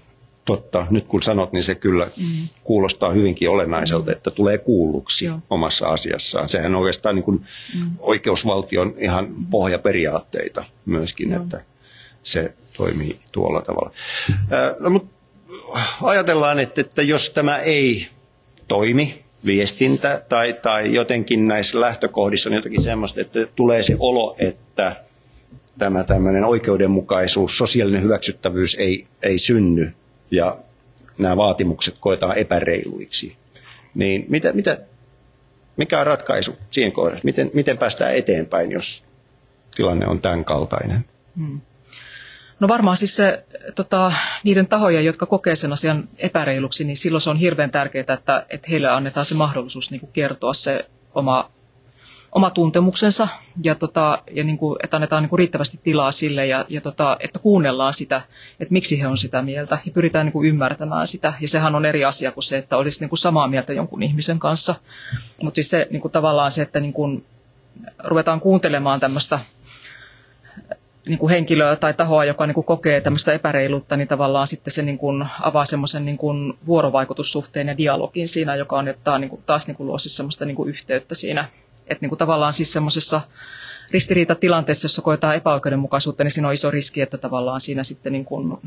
totta. 0.45 0.87
Nyt 0.89 1.05
kun 1.07 1.23
sanot, 1.23 1.51
niin 1.51 1.63
se 1.63 1.75
kyllä 1.75 2.05
mm. 2.05 2.47
kuulostaa 2.63 3.11
hyvinkin 3.11 3.49
olennaiselta, 3.49 4.05
mm. 4.05 4.11
että 4.11 4.31
tulee 4.31 4.57
kuulluksi 4.57 5.25
Joo. 5.25 5.39
omassa 5.49 5.87
asiassaan. 5.87 6.49
Sehän 6.49 6.75
on 6.75 6.81
oikeastaan 6.81 7.15
niin 7.15 7.23
kuin 7.23 7.45
mm. 7.79 7.91
oikeusvaltion 7.99 8.93
ihan 8.97 9.27
pohjaperiaatteita 9.51 10.63
myöskin, 10.85 11.31
Joo. 11.31 11.43
että 11.43 11.61
se 12.23 12.53
toimii 12.77 13.19
tuolla 13.31 13.61
tavalla. 13.61 13.91
No, 14.79 14.89
mutta 14.89 15.14
ajatellaan, 16.01 16.59
että, 16.59 16.81
että 16.81 17.01
jos 17.01 17.29
tämä 17.29 17.57
ei 17.57 18.07
toimi, 18.67 19.25
viestintä 19.45 20.21
tai, 20.29 20.53
tai 20.53 20.93
jotenkin 20.93 21.47
näissä 21.47 21.81
lähtökohdissa 21.81 22.49
on 22.49 22.55
jotakin 22.55 22.81
semmoista, 22.81 23.21
että 23.21 23.47
tulee 23.55 23.83
se 23.83 23.95
olo, 23.99 24.35
että 24.39 24.95
tämä 25.77 26.03
tämmöinen 26.03 26.45
oikeudenmukaisuus, 26.45 27.57
sosiaalinen 27.57 28.01
hyväksyttävyys 28.01 28.75
ei, 28.75 29.07
ei 29.23 29.37
synny 29.37 29.93
ja 30.31 30.57
nämä 31.17 31.37
vaatimukset 31.37 31.95
koetaan 31.99 32.37
epäreiluiksi. 32.37 33.35
Niin 33.95 34.25
mitä, 34.29 34.53
mitä, 34.53 34.77
mikä 35.77 35.99
on 35.99 36.07
ratkaisu 36.07 36.57
siinä 36.69 36.91
kohdassa? 36.91 37.21
Miten, 37.23 37.51
miten 37.53 37.77
päästään 37.77 38.15
eteenpäin, 38.15 38.71
jos 38.71 39.05
tilanne 39.75 40.07
on 40.07 40.21
tämän 40.21 40.45
kaltainen? 40.45 41.05
Hmm. 41.37 41.61
No 42.59 42.67
varmaan 42.67 42.97
siis 42.97 43.15
se, 43.15 43.45
tota, 43.75 44.11
niiden 44.43 44.67
tahojen, 44.67 45.05
jotka 45.05 45.25
kokee 45.25 45.55
sen 45.55 45.73
asian 45.73 46.03
epäreiluksi, 46.17 46.83
niin 46.83 46.97
silloin 46.97 47.21
se 47.21 47.29
on 47.29 47.37
hirveän 47.37 47.71
tärkeää, 47.71 48.13
että, 48.13 48.45
että 48.49 48.67
heille 48.69 48.89
annetaan 48.89 49.25
se 49.25 49.35
mahdollisuus 49.35 49.91
niin 49.91 49.99
kuin 49.99 50.09
kertoa 50.13 50.53
se 50.53 50.85
oma, 51.15 51.49
oma 52.31 52.49
tuntemuksensa 52.49 53.27
ja, 53.63 53.75
tota, 53.75 54.23
ja 54.31 54.43
niin 54.43 54.57
kuin, 54.57 54.77
että 54.83 54.97
annetaan 54.97 55.23
niin 55.23 55.29
kuin 55.29 55.37
riittävästi 55.37 55.79
tilaa 55.83 56.11
sille 56.11 56.47
ja, 56.47 56.65
ja 56.69 56.81
tota, 56.81 57.17
että 57.19 57.39
kuunnellaan 57.39 57.93
sitä, 57.93 58.21
että 58.59 58.73
miksi 58.73 59.01
he 59.01 59.07
on 59.07 59.17
sitä 59.17 59.41
mieltä 59.41 59.79
ja 59.85 59.91
pyritään 59.91 60.25
niin 60.25 60.33
kuin 60.33 60.49
ymmärtämään 60.49 61.07
sitä. 61.07 61.33
Ja 61.41 61.47
sehän 61.47 61.75
on 61.75 61.85
eri 61.85 62.05
asia 62.05 62.31
kuin 62.31 62.43
se, 62.43 62.57
että 62.57 62.77
olisi 62.77 62.99
niin 62.99 63.09
kuin 63.09 63.19
samaa 63.19 63.47
mieltä 63.47 63.73
jonkun 63.73 64.03
ihmisen 64.03 64.39
kanssa. 64.39 64.75
Mutta 65.41 65.55
siis 65.55 65.69
se 65.69 65.87
niin 65.91 66.01
kuin 66.01 66.11
tavallaan 66.11 66.51
se, 66.51 66.61
että 66.61 66.79
niin 66.79 66.93
kuin 66.93 67.25
ruvetaan 68.03 68.39
kuuntelemaan 68.39 68.99
tämmöistä 68.99 69.39
niin 71.05 71.19
kuin 71.19 71.29
henkilöä 71.29 71.75
tai 71.75 71.93
tahoa, 71.93 72.25
joka 72.25 72.47
niin 72.47 72.55
kuin 72.55 72.65
kokee 72.65 73.01
tämmöistä 73.01 73.33
epäreiluutta, 73.33 73.97
niin 73.97 74.07
tavallaan 74.07 74.47
sitten 74.47 74.71
se 74.71 74.81
niin 74.81 74.97
kuin 74.97 75.25
avaa 75.41 75.65
semmoisen 75.65 76.05
niin 76.05 76.17
kuin 76.17 76.53
vuorovaikutussuhteen 76.67 77.67
ja 77.67 77.77
dialogin 77.77 78.27
siinä, 78.27 78.55
joka 78.55 78.77
on 78.77 78.87
että 78.87 79.19
niin 79.19 79.29
kuin 79.29 79.41
taas 79.45 79.67
niin 79.67 79.77
kuin 79.77 79.87
luo 79.87 79.97
siis 79.97 80.17
semmoista 80.17 80.45
niin 80.45 80.55
kuin 80.55 80.69
yhteyttä 80.69 81.15
siinä. 81.15 81.49
Että 81.87 82.01
niin 82.01 82.09
kuin 82.09 82.19
tavallaan 82.19 82.53
siis 82.53 82.73
semmoisessa 82.73 83.21
ristiriitatilanteessa, 83.91 84.85
jossa 84.85 85.01
koetaan 85.01 85.35
epäoikeudenmukaisuutta, 85.35 86.23
niin 86.23 86.31
siinä 86.31 86.47
on 86.47 86.53
iso 86.53 86.71
riski, 86.71 87.01
että 87.01 87.17
tavallaan 87.17 87.59
siinä 87.59 87.83
sitten 87.83 88.13
niin 88.13 88.25
kuin 88.25 88.57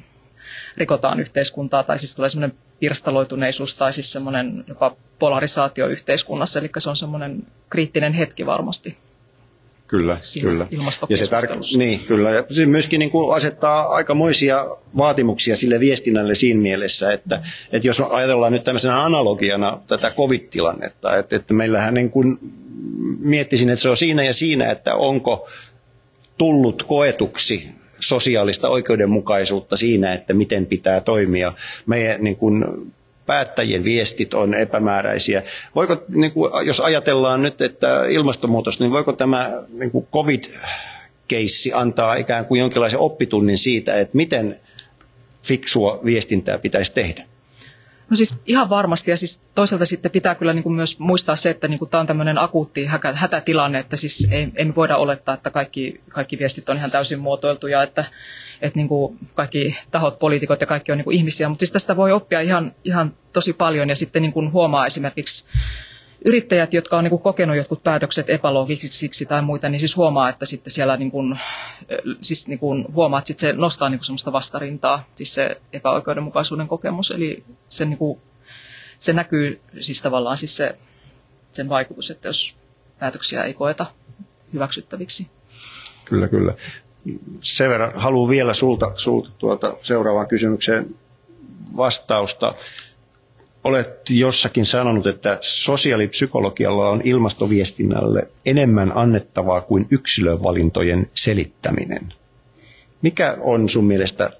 rikotaan 0.77 1.21
yhteiskuntaa 1.21 1.83
tai 1.83 1.99
siis 1.99 2.15
tulee 2.15 2.29
semmoinen 2.29 2.59
pirstaloituneisuus 2.81 3.75
tai 3.75 3.93
siis 3.93 4.13
semmoinen 4.13 4.65
jopa 4.67 4.97
polarisaatio 5.19 5.87
yhteiskunnassa, 5.87 6.59
eli 6.59 6.71
se 6.79 6.91
on 6.91 6.97
semmoinen 6.97 7.47
kriittinen 7.71 8.13
hetki 8.13 8.47
varmasti. 8.47 8.97
Kyllä, 9.89 10.19
kyllä. 10.41 10.67
Ja 11.09 11.17
se 11.17 11.25
tar- 11.25 11.79
niin, 11.79 12.01
kyllä. 12.09 12.31
Ja 12.31 12.45
se 12.51 12.67
myöskin 12.67 12.99
niin 12.99 13.11
kuin 13.11 13.37
asettaa 13.37 13.89
aikamoisia 13.89 14.67
vaatimuksia 14.97 15.57
sille 15.57 15.81
viestinnälle 15.81 16.35
siinä 16.35 16.61
mielessä, 16.61 17.13
että, 17.13 17.43
että 17.73 17.89
jos 17.89 18.01
ajatellaan 18.01 18.53
nyt 18.53 18.65
tämmöisenä 18.65 19.03
analogiana 19.03 19.81
tätä 19.87 20.11
covid-tilannetta, 20.11 21.17
että, 21.17 21.37
että 21.37 21.55
meillähän 21.55 21.95
niin 21.95 22.11
kuin 22.11 22.39
miettisin, 23.19 23.71
että 23.71 23.83
se 23.83 23.89
on 23.89 23.97
siinä 23.97 24.25
ja 24.25 24.33
siinä, 24.33 24.71
että 24.71 24.95
onko 24.95 25.49
tullut 26.39 26.83
koetuksi 26.83 27.69
sosiaalista 28.01 28.69
oikeudenmukaisuutta 28.69 29.77
siinä, 29.77 30.15
että 30.15 30.35
miten 30.35 30.67
pitää 30.67 31.01
toimia. 31.01 31.53
Meidän 31.87 32.25
niin 32.25 32.37
kuin, 32.37 32.65
päättäjien 33.29 33.85
viestit 33.85 34.35
on 34.35 34.55
epämääräisiä. 34.55 35.43
Voiko, 35.75 36.05
niin 36.09 36.33
kuin, 36.33 36.67
jos 36.67 36.81
ajatellaan 36.81 37.43
nyt, 37.43 37.61
että 37.61 38.05
ilmastonmuutos, 38.09 38.81
niin 38.81 38.93
voiko 38.93 39.13
tämä 39.13 39.53
niin 39.73 39.91
kuin 39.91 40.07
COVID 40.13 40.45
keissi 41.29 41.73
antaa 41.73 42.15
ikään 42.15 42.47
kuin 42.47 42.59
jonkinlaisen 42.59 42.99
oppitunnin 42.99 43.59
siitä, 43.59 44.01
että 44.01 44.17
miten 44.17 44.61
fiksua 45.43 46.01
viestintää 46.05 46.59
pitäisi 46.59 46.93
tehdä? 46.93 47.25
No 48.11 48.17
siis 48.17 48.35
ihan 48.47 48.71
varmasti 48.71 49.11
ja 49.11 49.17
siis 49.17 49.41
toisaalta 49.55 49.87
sitten 49.87 50.11
pitää 50.11 50.35
kyllä 50.35 50.53
niin 50.53 50.63
kuin 50.63 50.75
myös 50.75 50.99
muistaa 50.99 51.37
se, 51.37 51.51
että 51.51 51.69
niin 51.69 51.79
kuin 51.79 51.91
tämä 51.91 52.01
on 52.01 52.07
tämmöinen 52.07 52.39
akuutti 52.39 52.87
hätätilanne, 53.15 53.79
että 53.79 53.97
siis 53.97 54.29
ei, 54.31 54.49
ei 54.57 54.75
voida 54.75 54.97
olettaa, 54.97 55.35
että 55.35 55.51
kaikki, 55.51 56.01
kaikki 56.09 56.39
viestit 56.39 56.69
on 56.69 56.77
ihan 56.77 56.91
täysin 56.91 57.19
muotoiltuja, 57.19 57.83
että, 57.83 58.05
että 58.61 58.77
niin 58.79 58.89
kuin 58.89 59.19
kaikki 59.35 59.77
tahot, 59.91 60.19
poliitikot 60.19 60.61
ja 60.61 60.67
kaikki 60.67 60.93
on 60.93 60.99
niin 60.99 61.05
kuin 61.05 61.17
ihmisiä, 61.17 61.49
mutta 61.49 61.61
siis 61.61 61.73
tästä 61.73 61.97
voi 61.97 62.13
oppia 62.13 62.41
ihan, 62.41 62.75
ihan 62.85 63.15
tosi 63.33 63.53
paljon 63.53 63.89
ja 63.89 63.97
sitten 63.97 64.23
niin 64.23 64.33
kuin 64.33 64.53
huomaa 64.53 64.87
esimerkiksi 64.87 65.45
yrittäjät, 66.25 66.75
jotka 66.75 66.97
on 66.97 67.05
niin 67.05 67.11
kuin 67.11 67.23
kokenut 67.23 67.57
jotkut 67.57 67.85
päätökset 67.85 68.31
epäloogisiksi 68.31 69.27
tai 69.27 69.43
muita, 69.43 69.69
niin 69.69 69.81
siis 69.81 69.97
huomaa, 69.97 70.29
että 70.29 70.47
sitten 70.47 70.71
siellä 70.71 70.97
niin 70.97 71.11
kuin, 71.11 71.39
siis 72.21 72.49
niin 72.49 72.59
kuin 72.59 72.85
huomaa, 72.95 73.19
että 73.19 73.27
sitten 73.27 73.41
se 73.41 73.53
nostaa 73.53 73.89
niin 73.89 73.99
kuin 73.99 74.07
semmoista 74.07 74.33
vastarintaa, 74.33 75.05
siis 75.15 75.35
se 75.35 75.61
epäoikeudenmukaisuuden 75.73 76.69
kokemus. 76.69 77.11
Eli 77.11 77.45
se, 77.69 77.85
niin 77.85 77.99
kuin, 77.99 78.21
se 78.99 79.13
näkyy 79.13 79.61
siis 79.81 80.03
tavallaan 80.03 80.37
siis 80.37 80.57
se, 80.57 80.79
sen 81.51 81.69
vaikutus, 81.69 82.11
että 82.11 82.29
jos 82.29 82.59
päätöksiä 82.99 83.45
ei 83.45 83.55
koeta 83.55 83.87
hyväksyttäviksi. 84.53 85.27
Kyllä, 86.05 86.29
kyllä. 86.29 86.55
Sen 87.41 87.71
verran 87.71 87.93
haluan 87.95 88.31
vielä 88.31 88.55
sulta, 88.55 88.93
sulta 88.95 89.31
tuota 89.39 89.77
seuraavaan 89.83 90.29
kysymykseen 90.29 90.95
vastausta 91.77 92.55
olet 93.65 94.11
jossakin 94.11 94.65
sanonut, 94.65 95.07
että 95.07 95.39
sosiaalipsykologialla 95.41 96.89
on 96.89 97.01
ilmastoviestinnälle 97.05 98.29
enemmän 98.47 98.93
annettavaa 98.97 99.61
kuin 99.61 99.87
yksilövalintojen 99.91 101.11
selittäminen. 101.15 102.13
Mikä 103.03 103.37
on 103.41 103.69
sun 103.69 103.85
mielestä 103.85 104.31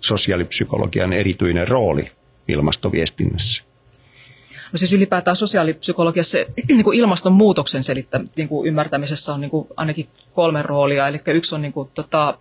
sosiaalipsykologian 0.00 1.12
erityinen 1.12 1.68
rooli 1.68 2.10
ilmastoviestinnässä? 2.48 3.69
No 4.72 4.76
siis 4.76 4.92
ylipäätään 4.92 5.36
sosiaalipsykologiassa 5.36 6.38
niin 6.68 6.84
kuin 6.84 6.98
ilmastonmuutoksen 6.98 7.82
selittä, 7.82 8.20
niin 8.36 8.48
kuin 8.48 8.68
ymmärtämisessä 8.68 9.34
on 9.34 9.40
niin 9.40 9.50
kuin 9.50 9.68
ainakin 9.76 10.08
kolme 10.34 10.62
roolia. 10.62 11.08
Eli 11.08 11.18
yksi 11.26 11.54
on 11.54 11.62
niin 11.62 11.72
kuin, 11.72 11.90
tota, 11.94 12.38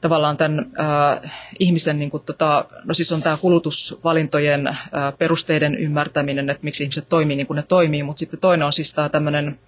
tavallaan 0.00 0.36
tämän 0.36 0.58
äh, 0.80 1.32
ihmisen, 1.58 1.98
niin 1.98 2.10
kuin, 2.10 2.22
tota, 2.26 2.64
no 2.84 2.94
siis 2.94 3.12
on 3.12 3.22
tämä 3.22 3.36
kulutusvalintojen 3.36 4.66
äh, 4.66 4.76
perusteiden 5.18 5.74
ymmärtäminen, 5.74 6.50
että 6.50 6.64
miksi 6.64 6.84
ihmiset 6.84 7.08
toimii 7.08 7.36
niin 7.36 7.46
kuin 7.46 7.56
ne 7.56 7.62
toimii, 7.62 8.02
mutta 8.02 8.20
sitten 8.20 8.40
toinen 8.40 8.66
on 8.66 8.72
siis 8.72 8.94
tämä 8.94 9.08
tämmöinen 9.08 9.58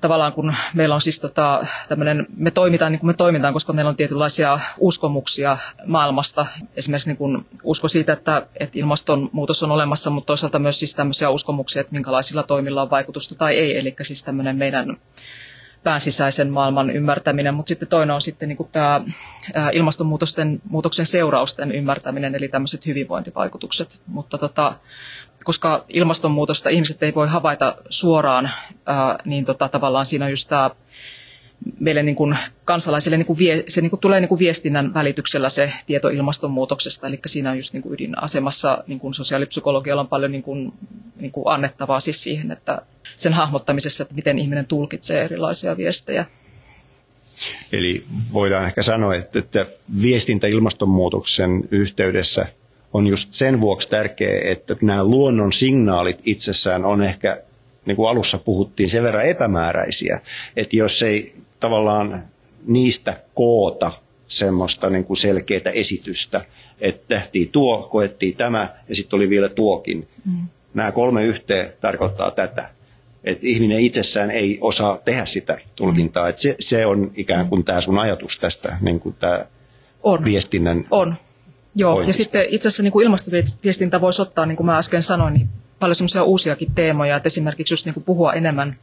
tavallaan 0.00 0.32
kun 0.32 0.54
meillä 0.74 0.94
on 0.94 1.00
siis 1.00 1.20
tota, 1.20 1.66
tämmöinen, 1.88 2.26
me 2.36 2.50
toimitaan 2.50 2.92
niin 2.92 3.00
kuin 3.00 3.08
me 3.08 3.14
toimitaan, 3.14 3.52
koska 3.52 3.72
meillä 3.72 3.88
on 3.88 3.96
tietynlaisia 3.96 4.60
uskomuksia 4.78 5.58
maailmasta. 5.86 6.46
Esimerkiksi 6.76 7.08
niin 7.08 7.16
kuin 7.16 7.46
usko 7.62 7.88
siitä, 7.88 8.12
että, 8.12 8.46
että 8.60 8.78
ilmastonmuutos 8.78 9.62
on 9.62 9.70
olemassa, 9.70 10.10
mutta 10.10 10.26
toisaalta 10.26 10.58
myös 10.58 10.78
siis 10.78 10.94
tämmöisiä 10.94 11.30
uskomuksia, 11.30 11.80
että 11.80 11.92
minkälaisilla 11.92 12.42
toimilla 12.42 12.82
on 12.82 12.90
vaikutusta 12.90 13.34
tai 13.34 13.54
ei. 13.54 13.78
Eli 13.78 13.94
siis 14.02 14.22
tämmöinen 14.22 14.56
meidän 14.56 14.96
sisäisen 15.98 16.50
maailman 16.50 16.90
ymmärtäminen, 16.90 17.54
mutta 17.54 17.68
sitten 17.68 17.88
toinen 17.88 18.14
on 18.14 18.20
sitten 18.20 18.48
niin 18.48 18.68
tämä 18.72 19.00
ilmastonmuutosten 19.72 20.60
muutoksen 20.68 21.06
seurausten 21.06 21.72
ymmärtäminen, 21.72 22.34
eli 22.34 22.48
tämmöiset 22.48 22.86
hyvinvointivaikutukset. 22.86 24.00
Mutta 24.06 24.38
tota, 24.38 24.74
koska 25.46 25.84
ilmastonmuutosta 25.88 26.70
ihmiset 26.70 27.02
ei 27.02 27.14
voi 27.14 27.28
havaita 27.28 27.76
suoraan, 27.88 28.50
ää, 28.86 29.18
niin 29.24 29.44
tota, 29.44 29.68
tavallaan 29.68 30.06
siinä 30.06 30.24
on 30.24 30.30
just 30.30 30.48
tämä 30.48 30.70
meille 31.80 32.02
niin 32.02 32.16
kuin 32.16 32.38
kansalaisille 32.64 33.16
niin 33.16 33.26
kuin 33.26 33.38
vie, 33.38 33.64
se 33.68 33.80
niin 33.80 33.90
kuin 33.90 34.00
tulee 34.00 34.20
niin 34.20 34.28
kuin 34.28 34.38
viestinnän 34.38 34.94
välityksellä 34.94 35.48
se 35.48 35.72
tieto 35.86 36.08
ilmastonmuutoksesta, 36.08 37.06
eli 37.06 37.20
siinä 37.26 37.50
on 37.50 37.56
just 37.56 37.72
niin 37.72 37.82
kuin 37.82 37.94
ydinasemassa 37.94 38.84
niin 38.86 38.98
kuin 38.98 39.14
sosiaalipsykologialla 39.14 40.02
on 40.02 40.08
paljon 40.08 40.32
niin 40.32 40.42
kuin, 40.42 40.72
niin 41.20 41.32
kuin 41.32 41.48
annettavaa 41.48 42.00
siis 42.00 42.22
siihen, 42.22 42.50
että 42.50 42.82
sen 43.16 43.32
hahmottamisessa, 43.32 44.02
että 44.02 44.14
miten 44.14 44.38
ihminen 44.38 44.66
tulkitsee 44.66 45.24
erilaisia 45.24 45.76
viestejä. 45.76 46.26
Eli 47.72 48.04
voidaan 48.32 48.66
ehkä 48.66 48.82
sanoa, 48.82 49.14
että, 49.14 49.38
että 49.38 49.66
viestintä 50.02 50.46
ilmastonmuutoksen 50.46 51.64
yhteydessä 51.70 52.46
on 52.96 53.06
just 53.06 53.32
sen 53.32 53.60
vuoksi 53.60 53.88
tärkeää, 53.88 54.52
että 54.52 54.76
nämä 54.82 55.04
luonnon 55.04 55.52
signaalit 55.52 56.18
itsessään 56.24 56.84
on 56.84 57.02
ehkä, 57.02 57.42
niin 57.86 57.96
kuin 57.96 58.08
alussa 58.08 58.38
puhuttiin, 58.38 58.90
sen 58.90 59.02
verran 59.02 59.26
epämääräisiä, 59.26 60.20
että 60.56 60.76
jos 60.76 61.02
ei 61.02 61.34
tavallaan 61.60 62.24
niistä 62.66 63.20
koota 63.34 63.92
semmoista 64.28 64.90
niin 64.90 65.04
kuin 65.04 65.16
selkeää 65.16 65.70
esitystä, 65.74 66.44
että 66.80 67.04
tehtiin 67.08 67.48
tuo, 67.48 67.88
koettiin 67.92 68.36
tämä 68.36 68.74
ja 68.88 68.94
sitten 68.94 69.16
oli 69.16 69.30
vielä 69.30 69.48
tuokin. 69.48 70.08
Mm. 70.24 70.46
Nämä 70.74 70.92
kolme 70.92 71.24
yhteen 71.24 71.72
tarkoittaa 71.80 72.30
tätä 72.30 72.68
että 73.24 73.46
ihminen 73.46 73.80
itsessään 73.80 74.30
ei 74.30 74.58
osaa 74.60 74.98
tehdä 75.04 75.24
sitä 75.24 75.58
tulkintaa. 75.76 76.28
Että 76.28 76.42
se, 76.42 76.56
se 76.60 76.86
on 76.86 77.10
ikään 77.16 77.48
kuin 77.48 77.64
tämä 77.64 77.80
sun 77.80 77.98
ajatus 77.98 78.38
tästä 78.38 78.78
niin 78.80 79.00
kuin 79.00 79.14
tämä 79.18 79.44
on. 80.02 80.24
viestinnän 80.24 80.84
On, 80.90 81.14
joo. 81.76 81.94
Pointista. 81.94 82.20
Ja 82.20 82.24
sitten 82.24 82.46
itse 82.48 82.68
asiassa 82.68 82.82
niin 82.82 82.92
kuin 82.92 83.04
ilmastoviestintä 83.04 84.00
voisi 84.00 84.22
ottaa, 84.22 84.46
niin 84.46 84.56
kuin 84.56 84.66
mä 84.66 84.78
äsken 84.78 85.02
sanoin, 85.02 85.34
niin 85.34 85.48
paljon 85.78 85.94
semmoisia 85.94 86.22
uusiakin 86.22 86.74
teemoja, 86.74 87.16
että 87.16 87.26
esimerkiksi 87.26 87.72
just 87.72 87.86
niin 87.86 87.94
kuin 87.94 88.04
puhua 88.04 88.32
enemmän 88.32 88.76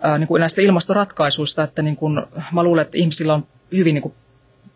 ää, 0.00 0.18
niin 0.18 0.28
kuin 0.28 0.40
näistä 0.40 0.62
ilmastoratkaisuista, 0.62 1.62
että 1.62 1.82
niin 1.82 1.96
kuin, 1.96 2.22
mä 2.52 2.62
luulen, 2.62 2.82
että 2.82 2.98
ihmisillä 2.98 3.34
on 3.34 3.46
hyvin 3.72 3.94
niin 3.94 4.02
kuin, 4.02 4.14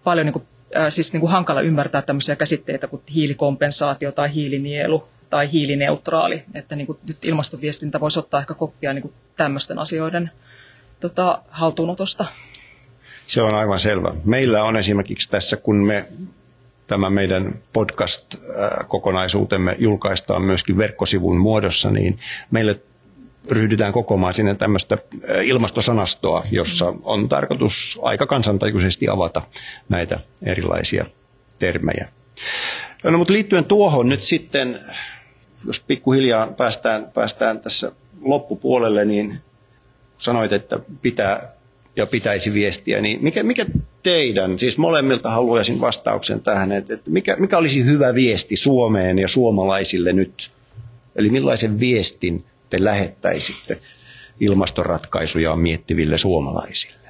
paljon 0.04 0.26
niin 0.26 0.32
kuin, 0.32 0.44
ää, 0.74 0.90
siis 0.90 1.12
niin 1.12 1.20
kuin 1.20 1.30
hankala 1.30 1.60
ymmärtää 1.60 2.02
tämmöisiä 2.02 2.36
käsitteitä 2.36 2.86
kuin 2.86 3.02
hiilikompensaatio 3.14 4.12
tai 4.12 4.34
hiilinielu 4.34 5.08
tai 5.30 5.52
hiilineutraali. 5.52 6.44
Että 6.54 6.76
niin 6.76 6.86
kuin 6.86 6.98
nyt 7.08 7.24
ilmastoviestintä 7.24 8.00
voisi 8.00 8.18
ottaa 8.18 8.40
ehkä 8.40 8.54
koppia 8.54 8.92
niin 8.92 9.02
kuin 9.02 9.14
tämmöisten 9.36 9.78
asioiden 9.78 10.30
tota, 11.00 11.42
haltuunotosta. 11.48 12.26
Se 13.26 13.42
on 13.42 13.54
aivan 13.54 13.78
selvä. 13.78 14.14
Meillä 14.24 14.64
on 14.64 14.76
esimerkiksi 14.76 15.30
tässä, 15.30 15.56
kun 15.56 15.76
me 15.76 16.04
tämä 16.92 17.10
meidän 17.10 17.54
podcast-kokonaisuutemme 17.72 19.76
julkaistaan 19.78 20.42
myöskin 20.42 20.78
verkkosivun 20.78 21.36
muodossa, 21.36 21.90
niin 21.90 22.18
meille 22.50 22.80
ryhdytään 23.50 23.92
kokoamaan 23.92 24.34
sinne 24.34 24.54
tämmöistä 24.54 24.98
ilmastosanastoa, 25.42 26.44
jossa 26.50 26.94
on 27.02 27.28
tarkoitus 27.28 28.00
aika 28.02 28.26
kansantajuisesti 28.26 29.08
avata 29.08 29.42
näitä 29.88 30.20
erilaisia 30.42 31.04
termejä. 31.58 32.08
No, 33.04 33.18
mutta 33.18 33.32
liittyen 33.32 33.64
tuohon 33.64 34.08
nyt 34.08 34.22
sitten 34.22 34.80
jos 35.66 35.80
pikkuhiljaa 35.80 36.46
päästään, 36.46 37.10
päästään 37.14 37.60
tässä 37.60 37.92
loppupuolelle, 38.20 39.04
niin 39.04 39.40
sanoit, 40.18 40.52
että 40.52 40.78
pitää 41.02 41.52
ja 41.96 42.06
pitäisi 42.06 42.54
viestiä, 42.54 43.00
niin 43.00 43.18
mikä, 43.22 43.42
mikä 43.42 43.66
teidän, 44.02 44.58
siis 44.58 44.78
molemmilta 44.78 45.30
haluaisin 45.30 45.80
vastauksen 45.80 46.40
tähän, 46.40 46.72
että, 46.72 46.98
mikä, 47.06 47.36
mikä 47.36 47.58
olisi 47.58 47.84
hyvä 47.84 48.14
viesti 48.14 48.56
Suomeen 48.56 49.18
ja 49.18 49.28
suomalaisille 49.28 50.12
nyt? 50.12 50.50
Eli 51.16 51.30
millaisen 51.30 51.80
viestin 51.80 52.44
te 52.70 52.84
lähettäisitte 52.84 53.78
ilmastoratkaisuja 54.40 55.56
miettiville 55.56 56.18
suomalaisille? 56.18 57.08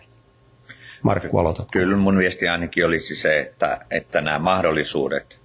Markku, 1.03 1.39
aloitat. 1.39 1.69
Kyllä 1.73 1.97
mun 1.97 2.19
viesti 2.19 2.49
ainakin 2.49 2.87
olisi 2.87 3.17
se, 3.17 3.41
että, 3.41 3.81
että 3.91 4.21
nämä 4.21 4.39
mahdollisuudet 4.39 5.37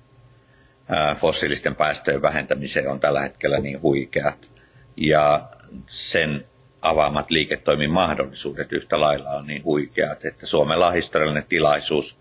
fossiilisten 1.20 1.76
päästöjen 1.76 2.22
vähentämiseen 2.22 2.90
on 2.90 3.00
tällä 3.00 3.22
hetkellä 3.22 3.60
niin 3.60 3.82
huikeat. 3.82 4.50
Ja 4.98 5.50
sen 5.88 6.46
avaamat 6.82 7.32
liiketoimin 7.32 7.92
mahdollisuudet 7.92 8.74
yhtä 8.74 9.02
lailla 9.02 9.30
on 9.30 9.48
niin 9.48 9.64
huikeat, 9.64 10.26
että 10.26 10.46
Suomella 10.46 10.88
on 10.88 10.94
historiallinen 10.94 11.46
tilaisuus 11.50 12.20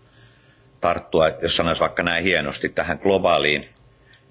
tarttua, 0.81 1.27
jos 1.27 1.55
sanoisi 1.55 1.81
vaikka 1.81 2.03
näin 2.03 2.23
hienosti, 2.23 2.69
tähän 2.69 2.99
globaaliin 3.01 3.69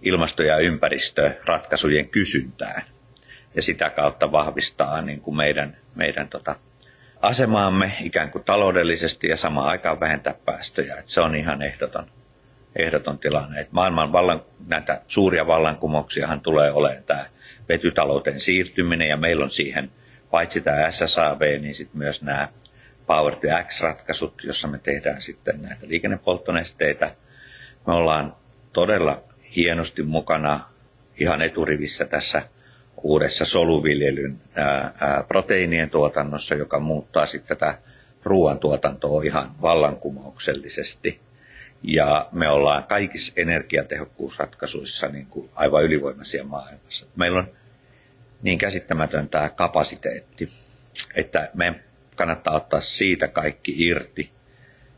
ilmasto- 0.03 0.43
ja 0.43 0.59
ympäristöratkaisujen 0.59 2.09
kysyntään 2.09 2.83
ja 3.55 3.63
sitä 3.63 3.91
kautta 3.91 4.33
vahvistaa 4.33 5.03
niin 5.03 5.21
kuin 5.21 5.37
meidän, 5.37 5.77
meidän 5.95 6.29
tota, 6.29 6.57
asemaamme 7.23 7.93
ikään 8.01 8.31
kuin 8.31 8.45
taloudellisesti 8.45 9.29
ja 9.29 9.37
samaan 9.37 9.69
aikaan 9.69 10.01
vähentää 10.01 10.35
päästöjä. 10.45 10.97
Että 10.97 11.13
se 11.13 11.21
on 11.21 11.35
ihan 11.35 11.63
ehdoton 11.63 12.11
ehdoton 12.77 13.19
tilanne. 13.19 13.61
Että 13.61 13.75
maailman 13.75 14.13
vallan, 14.13 14.43
näitä 14.67 15.03
suuria 15.07 15.47
vallankumouksiahan 15.47 16.41
tulee 16.41 16.71
olemaan 16.71 17.05
tämä 17.05 17.27
vetytalouteen 17.69 18.41
siirtyminen 18.41 19.09
ja 19.09 19.17
meillä 19.17 19.45
on 19.45 19.51
siihen 19.51 19.91
paitsi 20.37 20.61
tämä 20.61 20.91
SSAB, 20.91 21.41
niin 21.61 21.75
sitten 21.75 21.99
myös 21.99 22.23
nämä 22.23 22.49
Power 23.07 23.37
to 23.37 23.47
X-ratkaisut, 23.69 24.35
jossa 24.45 24.69
me 24.69 24.79
tehdään 24.79 25.23
sitten 25.23 25.63
näitä 25.63 25.89
liikennepolttonesteitä. 25.89 27.15
Me 27.87 27.93
ollaan 27.93 28.37
todella 28.73 29.23
hienosti 29.57 30.03
mukana 30.03 30.61
ihan 31.21 31.43
eturivissä 31.43 32.05
tässä 32.05 32.43
uudessa 33.03 33.45
soluviljelyn 33.45 34.41
ää, 34.55 34.93
ää, 35.01 35.25
proteiinien 35.29 35.91
tuotannossa, 35.91 36.55
joka 36.55 36.81
muuttaa 36.81 37.27
sitten 37.27 37.57
tätä 37.57 37.79
ruoantuotantoa 38.25 39.23
ihan 39.23 39.51
vallankumouksellisesti. 39.63 41.21
Ja 41.83 42.29
me 42.33 42.49
ollaan 42.49 42.85
kaikissa 42.85 43.33
energiatehokkuusratkaisuissa 43.37 45.09
niin 45.09 45.27
kuin 45.27 45.51
aivan 45.55 45.85
ylivoimaisia 45.85 46.45
maailmassa. 46.45 47.07
Meillä 47.17 47.39
on 47.39 47.49
niin 48.47 48.59
käsittämätön 48.59 49.29
tämä 49.29 49.49
kapasiteetti, 49.49 50.49
että 51.15 51.51
me 51.55 51.81
kannattaa 52.17 52.57
ottaa 52.57 52.81
siitä 52.81 53.29
kaikki 53.29 53.75
irti. 53.87 54.31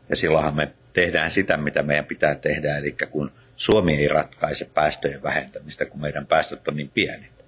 Ja 0.09 0.15
silloinhan 0.15 0.55
me 0.55 0.71
tehdään 0.93 1.31
sitä, 1.31 1.57
mitä 1.57 1.83
meidän 1.83 2.05
pitää 2.05 2.35
tehdä. 2.35 2.77
Eli 2.77 2.95
kun 3.11 3.31
Suomi 3.55 3.95
ei 3.95 4.07
ratkaise 4.07 4.65
päästöjen 4.65 5.23
vähentämistä, 5.23 5.85
kun 5.85 6.01
meidän 6.01 6.27
päästöt 6.27 6.67
on 6.67 6.75
niin 6.75 6.89
pienet. 6.89 7.45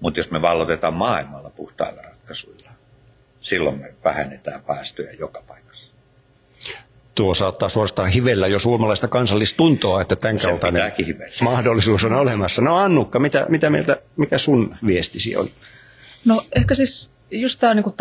Mutta 0.00 0.20
jos 0.20 0.30
me 0.30 0.42
vallotetaan 0.42 0.94
maailmalla 0.94 1.50
puhtailla 1.50 2.02
ratkaisuilla, 2.02 2.70
silloin 3.40 3.80
me 3.80 3.94
vähennetään 4.04 4.62
päästöjä 4.62 5.12
joka 5.12 5.42
paikassa. 5.46 5.67
Tuo 7.18 7.34
saattaa 7.34 7.68
suorastaan 7.68 8.08
hivellä 8.08 8.46
jo 8.46 8.58
suomalaista 8.58 9.08
kansallistuntoa, 9.08 10.02
että 10.02 10.16
tämän 10.16 10.38
Se 10.38 10.48
kaltainen 10.48 10.92
mahdollisuus 11.40 12.04
on 12.04 12.14
olemassa. 12.14 12.62
No 12.62 12.76
Annukka, 12.76 13.18
mitä, 13.18 13.46
mitä 13.48 13.70
mieltä, 13.70 14.00
mikä 14.16 14.38
sun 14.38 14.76
viestisi 14.86 15.36
on? 15.36 15.48
No 16.24 16.44
ehkä 16.56 16.74
siis 16.74 17.12
just 17.30 17.60
tämä 17.60 17.74
niin 17.74 17.94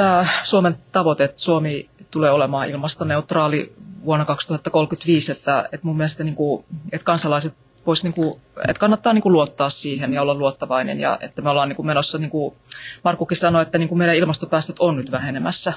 Suomen 0.44 0.78
tavoite, 0.92 1.24
että 1.24 1.42
Suomi 1.42 1.90
tulee 2.12 2.32
olemaan 2.32 2.70
ilmastoneutraali 2.70 3.74
vuonna 4.06 4.26
2035, 4.26 5.32
että, 5.32 5.70
että 5.72 5.88
mun 5.88 5.98
mielestä 5.98 6.24
niin 6.24 6.36
kuin, 6.36 6.66
että 6.92 7.06
kansalaiset 7.06 7.54
vois, 7.86 8.04
niin 8.04 8.14
kuin, 8.14 8.42
että 8.68 8.80
kannattaa 8.80 9.14
niin 9.14 9.22
kuin 9.22 9.34
luottaa 9.34 9.70
siihen 9.70 10.14
ja 10.14 10.22
olla 10.22 10.36
luottavainen 10.36 11.00
ja 11.00 11.18
että 11.22 11.42
me 11.42 11.50
ollaan 11.50 11.70
niin 11.70 11.76
kuin 11.76 11.86
menossa, 11.86 12.18
niin 12.18 12.30
kuin 12.30 12.56
Markkukin 13.04 13.38
sanoi, 13.38 13.62
että 13.62 13.78
niin 13.78 13.90
kuin 13.90 14.00
meidän 14.00 14.16
ilmastopäästöt 14.16 14.80
on 14.80 14.96
nyt 14.96 15.12
vähenemässä. 15.12 15.74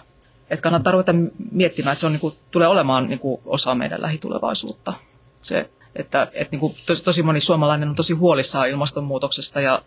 Että 0.50 0.62
kannattaa 0.62 0.92
ruveta 0.92 1.14
miettimään, 1.52 1.92
että 1.92 2.00
se 2.00 2.06
on, 2.06 2.12
niin 2.12 2.20
kuin, 2.20 2.34
tulee 2.50 2.68
olemaan 2.68 3.06
niin 3.06 3.18
kuin 3.18 3.40
osa 3.44 3.74
meidän 3.74 4.02
lähitulevaisuutta. 4.02 4.92
Se, 5.40 5.70
että, 5.96 6.22
että 6.22 6.50
niin 6.50 6.60
kuin 6.60 6.74
tosi, 6.86 7.04
tosi 7.04 7.22
moni 7.22 7.40
suomalainen 7.40 7.88
on 7.88 7.94
tosi 7.94 8.12
huolissaan 8.12 8.68
ilmastonmuutoksesta 8.68 9.60
ja 9.60 9.82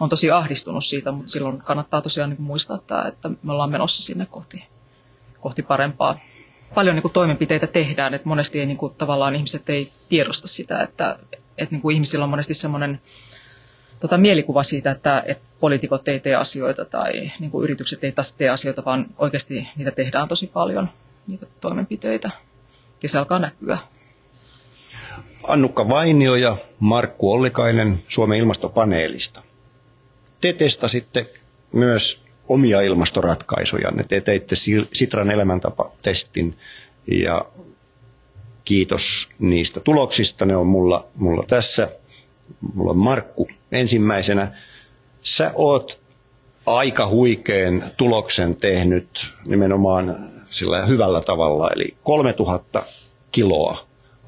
on 0.00 0.08
tosi 0.08 0.30
ahdistunut 0.30 0.84
siitä, 0.84 1.12
mutta 1.12 1.30
silloin 1.30 1.62
kannattaa 1.62 2.02
tosiaan 2.02 2.30
niin 2.30 2.36
kuin 2.36 2.46
muistaa, 2.46 2.76
että, 2.76 3.08
että 3.08 3.30
me 3.42 3.52
ollaan 3.52 3.70
menossa 3.70 4.02
sinne 4.02 4.26
kohti, 4.26 4.66
kohti 5.40 5.62
parempaa. 5.62 6.18
Paljon 6.74 6.96
niin 6.96 7.02
kuin 7.02 7.12
toimenpiteitä 7.12 7.66
tehdään, 7.66 8.14
että 8.14 8.28
monesti 8.28 8.60
ei, 8.60 8.66
niin 8.66 8.76
kuin, 8.76 8.94
tavallaan 8.94 9.34
ihmiset 9.34 9.70
ei 9.70 9.92
tiedosta 10.08 10.48
sitä, 10.48 10.82
että, 10.82 11.18
että 11.58 11.74
niin 11.74 11.82
kuin 11.82 11.94
ihmisillä 11.94 12.24
on 12.24 12.30
monesti 12.30 12.54
semmoinen 12.54 13.00
tota, 14.00 14.18
mielikuva 14.18 14.62
siitä, 14.62 14.90
että, 14.90 15.22
että 15.26 15.44
poliitikot 15.64 16.08
ei 16.08 16.20
tee 16.20 16.34
asioita 16.34 16.84
tai 16.84 17.32
niin 17.40 17.50
kuin 17.50 17.64
yritykset 17.64 18.04
ei 18.04 18.12
taas 18.12 18.32
tee 18.32 18.48
asioita, 18.48 18.84
vaan 18.84 19.06
oikeasti 19.18 19.68
niitä 19.76 19.90
tehdään 19.90 20.28
tosi 20.28 20.46
paljon, 20.46 20.88
niitä 21.26 21.46
toimenpiteitä. 21.60 22.30
Ja 23.02 23.08
se 23.08 23.18
alkaa 23.18 23.38
näkyä. 23.38 23.78
Annukka 25.48 25.88
Vainio 25.88 26.34
ja 26.34 26.56
Markku 26.78 27.32
Ollikainen 27.32 28.02
Suomen 28.08 28.38
ilmastopaneelista. 28.38 29.42
Te 30.40 30.52
testasitte 30.52 31.26
myös 31.72 32.22
omia 32.48 32.80
ilmastoratkaisuja. 32.80 33.92
Te 34.08 34.20
teitte 34.20 34.54
Sitran 34.92 35.30
elämäntapatestin 35.30 36.58
ja 37.06 37.44
kiitos 38.64 39.28
niistä 39.38 39.80
tuloksista. 39.80 40.44
Ne 40.44 40.56
on 40.56 40.66
mulla, 40.66 41.06
mulla 41.14 41.44
tässä. 41.48 41.88
Mulla 42.74 42.90
on 42.90 42.98
Markku 42.98 43.48
ensimmäisenä. 43.72 44.52
Sä 45.24 45.50
oot 45.54 46.00
aika 46.66 47.08
huikean 47.08 47.84
tuloksen 47.96 48.56
tehnyt 48.56 49.32
nimenomaan 49.46 50.30
sillä 50.50 50.86
hyvällä 50.86 51.20
tavalla. 51.20 51.70
Eli 51.70 51.96
3000 52.02 52.82
kiloa 53.32 53.78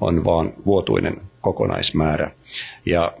on 0.01 0.25
vaan 0.25 0.53
vuotuinen 0.65 1.21
kokonaismäärä. 1.41 2.31
Ja 2.85 3.13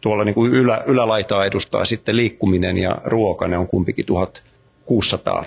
tuolla 0.00 0.24
niin 0.24 0.34
kuin 0.34 0.52
ylä, 0.52 0.82
ylälaitaa 0.86 1.44
edustaa 1.44 1.84
sitten 1.84 2.16
liikkuminen 2.16 2.78
ja 2.78 2.98
ruoka, 3.04 3.48
ne 3.48 3.58
on 3.58 3.66
kumpikin 3.66 4.06
1600 4.06 5.44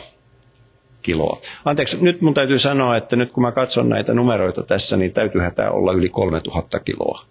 kiloa. 1.01 1.41
Anteeksi, 1.65 1.97
nyt 2.01 2.21
mun 2.21 2.33
täytyy 2.33 2.59
sanoa, 2.59 2.97
että 2.97 3.15
nyt 3.15 3.31
kun 3.31 3.43
mä 3.43 3.51
katson 3.51 3.89
näitä 3.89 4.13
numeroita 4.13 4.63
tässä, 4.63 4.97
niin 4.97 5.13
täytyyhän 5.13 5.55
tämä 5.55 5.69
olla 5.69 5.91
yli 5.91 6.09
3000 6.09 6.79
kiloa. 6.79 7.25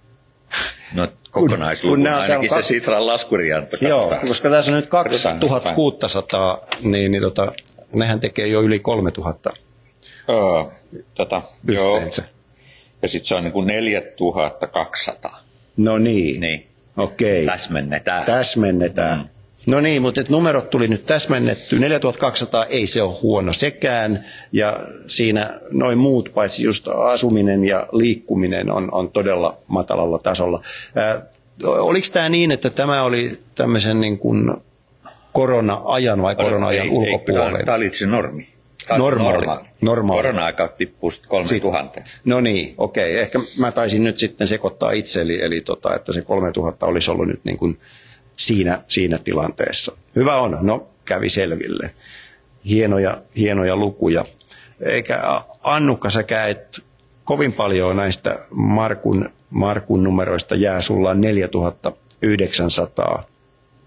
No 0.95 1.09
kokonaisluku, 1.31 2.03
ainakin 2.21 2.51
se 2.51 2.63
Sitran 2.63 3.07
laskurianto. 3.07 3.77
Joo, 3.81 4.15
koska 4.27 4.51
tässä 4.51 4.71
on 4.71 4.77
nyt 4.77 4.89
2600, 4.89 6.59
niin, 6.81 7.13
niin 7.13 7.23
tota, 7.23 7.53
nehän 7.93 8.21
tekee 8.21 8.47
jo 8.47 8.61
yli 8.63 8.79
3000 8.79 9.51
Öö, 10.31 10.37
tota, 11.15 11.43
joo. 11.69 11.95
yhteensä. 11.97 12.25
Ja 13.03 13.09
sitten 13.09 13.29
se 13.29 13.35
on 13.35 13.43
niin 13.45 13.53
kuin 13.53 13.67
4200. 13.67 15.41
No 15.77 15.99
niin, 15.99 16.41
Niin, 16.41 16.69
okei. 16.97 17.47
täsmennetään. 17.47 18.25
Täsmennetään. 18.25 19.19
Mm. 19.19 19.29
No 19.71 19.81
niin, 19.81 20.03
mutta 20.03 20.21
et 20.21 20.29
numerot 20.29 20.71
tuli 20.71 20.89
nyt 20.89 21.07
täsmennetty. 21.07 21.79
4200 21.79 22.65
ei 22.65 22.87
se 22.87 23.03
ole 23.03 23.17
huono 23.23 23.53
sekään. 23.53 24.25
Ja 24.53 24.81
siinä 25.07 25.61
noin 25.71 25.99
muut, 25.99 26.31
paitsi 26.35 26.65
just 26.65 26.89
asuminen 26.89 27.65
ja 27.65 27.87
liikkuminen 27.93 28.71
on, 28.71 28.89
on 28.93 29.11
todella 29.11 29.57
matalalla 29.67 30.19
tasolla. 30.19 30.63
Ää, 30.95 31.23
oliko 31.65 32.07
tämä 32.13 32.29
niin, 32.29 32.51
että 32.51 32.71
tämä 32.71 33.03
oli 33.03 33.39
tämmöisen 33.55 34.01
niin 34.01 34.19
kuin 34.19 34.51
korona-ajan 35.33 36.23
vai 36.23 36.35
korona-ajan 36.35 36.91
ulkopuolella? 36.91 37.59
Ei, 37.59 37.65
tämä 37.65 37.77
oli 37.77 37.95
se 37.95 38.07
normi. 38.07 38.49
Normaali. 38.99 39.33
normaali. 39.33 39.69
Normaali. 39.81 40.23
Korona-aika 40.23 40.75
sitten 40.79 41.29
3000. 41.29 42.01
No 42.25 42.41
niin, 42.41 42.75
okei. 42.79 43.19
Ehkä 43.19 43.39
mä 43.59 43.73
taisin 43.73 44.05
nyt 44.05 44.19
sitten 44.19 44.49
sekoittaa 44.49 44.91
itse, 44.91 45.21
eli, 45.21 45.43
eli 45.43 45.61
tota, 45.61 45.95
että 45.95 46.13
se 46.13 46.23
3000 46.23 46.87
olisi 46.87 47.11
ollut 47.11 47.27
nyt 47.27 47.41
niin 47.45 47.59
kuin 47.59 47.79
siinä, 48.39 48.83
siinä 48.87 49.19
tilanteessa. 49.19 49.97
Hyvä 50.17 50.37
on, 50.37 50.59
no 50.61 50.89
kävi 51.05 51.29
selville. 51.29 51.95
Hienoja, 52.65 53.23
hienoja 53.37 53.77
lukuja. 53.77 54.25
Eikä 54.81 55.21
Annukka, 55.63 56.11
säkä 56.11 56.47
et 56.47 56.85
kovin 57.25 57.53
paljon 57.53 57.97
näistä 57.97 58.39
Markun, 58.51 59.31
Markun 59.51 60.05
numeroista 60.05 60.55
jää, 60.55 60.81
sulla 60.81 61.11
on 61.11 61.21
4900. 61.21 63.23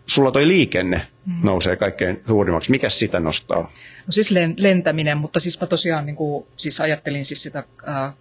Sulla 0.05 0.31
toi 0.31 0.47
liikenne 0.47 1.01
nousee 1.43 1.75
kaikkein 1.75 2.21
suurimmaksi. 2.27 2.71
Mikä 2.71 2.89
sitä 2.89 3.19
nostaa? 3.19 3.61
No 3.61 3.69
siis 4.09 4.31
len- 4.31 4.55
lentäminen, 4.57 5.17
mutta 5.17 5.39
siis 5.39 5.61
mä 5.61 5.67
tosiaan 5.67 6.05
niin 6.05 6.15
kuin, 6.15 6.45
siis 6.55 6.81
ajattelin 6.81 7.25
siis 7.25 7.43
sitä 7.43 7.63
äh, 7.87 8.13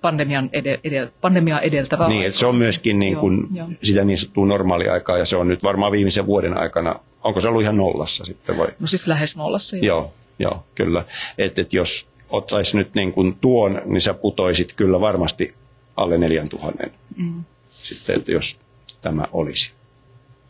pandemian 0.00 0.50
edel- 0.52 0.80
edel- 0.84 1.10
pandemiaa 1.20 1.60
edeltävää 1.60 2.08
Niin, 2.08 2.26
että 2.26 2.38
se 2.38 2.46
on 2.46 2.56
myöskin 2.56 2.98
niin 2.98 3.16
kuin 3.16 3.48
Joo, 3.54 3.66
joo. 3.66 3.76
sitä 3.82 4.04
niin 4.04 4.18
sanottua 4.18 4.46
normaaliaikaa 4.46 5.18
ja 5.18 5.24
se 5.24 5.36
on 5.36 5.48
nyt 5.48 5.62
varmaan 5.62 5.92
viimeisen 5.92 6.26
vuoden 6.26 6.58
aikana, 6.58 7.00
onko 7.24 7.40
se 7.40 7.48
ollut 7.48 7.62
ihan 7.62 7.76
nollassa 7.76 8.24
sitten 8.24 8.58
vai? 8.58 8.68
No 8.80 8.86
siis 8.86 9.06
lähes 9.06 9.36
nollassa. 9.36 9.76
jo. 9.76 9.82
Joo, 9.84 10.12
joo, 10.38 10.64
kyllä. 10.74 11.04
Että 11.38 11.60
et 11.60 11.72
jos 11.72 12.08
ottaisi 12.30 12.76
nyt 12.76 12.94
niin 12.94 13.12
kuin 13.12 13.34
tuon, 13.40 13.82
niin 13.84 14.00
sä 14.00 14.14
putoisit 14.14 14.72
kyllä 14.72 15.00
varmasti 15.00 15.54
alle 15.96 16.18
4000 16.18 16.84
Mm. 17.16 17.44
sitten, 17.70 18.16
että 18.16 18.32
jos 18.32 18.60
tämä 19.00 19.24
olisi. 19.32 19.72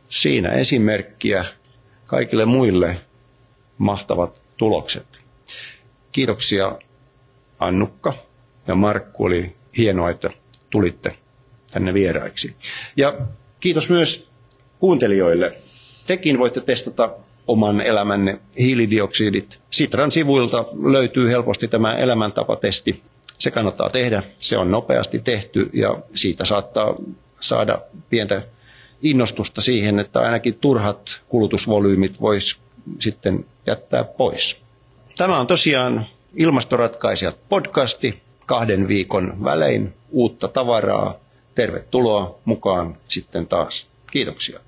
Siinä 0.08 0.48
esimerkkiä 0.48 1.44
kaikille 2.06 2.44
muille 2.44 2.96
mahtavat 3.78 4.42
tulokset. 4.56 5.06
Kiitoksia 6.12 6.78
Annukka 7.58 8.14
ja 8.66 8.74
Markku, 8.74 9.24
oli 9.24 9.56
hienoa, 9.76 10.10
että 10.10 10.30
tulitte 10.70 11.16
tänne 11.72 11.94
vieraiksi. 11.94 12.56
Ja 12.96 13.14
kiitos 13.60 13.90
myös 13.90 14.28
kuuntelijoille. 14.78 15.52
Tekin 16.06 16.38
voitte 16.38 16.60
testata 16.60 17.10
oman 17.46 17.80
elämänne 17.80 18.40
hiilidioksidit. 18.58 19.60
Sitran 19.70 20.10
sivuilta 20.10 20.64
löytyy 20.82 21.28
helposti 21.28 21.68
tämä 21.68 21.96
elämäntapatesti. 21.96 23.02
Se 23.38 23.50
kannattaa 23.50 23.90
tehdä. 23.90 24.22
Se 24.38 24.58
on 24.58 24.70
nopeasti 24.70 25.18
tehty 25.18 25.70
ja 25.72 25.98
siitä 26.14 26.44
saattaa 26.44 26.94
saada 27.40 27.78
pientä 28.10 28.42
innostusta 29.02 29.60
siihen, 29.60 29.98
että 29.98 30.20
ainakin 30.20 30.54
turhat 30.54 31.22
kulutusvolyymit 31.28 32.20
voisi 32.20 32.56
sitten 32.98 33.44
jättää 33.66 34.04
pois. 34.04 34.56
Tämä 35.16 35.38
on 35.38 35.46
tosiaan 35.46 36.06
Ilmastoratkaisijat 36.36 37.36
podcasti 37.48 38.22
kahden 38.46 38.88
viikon 38.88 39.44
välein 39.44 39.94
uutta 40.10 40.48
tavaraa. 40.48 41.14
Tervetuloa 41.54 42.38
mukaan 42.44 42.96
sitten 43.08 43.46
taas. 43.46 43.88
Kiitoksia. 44.10 44.60